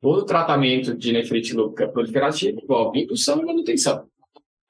todo 0.00 0.24
tratamento 0.24 0.96
de 0.96 1.12
nefrite 1.12 1.52
lúpica 1.52 1.86
proliferativa 1.86 2.58
envolve 2.58 3.02
indução 3.02 3.42
e 3.42 3.44
manutenção. 3.44 4.06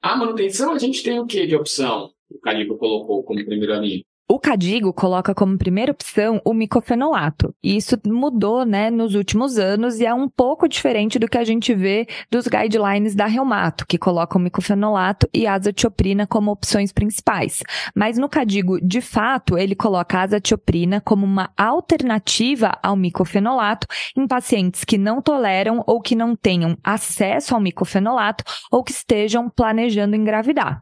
A 0.01 0.17
manutenção, 0.17 0.73
a 0.73 0.77
gente 0.77 1.01
tem 1.03 1.21
o 1.21 1.25
que 1.25 1.47
de 1.47 1.55
opção? 1.55 2.11
O 2.29 2.37
Calibre 2.37 2.77
colocou 2.77 3.23
como 3.23 3.45
primeira 3.45 3.77
linha. 3.77 4.03
O 4.31 4.39
Cadigo 4.39 4.93
coloca 4.93 5.35
como 5.35 5.57
primeira 5.57 5.91
opção 5.91 6.39
o 6.45 6.53
micofenolato. 6.53 7.53
E 7.61 7.75
isso 7.75 7.97
mudou, 8.07 8.65
né, 8.65 8.89
nos 8.89 9.13
últimos 9.13 9.59
anos 9.59 9.99
e 9.99 10.05
é 10.05 10.13
um 10.13 10.29
pouco 10.29 10.69
diferente 10.69 11.19
do 11.19 11.27
que 11.27 11.37
a 11.37 11.43
gente 11.43 11.73
vê 11.73 12.07
dos 12.31 12.47
guidelines 12.47 13.13
da 13.13 13.25
Reumato, 13.25 13.85
que 13.85 13.97
colocam 13.97 14.39
micofenolato 14.39 15.27
e 15.33 15.45
azatioprina 15.45 16.25
como 16.25 16.49
opções 16.49 16.93
principais. 16.93 17.61
Mas 17.93 18.17
no 18.17 18.29
Cadigo, 18.29 18.79
de 18.79 19.01
fato, 19.01 19.57
ele 19.57 19.75
coloca 19.75 20.19
a 20.19 20.21
azatioprina 20.21 21.01
como 21.01 21.25
uma 21.25 21.51
alternativa 21.57 22.79
ao 22.81 22.95
micofenolato 22.95 23.85
em 24.15 24.25
pacientes 24.25 24.85
que 24.85 24.97
não 24.97 25.21
toleram 25.21 25.83
ou 25.85 25.99
que 25.99 26.15
não 26.15 26.37
tenham 26.37 26.77
acesso 26.81 27.53
ao 27.53 27.59
micofenolato 27.59 28.45
ou 28.71 28.81
que 28.81 28.93
estejam 28.93 29.49
planejando 29.49 30.15
engravidar. 30.15 30.81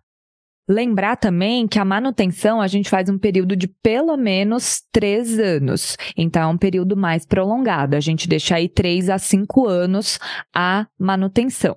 Lembrar 0.69 1.15
também 1.15 1.67
que 1.67 1.79
a 1.79 1.85
manutenção 1.85 2.61
a 2.61 2.67
gente 2.67 2.89
faz 2.89 3.09
um 3.09 3.17
período 3.17 3.55
de 3.55 3.67
pelo 3.67 4.15
menos 4.15 4.83
três 4.91 5.39
anos. 5.39 5.97
Então, 6.15 6.43
é 6.43 6.47
um 6.47 6.57
período 6.57 6.95
mais 6.95 7.25
prolongado. 7.25 7.95
A 7.95 7.99
gente 7.99 8.29
deixa 8.29 8.55
aí 8.55 8.69
três 8.69 9.09
a 9.09 9.17
cinco 9.17 9.65
anos 9.65 10.19
a 10.53 10.85
manutenção. 10.99 11.75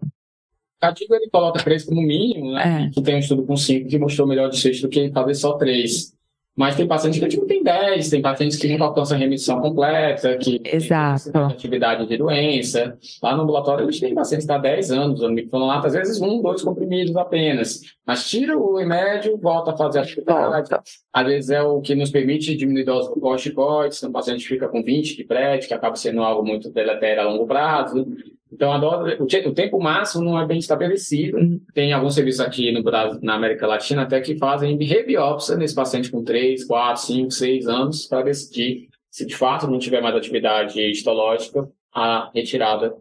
A 0.82 0.92
ele 0.98 1.30
coloca 1.30 1.62
três 1.62 1.84
como 1.84 2.02
mínimo, 2.02 2.52
né? 2.52 2.88
É. 2.88 2.90
Que 2.90 3.00
tem 3.00 3.14
um 3.14 3.20
estudo 3.20 3.46
com 3.46 3.56
cinco 3.56 3.88
que 3.88 3.98
mostrou 3.98 4.26
melhor 4.26 4.50
desfecho 4.50 4.82
do 4.82 4.88
que 4.88 5.10
fazer 5.10 5.34
só 5.34 5.52
três. 5.54 6.12
Mas 6.54 6.76
tem 6.76 6.86
pacientes 6.86 7.18
que 7.18 7.36
não 7.36 7.46
tem 7.46 7.62
10, 7.62 8.10
tem 8.10 8.20
pacientes 8.20 8.58
que 8.58 8.68
nunca 8.68 8.84
alcançam 8.84 9.16
remissão 9.16 9.60
completa, 9.60 10.36
que 10.36 10.60
Exato. 10.64 11.32
tem 11.32 11.42
atividade 11.42 12.06
de 12.06 12.18
doença. 12.18 12.98
Lá 13.22 13.34
no 13.34 13.44
ambulatório 13.44 13.86
a 13.86 13.90
gente 13.90 14.00
tem 14.00 14.14
pacientes 14.14 14.46
que 14.46 14.52
estão 14.52 14.70
há 14.70 14.74
10 14.74 14.90
anos, 14.90 15.30
microfenonato, 15.30 15.86
às 15.86 15.94
vezes 15.94 16.20
um, 16.20 16.42
dois 16.42 16.62
comprimidos 16.62 17.16
apenas. 17.16 17.80
Mas 18.06 18.28
tira 18.28 18.58
o 18.58 18.76
remédio, 18.76 19.38
volta 19.38 19.72
a 19.72 19.76
fazer 19.76 20.00
a 20.00 20.02
atividade. 20.02 20.68
Às 21.12 21.26
vezes 21.26 21.50
é 21.50 21.62
o 21.62 21.80
que 21.80 21.94
nos 21.94 22.10
permite 22.10 22.54
diminuir 22.54 22.84
dose 22.84 23.08
do 23.08 23.18
corticoides, 23.18 23.98
então 23.98 24.10
o 24.10 24.12
paciente 24.12 24.46
fica 24.46 24.68
com 24.68 24.82
20 24.82 25.16
de 25.16 25.24
prédio, 25.24 25.68
que 25.68 25.74
acaba 25.74 25.96
sendo 25.96 26.22
algo 26.22 26.46
muito 26.46 26.70
deletério 26.70 27.22
a 27.22 27.24
longo 27.24 27.46
prazo. 27.46 28.06
Então, 28.52 28.70
a 28.70 28.78
dose, 28.78 29.16
o, 29.18 29.54
tempo 29.54 29.80
máximo 29.80 30.24
não 30.24 30.38
é 30.38 30.46
bem 30.46 30.58
estabelecido. 30.58 31.38
Uhum. 31.38 31.60
Tem 31.72 31.92
alguns 31.92 32.14
serviços 32.14 32.40
aqui 32.40 32.70
no 32.70 32.82
Brasil, 32.82 33.18
na 33.22 33.34
América 33.34 33.66
Latina 33.66 34.02
até 34.02 34.20
que 34.20 34.36
fazem 34.36 34.76
rebiópsia 34.76 35.56
nesse 35.56 35.74
paciente 35.74 36.10
com 36.10 36.22
3, 36.22 36.64
4, 36.64 37.02
5, 37.02 37.30
6 37.30 37.66
anos 37.66 38.06
para 38.06 38.22
decidir 38.22 38.88
se 39.10 39.26
de 39.26 39.36
fato 39.36 39.66
não 39.66 39.78
tiver 39.78 40.02
mais 40.02 40.14
atividade 40.14 40.80
histológica, 40.80 41.68
a 41.94 42.30
retirada 42.34 42.94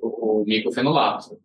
do 0.00 0.44
microfenolato. 0.46 1.36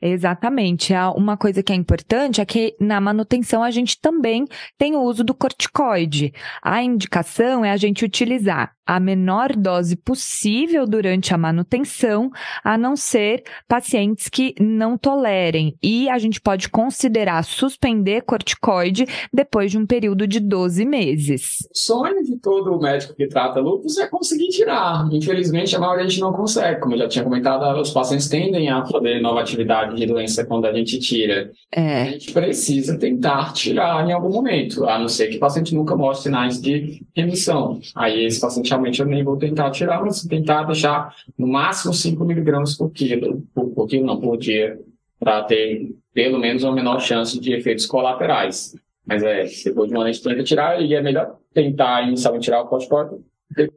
Exatamente. 0.00 0.92
Uma 1.14 1.36
coisa 1.36 1.62
que 1.62 1.72
é 1.72 1.76
importante 1.76 2.40
é 2.40 2.46
que 2.46 2.74
na 2.80 3.00
manutenção 3.00 3.62
a 3.62 3.70
gente 3.70 4.00
também 4.00 4.46
tem 4.78 4.94
o 4.94 5.02
uso 5.02 5.22
do 5.22 5.34
corticoide. 5.34 6.32
A 6.62 6.82
indicação 6.82 7.64
é 7.64 7.70
a 7.70 7.76
gente 7.76 8.04
utilizar 8.04 8.75
a 8.86 9.00
menor 9.00 9.54
dose 9.56 9.96
possível 9.96 10.86
durante 10.86 11.34
a 11.34 11.38
manutenção, 11.38 12.30
a 12.62 12.78
não 12.78 12.94
ser 12.94 13.42
pacientes 13.68 14.28
que 14.28 14.54
não 14.60 14.96
tolerem. 14.96 15.76
E 15.82 16.08
a 16.08 16.18
gente 16.18 16.40
pode 16.40 16.68
considerar 16.68 17.42
suspender 17.44 18.22
corticoide 18.22 19.06
depois 19.32 19.70
de 19.70 19.78
um 19.78 19.86
período 19.86 20.26
de 20.26 20.38
12 20.38 20.84
meses. 20.84 21.58
O 21.70 21.78
sonho 21.78 22.22
de 22.22 22.36
todo 22.38 22.78
médico 22.78 23.14
que 23.14 23.26
trata 23.26 23.60
lúpus 23.60 23.98
é 23.98 24.06
conseguir 24.06 24.48
tirar. 24.48 25.08
Infelizmente, 25.10 25.74
a 25.74 25.80
maioria 25.80 26.04
a 26.04 26.08
gente 26.08 26.20
não 26.20 26.32
consegue. 26.32 26.80
Como 26.80 26.94
eu 26.94 26.98
já 26.98 27.08
tinha 27.08 27.24
comentado, 27.24 27.80
os 27.80 27.90
pacientes 27.90 28.28
tendem 28.28 28.68
a 28.68 28.84
fazer 28.86 29.20
nova 29.20 29.40
atividade 29.40 29.96
de 29.96 30.06
doença 30.06 30.44
quando 30.44 30.66
a 30.66 30.72
gente 30.72 30.98
tira. 31.00 31.50
É. 31.72 32.02
A 32.02 32.04
gente 32.06 32.32
precisa 32.32 32.98
tentar 32.98 33.52
tirar 33.52 34.06
em 34.06 34.12
algum 34.12 34.30
momento, 34.30 34.84
a 34.84 34.98
não 34.98 35.08
ser 35.08 35.28
que 35.28 35.36
o 35.36 35.40
paciente 35.40 35.74
nunca 35.74 35.96
mostre 35.96 36.24
sinais 36.24 36.60
de 36.60 37.02
remissão. 37.14 37.80
Aí 37.94 38.24
esse 38.24 38.40
paciente 38.40 38.68
inicialmente 38.76 39.00
eu 39.00 39.06
nem 39.06 39.24
vou 39.24 39.36
tentar 39.36 39.70
tirar, 39.70 40.02
mas 40.02 40.22
tentar 40.22 40.64
deixar 40.64 41.14
no 41.38 41.46
máximo 41.46 41.92
5 41.92 42.24
miligramas 42.24 42.76
por 42.76 42.90
quilo, 42.90 43.42
por, 43.54 43.70
por 43.70 43.86
quilo 43.86 44.06
não, 44.06 44.20
por 44.20 44.36
dia, 44.36 44.78
para 45.18 45.44
ter 45.44 45.94
pelo 46.12 46.38
menos 46.38 46.62
uma 46.64 46.74
menor 46.74 47.00
chance 47.00 47.38
de 47.38 47.52
efeitos 47.52 47.86
colaterais. 47.86 48.74
Mas 49.04 49.22
é, 49.22 49.44
depois 49.64 49.88
de 49.88 49.96
uma 49.96 50.04
tenta 50.04 50.42
tirar, 50.42 50.82
e 50.82 50.94
é 50.94 51.00
melhor 51.00 51.38
tentar 51.54 52.02
inicialmente 52.06 52.44
tirar 52.44 52.62
o 52.62 52.66
corticoide 52.66 53.16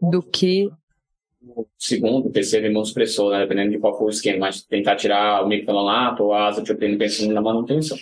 do 0.02 0.24
que 0.24 0.70
o 1.42 1.66
segundo, 1.78 2.30
terceiro 2.32 2.68
imunossupressor, 2.68 3.32
né, 3.32 3.40
dependendo 3.40 3.72
de 3.72 3.80
qual 3.80 3.98
for 3.98 4.06
o 4.06 4.10
esquema, 4.10 4.40
mas 4.48 4.64
tentar 4.64 4.96
tirar 4.96 5.44
o 5.44 5.48
microfenolato 5.48 6.24
ou 6.24 6.34
a 6.34 6.48
azathioprina 6.48 6.98
pensando 6.98 7.34
na 7.34 7.42
manutenção. 7.42 7.98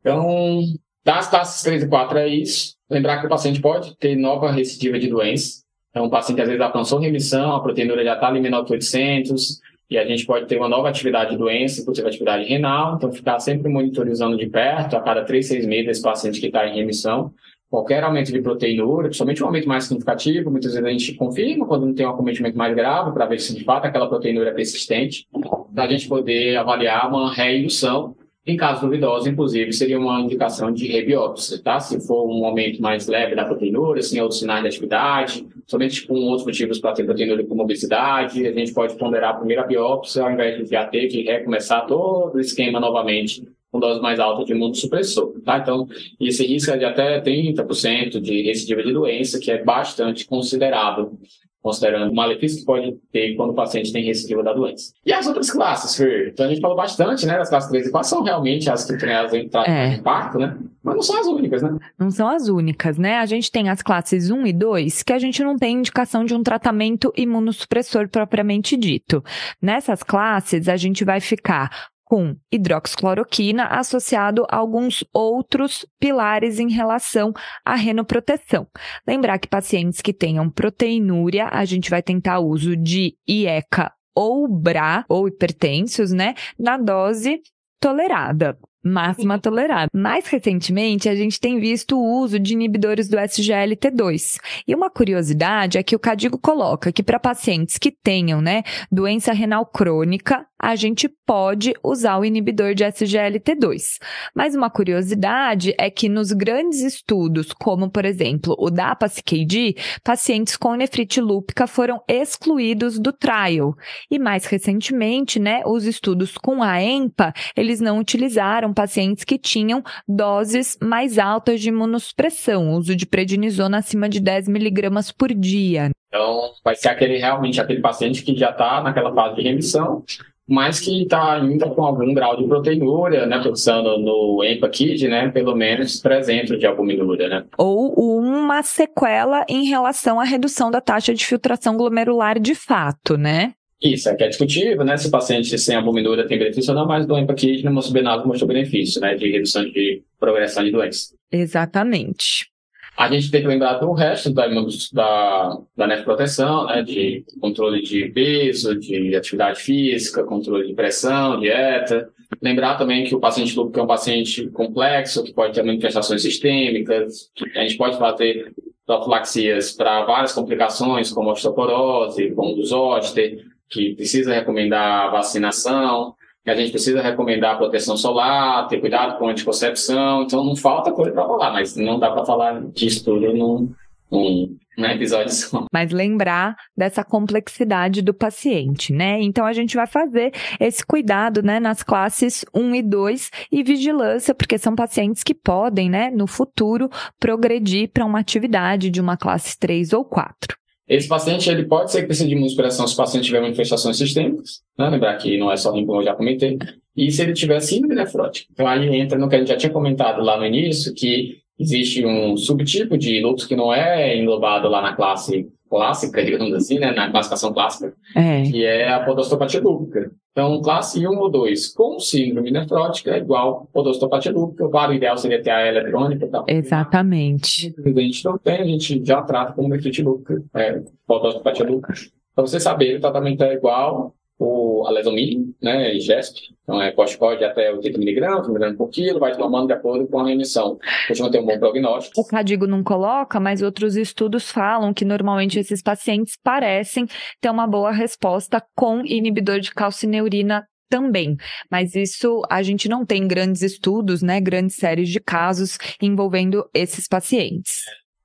Então, 0.00 0.60
das 1.04 1.28
classes 1.28 1.62
3 1.62 1.84
e 1.84 1.88
4 1.88 2.18
é 2.18 2.28
isso. 2.28 2.76
Lembrar 2.90 3.20
que 3.20 3.26
o 3.26 3.28
paciente 3.28 3.60
pode 3.60 3.96
ter 3.96 4.16
nova 4.16 4.50
recidiva 4.50 4.98
de 4.98 5.08
doença, 5.08 5.63
então, 5.94 6.06
o 6.06 6.10
paciente 6.10 6.40
às 6.40 6.48
vezes 6.48 6.60
alcançou 6.60 6.98
remissão, 6.98 7.54
a 7.54 7.60
proteinúria 7.60 8.02
já 8.02 8.14
está 8.14 8.26
ali 8.26 8.40
menor 8.40 8.64
que 8.64 8.72
800, 8.72 9.60
e 9.88 9.96
a 9.96 10.04
gente 10.04 10.26
pode 10.26 10.46
ter 10.46 10.56
uma 10.56 10.68
nova 10.68 10.88
atividade 10.88 11.30
de 11.30 11.36
doença, 11.36 11.80
inclusive 11.80 12.08
atividade 12.08 12.42
renal, 12.48 12.96
então 12.96 13.12
ficar 13.12 13.38
sempre 13.38 13.70
monitorizando 13.70 14.36
de 14.36 14.46
perto, 14.46 14.96
a 14.96 15.00
cada 15.00 15.22
3, 15.22 15.46
6 15.46 15.66
meses, 15.66 15.90
esse 15.90 16.02
paciente 16.02 16.40
que 16.40 16.46
está 16.46 16.66
em 16.66 16.74
remissão. 16.74 17.32
Qualquer 17.70 18.02
aumento 18.02 18.32
de 18.32 18.42
proteinúria, 18.42 19.04
principalmente 19.04 19.40
um 19.44 19.46
aumento 19.46 19.68
mais 19.68 19.84
significativo, 19.84 20.50
muitas 20.50 20.72
vezes 20.72 20.84
a 20.84 20.90
gente 20.90 21.14
confirma 21.14 21.64
quando 21.64 21.86
não 21.86 21.94
tem 21.94 22.04
um 22.04 22.10
acometimento 22.10 22.58
mais 22.58 22.74
grave, 22.74 23.12
para 23.12 23.26
ver 23.26 23.38
se 23.38 23.54
de 23.54 23.62
fato 23.62 23.84
aquela 23.84 24.08
proteinúria 24.08 24.50
é 24.50 24.52
persistente, 24.52 25.28
para 25.72 25.84
a 25.84 25.88
gente 25.88 26.08
poder 26.08 26.56
avaliar 26.56 27.08
uma 27.08 27.32
reindução 27.32 28.16
em 28.46 28.56
caso 28.58 28.82
duvidoso, 28.82 29.26
inclusive, 29.28 29.72
seria 29.72 29.98
uma 29.98 30.20
indicação 30.20 30.70
de 30.70 30.86
rebiópsia, 30.86 31.62
tá? 31.62 31.80
Se 31.80 31.98
for 32.06 32.28
um 32.28 32.44
aumento 32.44 32.80
mais 32.82 33.06
leve 33.06 33.34
da 33.34 33.44
proteinúria, 33.44 34.02
sem 34.02 34.20
outros 34.20 34.38
sinais 34.38 34.60
de 34.62 34.68
atividade, 34.68 35.46
somente 35.66 36.06
com 36.06 36.14
outros 36.14 36.44
motivos 36.44 36.78
para 36.78 36.92
ter 36.92 37.04
proteinúria 37.04 37.46
como 37.46 37.62
obesidade, 37.62 38.46
a 38.46 38.52
gente 38.52 38.74
pode 38.74 38.96
ponderar 38.96 39.30
a 39.30 39.38
primeira 39.38 39.66
biópsia, 39.66 40.24
ao 40.24 40.30
invés 40.30 40.58
de 40.58 40.70
já 40.70 40.86
ter 40.86 41.08
que 41.08 41.22
recomeçar 41.22 41.86
todo 41.86 42.34
o 42.34 42.40
esquema 42.40 42.78
novamente 42.78 43.42
com 43.72 43.80
dose 43.80 44.00
mais 44.00 44.20
alta 44.20 44.44
de 44.44 44.52
imunossupressor, 44.52 45.40
tá? 45.42 45.58
Então, 45.58 45.88
esse 46.20 46.46
risco 46.46 46.70
é 46.70 46.76
de 46.76 46.84
até 46.84 47.20
30% 47.20 48.20
de 48.20 48.42
recidiva 48.42 48.82
de 48.82 48.92
doença, 48.92 49.40
que 49.40 49.50
é 49.50 49.64
bastante 49.64 50.26
considerável 50.26 51.18
considerando 51.64 52.12
o 52.12 52.14
malefício 52.14 52.58
que 52.58 52.66
pode 52.66 52.92
ter 53.10 53.34
quando 53.36 53.50
o 53.50 53.54
paciente 53.54 53.90
tem 53.90 54.04
recidiva 54.04 54.42
da 54.42 54.52
doença. 54.52 54.92
E 55.04 55.14
as 55.14 55.26
outras 55.26 55.50
classes, 55.50 55.96
Fer? 55.96 56.28
Então 56.28 56.44
a 56.44 56.48
gente 56.50 56.60
falou 56.60 56.76
bastante, 56.76 57.24
né, 57.24 57.38
das 57.38 57.48
classes 57.48 57.70
3 57.70 57.86
e 57.86 57.90
4, 57.90 58.06
são 58.06 58.22
realmente 58.22 58.68
as 58.68 58.84
que 58.84 58.98
têm 58.98 59.14
as 59.14 59.32
é. 59.32 59.94
impacto, 59.94 60.38
né? 60.38 60.58
Mas 60.82 60.94
não 60.94 61.02
são 61.02 61.18
as 61.18 61.26
únicas, 61.26 61.62
né? 61.62 61.78
Não 61.98 62.10
são 62.10 62.28
as 62.28 62.48
únicas, 62.48 62.98
né? 62.98 63.16
A 63.16 63.24
gente 63.24 63.50
tem 63.50 63.70
as 63.70 63.80
classes 63.80 64.28
1 64.28 64.46
e 64.46 64.52
2, 64.52 65.02
que 65.02 65.12
a 65.14 65.18
gente 65.18 65.42
não 65.42 65.56
tem 65.56 65.78
indicação 65.78 66.26
de 66.26 66.34
um 66.34 66.42
tratamento 66.42 67.10
imunossupressor 67.16 68.10
propriamente 68.10 68.76
dito. 68.76 69.24
Nessas 69.62 70.02
classes, 70.02 70.68
a 70.68 70.76
gente 70.76 71.02
vai 71.02 71.18
ficar 71.18 71.70
com 72.14 72.36
hidroxicloroquina 72.52 73.66
associado 73.66 74.46
a 74.48 74.58
alguns 74.58 75.04
outros 75.12 75.84
pilares 75.98 76.60
em 76.60 76.70
relação 76.70 77.32
à 77.64 77.74
renoproteção. 77.74 78.68
Lembrar 79.04 79.40
que 79.40 79.48
pacientes 79.48 80.00
que 80.00 80.12
tenham 80.12 80.48
proteinúria, 80.48 81.48
a 81.50 81.64
gente 81.64 81.90
vai 81.90 82.00
tentar 82.04 82.38
uso 82.38 82.76
de 82.76 83.16
IECA 83.28 83.92
ou 84.14 84.46
BRA, 84.46 85.04
ou 85.08 85.26
hipertensos, 85.26 86.12
né, 86.12 86.34
na 86.56 86.76
dose 86.76 87.40
tolerada 87.80 88.56
máxima 88.84 89.38
tolerada. 89.38 89.88
Mais 89.94 90.26
recentemente, 90.26 91.08
a 91.08 91.14
gente 91.14 91.40
tem 91.40 91.58
visto 91.58 91.96
o 91.98 92.20
uso 92.20 92.38
de 92.38 92.52
inibidores 92.52 93.08
do 93.08 93.16
SGLT2. 93.16 94.38
E 94.66 94.74
uma 94.74 94.90
curiosidade 94.90 95.78
é 95.78 95.82
que 95.82 95.96
o 95.96 95.98
Cadigo 95.98 96.38
coloca 96.38 96.92
que 96.92 97.02
para 97.02 97.18
pacientes 97.18 97.78
que 97.78 97.90
tenham, 97.90 98.40
né, 98.40 98.62
doença 98.90 99.32
renal 99.32 99.64
crônica, 99.66 100.46
a 100.64 100.76
gente 100.76 101.08
pode 101.26 101.74
usar 101.82 102.18
o 102.18 102.24
inibidor 102.24 102.74
de 102.74 102.84
SGLT2. 102.84 103.98
Mas 104.34 104.54
uma 104.54 104.70
curiosidade 104.70 105.74
é 105.78 105.90
que 105.90 106.08
nos 106.08 106.32
grandes 106.32 106.80
estudos, 106.80 107.52
como 107.52 107.90
por 107.90 108.06
exemplo 108.06 108.56
o 108.58 108.70
da 108.70 108.94
PASCAD, 108.94 109.76
pacientes 110.02 110.56
com 110.56 110.74
nefrite 110.74 111.20
lúpica 111.20 111.66
foram 111.66 112.02
excluídos 112.08 112.98
do 112.98 113.12
trial. 113.12 113.74
E 114.10 114.18
mais 114.18 114.46
recentemente, 114.46 115.38
né, 115.38 115.62
os 115.66 115.84
estudos 115.84 116.38
com 116.38 116.62
a 116.62 116.82
EMPA, 116.82 117.34
eles 117.54 117.80
não 117.80 117.98
utilizaram 117.98 118.72
pacientes 118.74 119.24
que 119.24 119.38
tinham 119.38 119.82
doses 120.06 120.76
mais 120.82 121.18
altas 121.18 121.60
de 121.60 121.68
imunossupressão, 121.68 122.72
uso 122.72 122.94
de 122.94 123.06
prednisona 123.06 123.78
acima 123.78 124.08
de 124.08 124.20
10 124.20 124.48
miligramas 124.48 125.10
por 125.10 125.32
dia. 125.32 125.90
Então, 126.08 126.50
vai 126.62 126.76
ser 126.76 126.88
aquele 126.88 127.16
realmente 127.16 127.60
aquele 127.60 127.80
paciente 127.80 128.22
que 128.22 128.36
já 128.36 128.50
está 128.50 128.82
naquela 128.82 129.14
fase 129.14 129.36
de 129.36 129.42
remissão, 129.42 130.04
mas 130.46 130.78
que 130.78 131.02
está 131.02 131.40
ainda 131.40 131.70
com 131.70 131.82
algum 131.82 132.12
grau 132.12 132.36
de 132.36 132.46
proteinúria, 132.46 133.26
né, 133.26 133.40
pensando 133.42 133.98
no 133.98 134.44
EMPA-KID, 134.44 135.08
né, 135.08 135.28
pelo 135.30 135.56
menos 135.56 136.00
300 136.00 136.58
de 136.58 136.66
albuminúria, 136.66 137.28
né. 137.28 137.44
Ou 137.56 137.94
uma 138.20 138.62
sequela 138.62 139.44
em 139.48 139.64
relação 139.64 140.20
à 140.20 140.24
redução 140.24 140.70
da 140.70 140.80
taxa 140.80 141.14
de 141.14 141.24
filtração 141.24 141.76
glomerular 141.76 142.38
de 142.38 142.54
fato, 142.54 143.16
né. 143.16 143.54
Isso, 143.82 144.08
é 144.08 144.14
que 144.14 144.24
é 144.24 144.28
discutível, 144.28 144.84
né? 144.84 144.96
Se 144.96 145.08
o 145.08 145.10
paciente 145.10 145.58
sem 145.58 145.76
albumidura 145.76 146.26
tem 146.26 146.38
benefício 146.38 146.72
ou 146.72 146.78
não, 146.78 146.86
mas 146.86 147.06
do 147.06 147.18
empaquite 147.18 147.64
no 147.64 147.72
mostrou 147.72 148.26
mostrou 148.26 148.48
benefício, 148.48 149.00
né? 149.00 149.14
De 149.14 149.30
redução 149.30 149.64
de 149.64 150.02
progressão 150.18 150.64
de 150.64 150.70
doença. 150.70 151.14
Exatamente. 151.30 152.48
A 152.96 153.10
gente 153.10 153.28
tem 153.30 153.42
que 153.42 153.48
lembrar 153.48 153.74
do 153.74 153.92
resto 153.92 154.32
da, 154.32 154.46
da, 154.92 155.58
da 155.76 155.86
nefroproteção, 155.86 156.66
né? 156.66 156.82
De 156.82 157.24
controle 157.40 157.82
de 157.82 158.08
peso, 158.10 158.78
de 158.78 159.14
atividade 159.14 159.60
física, 159.60 160.24
controle 160.24 160.68
de 160.68 160.74
pressão, 160.74 161.40
dieta. 161.40 162.08
Lembrar 162.40 162.76
também 162.76 163.04
que 163.04 163.14
o 163.14 163.20
paciente 163.20 163.54
lúpico 163.56 163.80
é 163.80 163.82
um 163.82 163.86
paciente 163.86 164.48
complexo, 164.50 165.24
que 165.24 165.32
pode 165.32 165.52
ter 165.52 165.62
manifestações 165.62 166.22
sistêmicas, 166.22 167.30
a 167.54 167.60
gente 167.60 167.76
pode 167.76 167.98
fazer 167.98 168.52
profilaxias 168.86 169.72
para 169.72 170.04
várias 170.04 170.32
complicações, 170.32 171.10
como 171.10 171.30
osteoporose, 171.30 172.32
como 172.32 172.56
o 172.56 172.64
zoster, 172.64 173.44
que 173.74 173.96
precisa 173.96 174.32
recomendar 174.32 175.10
vacinação, 175.10 176.14
que 176.44 176.50
a 176.50 176.54
gente 176.54 176.70
precisa 176.70 177.02
recomendar 177.02 177.58
proteção 177.58 177.96
solar, 177.96 178.68
ter 178.68 178.78
cuidado 178.78 179.18
com 179.18 179.28
anticoncepção, 179.28 180.22
então 180.22 180.44
não 180.44 180.54
falta 180.54 180.92
coisa 180.92 181.10
para 181.10 181.26
falar, 181.26 181.52
mas 181.52 181.74
não 181.74 181.98
dá 181.98 182.12
para 182.12 182.24
falar 182.24 182.62
disso 182.70 183.04
tudo 183.04 183.32
num, 183.34 183.74
um, 184.12 184.56
um 184.78 184.84
episódio 184.84 185.32
só. 185.32 185.66
Mas 185.72 185.90
lembrar 185.90 186.54
dessa 186.76 187.02
complexidade 187.02 188.00
do 188.00 188.14
paciente, 188.14 188.92
né? 188.92 189.20
Então 189.20 189.44
a 189.44 189.52
gente 189.52 189.74
vai 189.74 189.88
fazer 189.88 190.32
esse 190.60 190.86
cuidado, 190.86 191.42
né, 191.42 191.58
nas 191.58 191.82
classes 191.82 192.44
1 192.54 192.76
e 192.76 192.82
2 192.82 193.30
e 193.50 193.62
vigilância, 193.64 194.34
porque 194.34 194.56
são 194.56 194.76
pacientes 194.76 195.24
que 195.24 195.34
podem, 195.34 195.90
né, 195.90 196.10
no 196.10 196.28
futuro 196.28 196.88
progredir 197.18 197.90
para 197.90 198.04
uma 198.04 198.20
atividade 198.20 198.88
de 198.88 199.00
uma 199.00 199.16
classe 199.16 199.58
3 199.58 199.92
ou 199.92 200.04
4. 200.04 200.56
Esse 200.88 201.08
paciente 201.08 201.48
ele 201.48 201.64
pode 201.64 201.90
ser 201.90 202.02
que 202.02 202.06
precise 202.06 202.28
de 202.28 202.34
imunossupressão 202.34 202.86
se 202.86 202.94
o 202.94 202.96
paciente 202.96 203.24
tiver 203.24 203.40
manifestações 203.40 203.96
sistêmicas, 203.96 204.62
né? 204.78 204.90
lembrar 204.90 205.16
que 205.16 205.38
não 205.38 205.50
é 205.50 205.56
só 205.56 205.72
limpo, 205.72 205.96
eu 205.96 206.02
já 206.02 206.14
comentei, 206.14 206.58
e 206.96 207.10
se 207.10 207.22
ele 207.22 207.32
tiver 207.32 207.58
síndrome 207.60 207.94
nefrótica. 207.94 208.48
Então 208.52 208.66
aí 208.66 208.94
entra 208.96 209.18
no 209.18 209.28
que 209.28 209.36
a 209.36 209.38
gente 209.38 209.48
já 209.48 209.56
tinha 209.56 209.72
comentado 209.72 210.22
lá 210.22 210.36
no 210.36 210.44
início, 210.44 210.94
que 210.94 211.38
existe 211.58 212.04
um 212.04 212.36
subtipo 212.36 212.98
de 212.98 213.20
lúpus 213.20 213.46
que 213.46 213.56
não 213.56 213.72
é 213.72 214.16
englobado 214.16 214.68
lá 214.68 214.82
na 214.82 214.94
classe 214.94 215.48
clássica, 215.68 216.24
digamos 216.24 216.52
assim, 216.54 216.78
né, 216.78 216.92
na 216.92 217.10
classificação 217.10 217.52
clássica, 217.52 217.94
é. 218.14 218.42
que 218.42 218.64
é 218.64 218.88
a 218.88 219.00
podostopatia 219.04 219.60
lúpica. 219.60 220.10
Então, 220.32 220.60
classe 220.62 221.06
1 221.06 221.16
ou 221.16 221.30
2 221.30 221.68
com 221.68 221.98
síndrome 222.00 222.50
nefrótica 222.50 223.12
é 223.12 223.18
igual 223.18 223.68
podostopatia 223.72 224.32
lúpica. 224.32 224.68
Claro, 224.68 224.92
o 224.92 224.94
ideal 224.94 225.16
seria 225.16 225.40
ter 225.40 225.50
a 225.50 225.66
eletrônica 225.66 226.24
e 226.24 226.28
tal. 226.28 226.44
Exatamente. 226.48 227.72
A 227.78 228.00
gente 228.00 228.24
não 228.24 228.36
tem, 228.36 228.60
a 228.60 228.64
gente 228.64 229.04
já 229.04 229.22
trata 229.22 229.52
como 229.52 229.68
nefrite 229.68 230.02
lúpica, 230.02 230.42
é, 230.54 230.82
podostopatia 231.06 231.64
lúpica. 231.64 231.94
Para 232.34 232.46
você 232.46 232.58
saber, 232.58 232.96
o 232.96 233.00
tratamento 233.00 233.44
é 233.44 233.54
igual 233.54 234.12
o 234.38 234.86
alesomib, 234.86 235.54
né, 235.62 235.94
GESP, 235.98 236.54
então 236.62 236.82
é 236.82 236.90
corticoide 236.90 237.44
até 237.44 237.72
80 237.72 237.98
mg, 238.00 238.48
mg 238.48 238.76
por 238.76 238.88
quilo, 238.88 239.20
vai 239.20 239.36
tomando 239.36 239.68
de 239.68 239.72
acordo 239.72 240.06
com 240.08 240.18
a 240.18 240.26
remissão. 240.26 240.78
Costuma 241.06 241.30
ter 241.30 241.40
um 241.40 241.46
bom 241.46 241.58
prognóstico. 241.58 242.20
O 242.20 242.26
Cadigo 242.26 242.66
não 242.66 242.82
coloca, 242.82 243.38
mas 243.38 243.62
outros 243.62 243.96
estudos 243.96 244.50
falam 244.50 244.92
que 244.92 245.04
normalmente 245.04 245.58
esses 245.58 245.82
pacientes 245.82 246.36
parecem 246.42 247.06
ter 247.40 247.50
uma 247.50 247.66
boa 247.66 247.92
resposta 247.92 248.62
com 248.74 249.04
inibidor 249.04 249.60
de 249.60 249.72
calcineurina 249.72 250.66
também. 250.88 251.36
Mas 251.70 251.94
isso 251.94 252.42
a 252.50 252.62
gente 252.62 252.88
não 252.88 253.06
tem 253.06 253.26
grandes 253.26 253.62
estudos, 253.62 254.22
né, 254.22 254.40
grandes 254.40 254.76
séries 254.76 255.08
de 255.08 255.20
casos 255.20 255.78
envolvendo 256.00 256.68
esses 256.74 257.06
pacientes. 257.06 257.82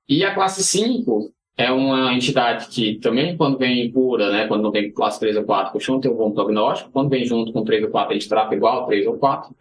E 0.08 0.24
a 0.24 0.34
classe 0.34 0.64
5 0.64 1.32
é 1.60 1.70
uma 1.70 2.14
entidade 2.14 2.68
que 2.68 2.94
também, 3.00 3.36
quando 3.36 3.58
vem 3.58 3.92
pura, 3.92 4.32
né, 4.32 4.46
quando 4.46 4.62
não 4.62 4.70
vem 4.70 4.90
classe 4.90 5.20
3 5.20 5.36
ou 5.36 5.44
4, 5.44 5.72
costuma 5.74 6.00
ter 6.00 6.08
um 6.08 6.16
bom 6.16 6.30
prognóstico. 6.30 6.90
Quando 6.90 7.10
vem 7.10 7.22
junto 7.26 7.52
com 7.52 7.62
3 7.62 7.84
ou 7.84 7.90
4, 7.90 8.10
a 8.10 8.14
gente 8.14 8.28
trata 8.28 8.54
igual 8.54 8.86
3 8.86 9.06
ou 9.06 9.18
4. 9.18 9.54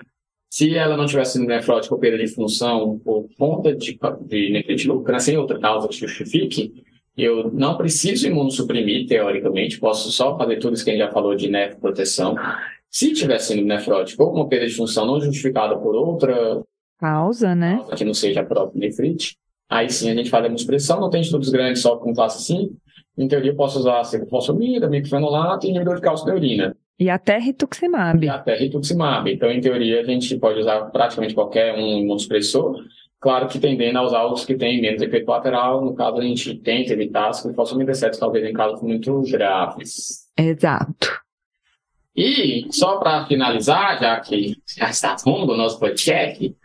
Se 0.50 0.74
ela 0.76 0.96
não 0.96 1.06
tiver 1.06 1.26
sido 1.26 1.46
nefrótica 1.46 1.94
ou 1.94 2.00
perda 2.00 2.18
de 2.18 2.28
função 2.28 2.98
por 3.04 3.28
conta 3.38 3.76
de, 3.76 4.00
de 4.22 4.50
nefrite 4.50 4.88
lúpica, 4.88 5.20
sem 5.20 5.38
outra 5.38 5.60
causa 5.60 5.90
que 5.90 5.96
justifique, 5.96 6.74
eu 7.18 7.52
não 7.52 7.76
preciso 7.76 8.28
imunossuprimir, 8.28 9.06
teoricamente, 9.06 9.78
posso 9.78 10.10
só 10.10 10.38
fazer 10.38 10.56
tudo 10.58 10.76
isso 10.76 10.86
que 10.86 10.92
a 10.92 10.94
gente 10.94 11.04
já 11.04 11.12
falou 11.12 11.36
de 11.36 11.50
nefroproteção. 11.50 12.36
Se 12.90 13.12
tiver 13.12 13.40
sido 13.40 13.62
nefrótica 13.62 14.24
ou 14.24 14.34
uma 14.34 14.48
perda 14.48 14.68
de 14.68 14.74
função 14.74 15.06
não 15.06 15.20
justificada 15.20 15.78
por 15.78 15.94
outra 15.94 16.64
causa, 16.98 17.54
né? 17.54 17.80
Causa 17.80 17.96
que 17.98 18.06
não 18.06 18.14
seja 18.14 18.40
a 18.40 18.46
própria 18.46 18.80
nefrite, 18.80 19.38
Aí 19.70 19.90
sim 19.90 20.10
a 20.10 20.16
gente 20.16 20.30
faz 20.30 20.44
a 20.44 20.48
expressão, 20.48 21.00
não 21.00 21.10
tem 21.10 21.22
estudos 21.22 21.50
grandes 21.50 21.82
só 21.82 21.96
com 21.98 22.14
classe 22.14 22.44
5. 22.44 22.74
Em 23.18 23.28
teoria, 23.28 23.52
eu 23.52 23.56
posso 23.56 23.80
usar 23.80 24.04
ciclofosfamida, 24.06 24.90
microfenolato 24.90 25.68
e 25.68 25.70
inibidor 25.70 25.96
de 25.96 26.02
cálcio 26.02 26.26
da 26.26 26.34
urina. 26.34 26.76
E 26.98 27.10
até 27.10 27.38
rituximab. 27.38 28.26
E 28.26 28.30
até 28.30 28.56
rituximab. 28.56 29.32
Então, 29.32 29.52
em 29.52 29.62
teoria, 29.62 30.02
a 30.02 30.04
gente 30.04 30.38
pode 30.38 30.60
usar 30.60 30.82
praticamente 30.86 31.34
qualquer 31.34 31.76
um 31.76 32.00
imunossupressor. 32.00 32.84
Claro 33.20 33.48
que 33.48 33.60
tendendo 33.60 34.00
a 34.00 34.04
usar 34.04 34.26
os 34.26 34.46
que 34.46 34.56
têm 34.56 34.82
menos 34.82 35.02
efeito 35.02 35.26
colateral. 35.26 35.84
No 35.84 35.94
caso, 35.94 36.18
a 36.18 36.24
gente 36.24 36.56
tenta 36.56 36.94
evitar 36.94 37.34
ciclofosfamida, 37.34 37.92
exceto 37.92 38.20
talvez 38.20 38.46
em 38.46 38.54
casos 38.54 38.82
muito 38.82 39.22
graves. 39.30 40.30
Exato. 40.38 41.20
E, 42.16 42.68
só 42.72 42.98
para 42.98 43.26
finalizar, 43.28 44.00
já 44.00 44.20
que 44.20 44.58
já 44.78 44.90
está 44.90 45.18
fundo 45.18 45.54
o 45.54 45.58
nosso 45.58 45.80
podcast, 45.80 46.56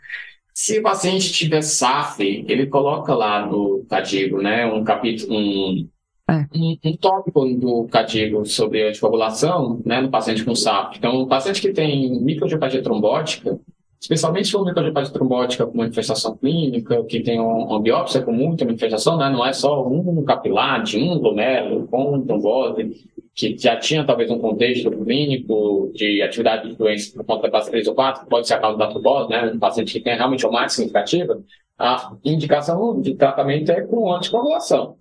se 0.55 0.79
o 0.79 0.83
paciente 0.83 1.33
tiver 1.33 1.61
SAF, 1.61 2.23
ele 2.23 2.67
coloca 2.67 3.13
lá 3.13 3.45
no 3.45 3.85
Cadigo, 3.89 4.41
né, 4.41 4.65
um 4.65 4.85
capítulo, 4.85 5.37
um, 5.37 5.89
é. 6.29 6.47
um, 6.55 6.77
um, 6.81 6.95
tópico 6.95 7.45
do 7.55 7.85
Cadigo 7.91 8.45
sobre 8.45 8.87
anticoagulação, 8.87 9.81
né, 9.85 9.99
no 9.99 10.09
paciente 10.09 10.45
com 10.45 10.55
SAF. 10.55 10.97
Então, 10.97 11.23
o 11.23 11.27
paciente 11.27 11.59
que 11.59 11.73
tem 11.73 12.21
microangiopatia 12.21 12.81
trombótica, 12.81 13.59
especialmente 13.99 14.45
se 14.45 14.53
for 14.53 14.65
trombótica 15.11 15.67
com 15.67 15.77
manifestação 15.77 16.37
clínica, 16.37 17.03
que 17.03 17.19
tem 17.19 17.37
uma 17.37 17.81
biópsia 17.81 18.21
com 18.21 18.31
muita 18.31 18.63
manifestação, 18.63 19.17
né, 19.17 19.29
não 19.29 19.45
é 19.45 19.51
só 19.51 19.85
um 19.85 20.23
capilar 20.23 20.81
de 20.83 20.97
um 20.97 21.19
glomérulo 21.19 21.85
com 21.87 22.21
trombose, 22.21 22.95
que 23.35 23.57
já 23.57 23.75
tinha 23.75 24.05
talvez 24.05 24.31
um 24.31 24.39
contexto 24.39 24.89
clínico 24.89 25.91
de 25.93 26.21
atividade 26.21 26.69
de 26.69 26.75
doença 26.75 27.13
por 27.13 27.25
conta 27.25 27.43
da 27.43 27.49
classe 27.49 27.69
3 27.69 27.87
ou 27.87 27.93
4, 27.93 28.25
pode 28.27 28.47
ser 28.47 28.53
a 28.53 28.59
causa 28.59 28.77
da 28.77 28.87
trombose, 28.87 29.29
né? 29.29 29.51
Um 29.53 29.59
paciente 29.59 29.91
que 29.91 29.99
tem 29.99 30.15
realmente 30.15 30.45
uma 30.45 30.59
mais 30.59 30.71
significativa, 30.71 31.39
a 31.77 32.13
indicação 32.23 33.01
de 33.01 33.13
tratamento 33.15 33.69
é 33.71 33.81
com 33.81 34.13
anticoagulação. 34.13 34.95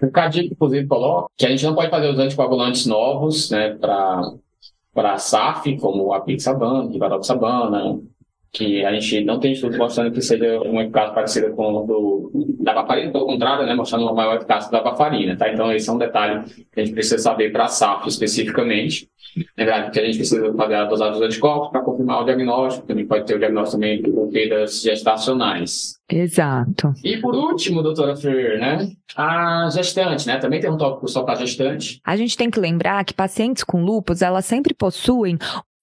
O 0.00 0.10
CADIC, 0.10 0.52
inclusive, 0.52 0.86
coloca 0.86 1.28
que 1.36 1.44
a 1.44 1.48
gente 1.48 1.64
não 1.64 1.74
pode 1.74 1.90
fazer 1.90 2.08
os 2.08 2.18
anticoagulantes 2.18 2.86
novos, 2.86 3.50
né, 3.50 3.76
para 4.94 5.18
SAF, 5.18 5.76
como 5.78 6.12
a 6.12 6.20
Pixabana, 6.20 6.90
Rivaroxabana, 6.90 8.00
que 8.52 8.84
a 8.84 8.92
gente 8.92 9.24
não 9.24 9.40
tem 9.40 9.52
estudos 9.52 9.78
mostrando 9.78 10.12
que 10.12 10.20
seja 10.20 10.60
uma 10.60 10.82
eficácia 10.82 11.14
parecida 11.14 11.50
com 11.52 11.72
o 11.72 11.86
do, 11.86 12.30
da 12.60 12.74
varfarina, 12.74 13.10
pelo 13.10 13.24
contrário, 13.24 13.64
né, 13.64 13.74
mostrando 13.74 14.02
uma 14.02 14.12
maior 14.12 14.36
eficácia 14.36 14.70
da 14.70 14.82
varfarina, 14.82 15.34
tá? 15.34 15.50
Então, 15.50 15.72
esse 15.72 15.88
é 15.88 15.92
um 15.92 15.98
detalhe 15.98 16.44
que 16.70 16.80
a 16.80 16.84
gente 16.84 16.92
precisa 16.92 17.16
saber 17.18 17.50
para 17.50 17.64
a 17.64 17.68
SAF 17.68 18.06
especificamente. 18.06 19.08
Lembrar 19.56 19.90
que 19.90 19.98
a 19.98 20.04
gente 20.04 20.18
precisa 20.18 20.52
fazer 20.52 20.74
a 20.74 20.84
dosagem 20.84 21.14
dos 21.14 21.22
anticorpos 21.22 21.70
para 21.70 21.80
confirmar 21.80 22.20
o 22.20 22.24
diagnóstico, 22.24 22.86
também 22.86 23.06
pode 23.06 23.24
ter 23.24 23.36
o 23.36 23.38
diagnóstico 23.38 23.80
também 23.80 24.02
com 24.02 24.28
perdas 24.28 24.82
gestacionais. 24.82 25.94
Exato. 26.10 26.92
E 27.02 27.16
por 27.16 27.34
último, 27.34 27.82
doutora 27.82 28.14
Fer, 28.14 28.60
né? 28.60 28.90
A 29.16 29.70
gestante, 29.72 30.26
né? 30.26 30.36
Também 30.36 30.60
tem 30.60 30.70
um 30.70 30.76
tópico 30.76 31.08
só 31.08 31.22
para 31.22 31.36
gestante. 31.36 31.98
A 32.04 32.14
gente 32.16 32.36
tem 32.36 32.50
que 32.50 32.60
lembrar 32.60 33.02
que 33.06 33.14
pacientes 33.14 33.64
com 33.64 33.82
lúpus, 33.82 34.20
elas 34.20 34.44
sempre 34.44 34.74
possuem 34.74 35.38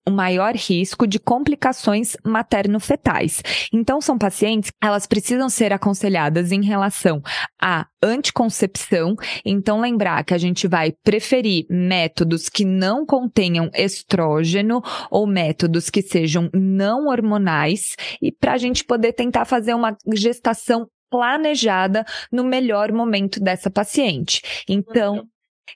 o 0.10 0.12
maior 0.12 0.55
risco 0.55 1.07
de 1.07 1.20
complicações 1.20 2.18
materno-fetais. 2.26 3.41
Então, 3.72 4.01
são 4.01 4.18
pacientes, 4.18 4.72
elas 4.82 5.05
precisam 5.05 5.47
ser 5.47 5.72
aconselhadas 5.72 6.51
em 6.51 6.64
relação 6.64 7.22
à 7.62 7.86
anticoncepção. 8.03 9.16
Então, 9.45 9.80
lembrar 9.80 10.24
que 10.24 10.34
a 10.34 10.38
gente 10.38 10.68
vai 10.68 10.93
preferir 11.03 11.66
métodos 11.70 12.49
que 12.49 12.66
não 12.66 13.05
contenham 13.05 13.70
estrógeno 13.74 14.82
ou 15.12 15.28
métodos 15.28 15.89
que 15.89 16.01
sejam 16.01 16.49
não 16.53 17.07
hormonais 17.07 17.95
e 18.22 18.32
para 18.32 18.53
a 18.53 18.57
gente 18.57 18.84
poder 18.84 19.14
tentar 19.14 19.45
fazer 19.45 19.74
uma 19.74 19.95
gestação 20.14 20.88
planejada 21.10 22.05
no 22.32 22.43
melhor 22.43 22.91
momento 22.91 23.39
dessa 23.39 23.70
paciente. 23.70 24.64
Então, 24.68 25.28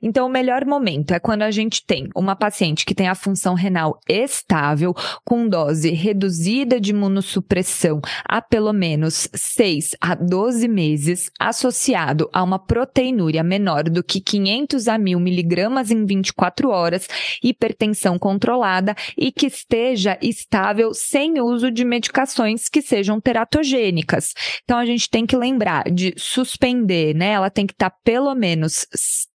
então, 0.02 0.28
o 0.28 0.30
melhor 0.30 0.66
momento 0.66 1.14
é 1.14 1.20
quando 1.20 1.44
a 1.44 1.52
gente 1.52 1.86
tem 1.86 2.10
uma 2.16 2.36
paciente 2.36 2.86
que 2.86 2.96
tem 2.96 3.08
a 3.08 3.16
função 3.16 3.54
renal 3.54 4.00
estável, 4.08 4.94
com 5.24 5.48
dose 5.48 5.92
reduzida 5.92 6.80
de 6.80 6.92
imunossupressão 6.92 8.02
há 8.26 8.42
pelo 8.42 8.74
menos 8.74 9.30
6 9.34 9.92
a 10.02 10.16
12 10.16 10.68
meses, 10.68 11.30
associado 11.40 12.30
a 12.34 12.44
uma 12.44 12.60
proteinúria 12.60 13.44
menor 13.44 13.84
do 13.84 14.04
que 14.04 14.20
500 14.20 14.88
a 14.88 14.98
1000 14.98 15.20
miligramas 15.20 15.92
em 15.92 16.06
24 16.06 16.70
horas, 16.70 17.08
hipertensão 17.44 18.18
controlada 18.18 18.96
e 19.18 19.32
que 19.32 19.48
esteja 19.48 20.18
estável 20.22 20.94
sem 20.94 21.40
uso 21.40 21.72
de 21.72 21.86
medicações 21.86 22.70
que 22.70 22.82
sejam 22.82 23.20
teratogênicas. 23.20 24.34
Então, 24.64 24.78
a 24.78 24.86
gente 24.86 25.10
tem 25.10 25.26
que 25.26 25.36
lembrar 25.36 25.90
de 25.92 26.14
suspender, 26.18 27.16
né? 27.16 27.32
Ela 27.32 27.50
tem 27.50 27.66
que 27.66 27.74
estar 27.74 27.90
tá 27.90 27.98
pelo 28.04 28.34
menos 28.36 28.86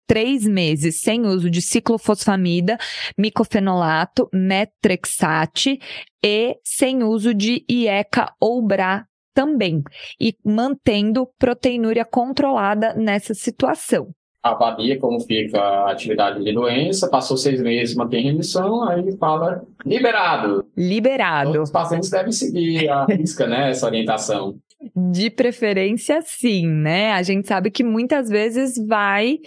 três 0.08 0.46
meses 0.46 1.02
sem 1.02 1.26
uso 1.26 1.50
de 1.50 1.62
ciclofosfamida, 1.62 2.78
micofenolato, 3.18 4.30
metrexate 4.34 5.80
e 6.24 6.58
sem 6.64 7.04
uso 7.04 7.34
de 7.34 7.66
IECA 7.70 8.34
ou 8.40 8.66
BRA 8.66 9.06
também, 9.34 9.84
e 10.20 10.36
mantendo 10.44 11.30
proteinúria 11.38 12.04
controlada 12.04 12.96
nessa 12.96 13.36
situação 13.36 14.12
avalia 14.50 15.00
como 15.00 15.20
fica 15.20 15.60
a 15.60 15.92
atividade 15.92 16.44
de 16.44 16.54
doença, 16.54 17.10
passou 17.10 17.38
seis 17.38 17.62
meses, 17.62 17.96
mantém 17.96 18.24
remissão, 18.24 18.88
aí 18.88 19.16
fala 19.18 19.64
liberado. 19.86 20.66
Liberado. 20.76 21.62
Os 21.62 21.72
pacientes 21.72 22.10
devem 22.10 22.32
seguir 22.32 22.90
a 22.90 23.06
risca, 23.06 23.48
né, 23.48 23.70
essa 23.70 23.86
orientação. 23.86 24.56
De 24.96 25.30
preferência, 25.30 26.22
sim, 26.22 26.68
né? 26.68 27.12
A 27.14 27.24
gente 27.24 27.48
sabe 27.48 27.72
que 27.72 27.84
muitas 27.84 28.30
vezes 28.30 28.76
vai 28.88 29.40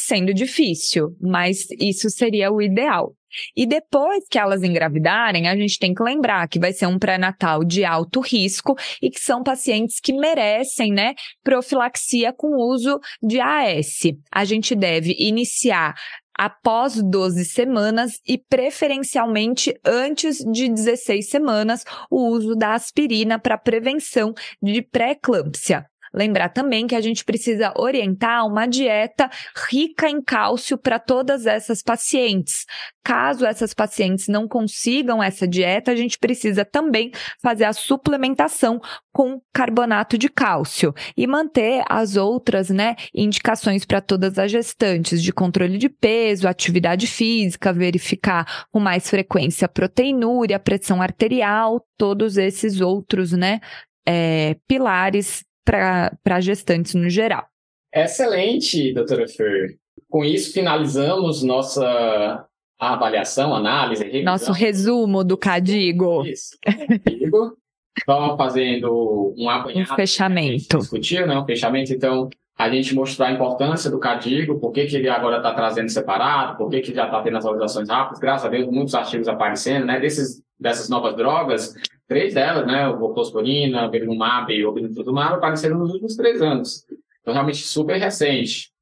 sendo 0.00 0.32
difícil, 0.32 1.16
mas 1.20 1.66
isso 1.80 2.08
seria 2.08 2.52
o 2.52 2.62
ideal. 2.62 3.12
E 3.56 3.66
depois 3.66 4.24
que 4.30 4.38
elas 4.38 4.62
engravidarem, 4.62 5.48
a 5.48 5.56
gente 5.56 5.78
tem 5.78 5.92
que 5.92 6.02
lembrar 6.02 6.48
que 6.48 6.58
vai 6.58 6.72
ser 6.72 6.86
um 6.86 6.98
pré-natal 6.98 7.64
de 7.64 7.84
alto 7.84 8.20
risco 8.20 8.76
e 9.02 9.10
que 9.10 9.20
são 9.20 9.42
pacientes 9.42 9.98
que 10.00 10.12
merecem, 10.12 10.92
né, 10.92 11.14
profilaxia 11.42 12.32
com 12.32 12.56
uso 12.56 12.98
de 13.20 13.40
AS. 13.40 14.02
A 14.32 14.44
gente 14.44 14.74
deve 14.74 15.14
iniciar 15.18 15.94
após 16.38 17.02
12 17.02 17.44
semanas 17.44 18.12
e 18.26 18.38
preferencialmente 18.38 19.74
antes 19.84 20.38
de 20.38 20.68
16 20.68 21.28
semanas 21.28 21.84
o 22.08 22.28
uso 22.28 22.54
da 22.54 22.74
aspirina 22.74 23.38
para 23.38 23.58
prevenção 23.58 24.32
de 24.62 24.80
pré-eclâmpsia. 24.80 25.84
Lembrar 26.18 26.48
também 26.48 26.88
que 26.88 26.96
a 26.96 27.00
gente 27.00 27.24
precisa 27.24 27.72
orientar 27.76 28.44
uma 28.44 28.66
dieta 28.66 29.30
rica 29.70 30.10
em 30.10 30.20
cálcio 30.20 30.76
para 30.76 30.98
todas 30.98 31.46
essas 31.46 31.80
pacientes. 31.80 32.66
Caso 33.04 33.46
essas 33.46 33.72
pacientes 33.72 34.26
não 34.26 34.48
consigam 34.48 35.22
essa 35.22 35.46
dieta, 35.46 35.92
a 35.92 35.94
gente 35.96 36.18
precisa 36.18 36.64
também 36.64 37.12
fazer 37.40 37.66
a 37.66 37.72
suplementação 37.72 38.80
com 39.12 39.40
carbonato 39.54 40.18
de 40.18 40.28
cálcio 40.28 40.92
e 41.16 41.24
manter 41.24 41.84
as 41.88 42.16
outras, 42.16 42.68
né, 42.68 42.96
indicações 43.14 43.84
para 43.84 44.00
todas 44.00 44.40
as 44.40 44.50
gestantes 44.50 45.22
de 45.22 45.32
controle 45.32 45.78
de 45.78 45.88
peso, 45.88 46.48
atividade 46.48 47.06
física, 47.06 47.72
verificar 47.72 48.66
com 48.72 48.80
mais 48.80 49.08
frequência 49.08 49.66
a 49.66 49.68
proteinúria, 49.68 50.58
pressão 50.58 51.00
arterial, 51.00 51.80
todos 51.96 52.36
esses 52.36 52.80
outros, 52.80 53.30
né, 53.30 53.60
é, 54.04 54.56
pilares 54.66 55.44
para 55.68 56.40
gestantes 56.40 56.94
no 56.94 57.10
geral. 57.10 57.46
Excelente, 57.94 58.92
doutora 58.94 59.28
Fer. 59.28 59.78
Com 60.08 60.24
isso, 60.24 60.52
finalizamos 60.52 61.42
nossa 61.42 62.46
avaliação, 62.78 63.54
análise, 63.54 64.02
revisão. 64.02 64.24
Nosso 64.24 64.52
resumo 64.52 65.22
do 65.22 65.36
Cadigo. 65.36 66.24
Isso. 66.24 66.56
Cadigo. 66.62 67.56
Estamos 67.98 68.36
fazendo 68.36 69.34
um 69.36 69.50
apanhado. 69.50 69.92
Um 69.92 69.96
fechamento. 69.96 70.78
Discutiu, 70.78 71.26
né? 71.26 71.36
Um 71.36 71.44
fechamento. 71.44 71.92
Então, 71.92 72.30
a 72.56 72.70
gente 72.70 72.94
mostrou 72.94 73.26
a 73.26 73.32
importância 73.32 73.90
do 73.90 73.98
Cadigo, 73.98 74.58
por 74.58 74.72
que, 74.72 74.86
que 74.86 74.96
ele 74.96 75.08
agora 75.08 75.38
está 75.38 75.52
trazendo 75.52 75.88
separado, 75.90 76.56
por 76.56 76.70
que, 76.70 76.80
que 76.80 76.94
já 76.94 77.06
está 77.06 77.20
tendo 77.22 77.36
as 77.36 77.44
atualizações 77.44 77.88
rápidas. 77.88 78.20
Graças 78.20 78.46
a 78.46 78.48
Deus, 78.48 78.70
muitos 78.70 78.94
artigos 78.94 79.28
aparecendo, 79.28 79.84
né? 79.86 80.00
Desses, 80.00 80.42
dessas 80.58 80.88
novas 80.88 81.16
drogas, 81.16 81.74
Três 82.08 82.32
delas, 82.32 82.66
né, 82.66 82.88
o 82.88 82.98
Voclosporina, 82.98 83.86
o 83.86 83.90
Belimumab 83.90 84.50
e 84.50 84.64
o 84.64 84.70
Obinutuzumab, 84.70 85.34
apareceram 85.34 85.78
nos 85.78 85.90
últimos 85.92 86.16
três 86.16 86.40
anos. 86.40 86.86
Então, 87.20 87.34
realmente 87.34 87.58
super 87.58 87.98
recente. 87.98 88.72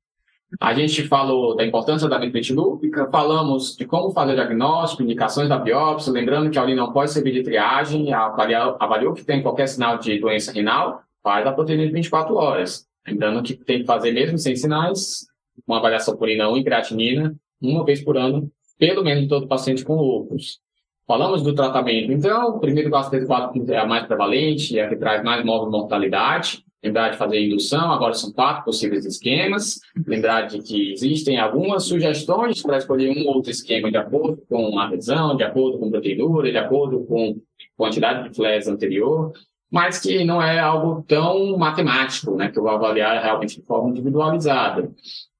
A 0.60 0.72
gente 0.72 1.08
falou 1.08 1.56
da 1.56 1.66
importância 1.66 2.08
da 2.08 2.20
metilúpica, 2.20 3.10
falamos 3.10 3.74
de 3.76 3.84
como 3.84 4.12
fazer 4.12 4.30
o 4.30 4.36
diagnóstico, 4.36 5.02
indicações 5.02 5.48
da 5.48 5.58
biópsia, 5.58 6.12
lembrando 6.12 6.48
que 6.50 6.56
a 6.56 6.62
urina 6.62 6.82
não 6.82 6.92
pode 6.92 7.10
servir 7.10 7.32
de 7.32 7.42
triagem, 7.42 8.12
avaliou, 8.12 8.76
avaliou 8.78 9.12
que 9.12 9.24
tem 9.24 9.42
qualquer 9.42 9.66
sinal 9.66 9.98
de 9.98 10.20
doença 10.20 10.52
renal, 10.52 11.02
faz 11.20 11.44
a 11.44 11.52
proteína 11.52 11.84
de 11.84 11.92
24 11.92 12.32
horas. 12.36 12.86
Lembrando 13.04 13.42
que 13.42 13.54
tem 13.54 13.80
que 13.80 13.86
fazer 13.86 14.12
mesmo 14.12 14.38
sem 14.38 14.54
sinais, 14.54 15.26
uma 15.66 15.78
avaliação 15.78 16.16
por 16.16 16.28
urina 16.28 16.48
1 16.48 16.58
e 16.58 16.64
creatinina, 16.64 17.34
uma 17.60 17.84
vez 17.84 18.04
por 18.04 18.16
ano, 18.16 18.48
pelo 18.78 19.02
menos 19.02 19.24
em 19.24 19.28
todo 19.28 19.48
paciente 19.48 19.84
com 19.84 19.96
lúpus. 19.96 20.60
Falamos 21.06 21.40
do 21.42 21.54
tratamento. 21.54 22.10
Então, 22.10 22.56
o 22.56 22.58
primeiro 22.58 22.90
classe 22.90 23.24
4 23.24 23.72
é 23.72 23.78
a 23.78 23.86
mais 23.86 24.06
prevalente, 24.06 24.76
é 24.76 24.84
a 24.84 24.88
que 24.88 24.96
traz 24.96 25.22
mais 25.22 25.44
móvel 25.44 25.70
mortalidade. 25.70 26.64
Lembrar 26.82 27.10
de 27.10 27.16
fazer 27.16 27.40
indução, 27.44 27.92
agora 27.92 28.12
são 28.14 28.32
quatro 28.32 28.64
possíveis 28.64 29.04
esquemas. 29.04 29.80
Lembrar 30.06 30.42
de 30.42 30.58
que 30.60 30.92
existem 30.92 31.38
algumas 31.38 31.84
sugestões 31.84 32.60
para 32.60 32.78
escolher 32.78 33.16
um 33.16 33.28
ou 33.28 33.36
outro 33.36 33.50
esquema 33.50 33.90
de 33.90 33.96
acordo 33.96 34.42
com 34.48 34.78
a 34.78 34.86
adesão, 34.86 35.36
de 35.36 35.44
acordo 35.44 35.78
com 35.78 35.90
proteinura, 35.90 36.50
de 36.50 36.58
acordo 36.58 37.04
com 37.04 37.40
quantidade 37.76 38.28
de 38.28 38.34
flares 38.34 38.66
anterior, 38.66 39.32
mas 39.70 40.00
que 40.00 40.24
não 40.24 40.42
é 40.42 40.58
algo 40.58 41.04
tão 41.06 41.56
matemático, 41.56 42.34
né, 42.34 42.48
que 42.50 42.58
eu 42.58 42.62
vou 42.62 42.72
avaliar 42.72 43.22
realmente 43.22 43.60
de 43.60 43.66
forma 43.66 43.90
individualizada. 43.90 44.90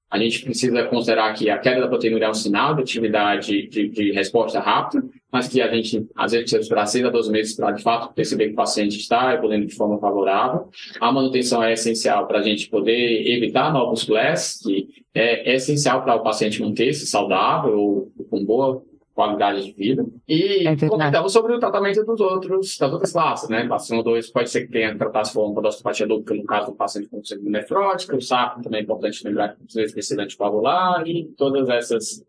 A 0.09 0.17
gente 0.17 0.43
precisa 0.43 0.85
considerar 0.85 1.33
que 1.33 1.49
a 1.49 1.57
queda 1.57 1.81
da 1.81 1.87
proteína 1.87 2.25
é 2.25 2.29
um 2.29 2.33
sinal 2.33 2.73
de 2.73 2.81
atividade 2.81 3.67
de, 3.67 3.89
de 3.89 4.11
resposta 4.11 4.59
rápida, 4.59 5.03
mas 5.31 5.47
que 5.47 5.61
a 5.61 5.73
gente, 5.73 6.07
às 6.15 6.31
vezes, 6.31 6.45
precisa 6.45 6.61
esperar 6.61 6.85
seis 6.85 7.05
a 7.05 7.09
12 7.09 7.31
meses 7.31 7.55
para, 7.55 7.71
de 7.71 7.83
fato, 7.83 8.13
perceber 8.13 8.47
que 8.47 8.53
o 8.53 8.55
paciente 8.55 8.97
está 8.97 9.33
evoluindo 9.33 9.67
de 9.67 9.75
forma 9.75 9.99
favorável. 9.99 10.69
A 10.99 11.11
manutenção 11.11 11.61
é 11.61 11.73
essencial 11.73 12.27
para 12.27 12.39
a 12.39 12.43
gente 12.43 12.69
poder 12.69 13.27
evitar 13.27 13.73
novos 13.73 14.03
flash, 14.03 14.59
que 14.63 14.87
é, 15.13 15.55
essencial 15.55 16.03
para 16.03 16.15
o 16.15 16.23
paciente 16.23 16.61
manter-se 16.61 17.05
saudável 17.07 17.77
ou 17.77 18.11
com 18.29 18.45
boa 18.45 18.81
qualidade 19.17 19.65
de 19.65 19.73
vida. 19.73 20.05
E 20.27 20.67
é 20.67 20.75
comentamos 20.87 21.33
sobre 21.33 21.55
o 21.55 21.59
tratamento 21.59 22.05
dos 22.05 22.21
outros, 22.21 22.77
das 22.77 22.93
outras 22.93 23.11
classes, 23.11 23.49
né? 23.49 23.65
Vacina 23.65 24.03
2 24.03 24.29
pode 24.29 24.47
ser 24.47 24.67
que 24.67 24.71
tenha 24.71 24.91
que 24.91 24.99
tratar 24.99 25.23
se 25.23 25.33
for 25.33 25.49
uma 25.49 25.67
osteopatia 25.67 26.05
dupla, 26.05 26.35
no 26.35 26.43
caso 26.43 26.67
do 26.67 26.77
paciente 26.77 27.09
com 27.09 27.23
síndrome 27.23 27.49
nefrótica, 27.49 28.15
o 28.15 28.21
sapo 28.21 28.61
também 28.61 28.81
é 28.81 28.83
importante 28.83 29.23
lembrar 29.25 29.55
que 29.55 29.63
precisa 29.63 29.85
esquecer 29.85 30.19
anticoagular 30.19 31.03
e 31.07 31.25
todas 31.35 31.67
essas 31.67 32.23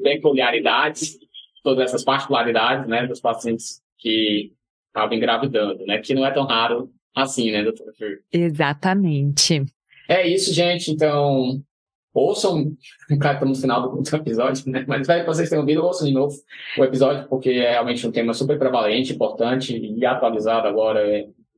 peculiaridades, 0.00 1.18
todas 1.68 1.84
essas 1.84 2.02
particularidades, 2.02 2.88
né, 2.88 3.06
dos 3.06 3.20
pacientes 3.20 3.82
que 3.98 4.54
acabam 4.94 5.18
engravidando, 5.18 5.84
né? 5.84 5.98
Que 5.98 6.14
não 6.14 6.24
é 6.24 6.30
tão 6.30 6.46
raro 6.46 6.90
assim, 7.14 7.50
né, 7.50 7.62
doutora 7.62 7.92
Exatamente. 8.32 9.66
É 10.08 10.26
isso, 10.26 10.54
gente. 10.54 10.90
Então, 10.90 11.62
ouçam, 12.14 12.72
claro, 13.20 13.34
estamos 13.34 13.58
no 13.58 13.62
final 13.62 14.02
do 14.02 14.16
episódio, 14.16 14.70
né? 14.70 14.86
Mas 14.88 15.02
espero 15.02 15.20
que 15.20 15.26
vocês 15.26 15.50
tenham 15.50 15.60
ouvido, 15.60 15.84
ouçam 15.84 16.08
de 16.08 16.14
novo 16.14 16.34
o 16.78 16.84
episódio, 16.84 17.28
porque 17.28 17.50
é 17.50 17.72
realmente 17.72 18.06
um 18.06 18.12
tema 18.12 18.32
super 18.32 18.58
prevalente, 18.58 19.12
importante 19.12 19.76
e 19.76 20.06
atualizado 20.06 20.66
agora 20.66 21.06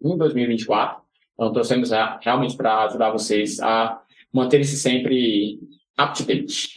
em 0.03 0.19
2024. 0.19 1.01
Então, 1.35 1.53
trouxemos 1.53 1.91
realmente 2.21 2.57
para 2.57 2.85
ajudar 2.87 3.13
vocês 3.13 3.61
a 3.61 4.03
manterem-se 4.33 4.77
sempre 4.77 5.61
up 6.03 6.17
to 6.17 6.25
date. 6.25 6.75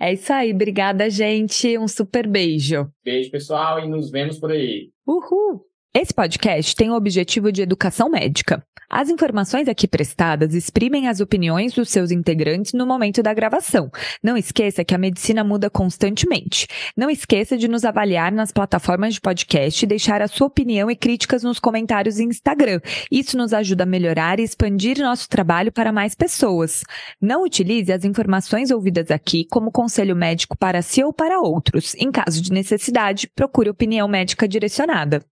É 0.00 0.12
isso 0.12 0.32
aí, 0.32 0.52
obrigada, 0.52 1.08
gente. 1.10 1.76
Um 1.78 1.88
super 1.88 2.26
beijo. 2.26 2.88
Beijo, 3.04 3.30
pessoal, 3.30 3.78
e 3.80 3.88
nos 3.88 4.10
vemos 4.10 4.38
por 4.38 4.50
aí. 4.50 4.90
Uhul! 5.06 5.66
Esse 5.96 6.12
podcast 6.12 6.74
tem 6.74 6.90
o 6.90 6.96
objetivo 6.96 7.52
de 7.52 7.62
educação 7.62 8.10
médica. 8.10 8.66
As 8.90 9.08
informações 9.08 9.68
aqui 9.68 9.86
prestadas 9.86 10.52
exprimem 10.52 11.06
as 11.06 11.20
opiniões 11.20 11.72
dos 11.72 11.88
seus 11.88 12.10
integrantes 12.10 12.72
no 12.72 12.84
momento 12.84 13.22
da 13.22 13.32
gravação. 13.32 13.92
Não 14.20 14.36
esqueça 14.36 14.84
que 14.84 14.92
a 14.92 14.98
medicina 14.98 15.44
muda 15.44 15.70
constantemente. 15.70 16.66
Não 16.96 17.08
esqueça 17.08 17.56
de 17.56 17.68
nos 17.68 17.84
avaliar 17.84 18.32
nas 18.32 18.50
plataformas 18.50 19.14
de 19.14 19.20
podcast 19.20 19.84
e 19.84 19.88
deixar 19.88 20.20
a 20.20 20.26
sua 20.26 20.48
opinião 20.48 20.90
e 20.90 20.96
críticas 20.96 21.44
nos 21.44 21.60
comentários 21.60 22.18
em 22.18 22.24
Instagram. 22.24 22.80
Isso 23.08 23.38
nos 23.38 23.52
ajuda 23.52 23.84
a 23.84 23.86
melhorar 23.86 24.40
e 24.40 24.42
expandir 24.42 24.98
nosso 24.98 25.28
trabalho 25.28 25.70
para 25.70 25.92
mais 25.92 26.16
pessoas. 26.16 26.82
Não 27.20 27.44
utilize 27.44 27.92
as 27.92 28.04
informações 28.04 28.72
ouvidas 28.72 29.12
aqui 29.12 29.46
como 29.48 29.70
conselho 29.70 30.16
médico 30.16 30.58
para 30.58 30.82
si 30.82 31.04
ou 31.04 31.12
para 31.12 31.38
outros. 31.38 31.94
Em 31.94 32.10
caso 32.10 32.42
de 32.42 32.50
necessidade, 32.50 33.30
procure 33.32 33.70
opinião 33.70 34.08
médica 34.08 34.48
direcionada. 34.48 35.24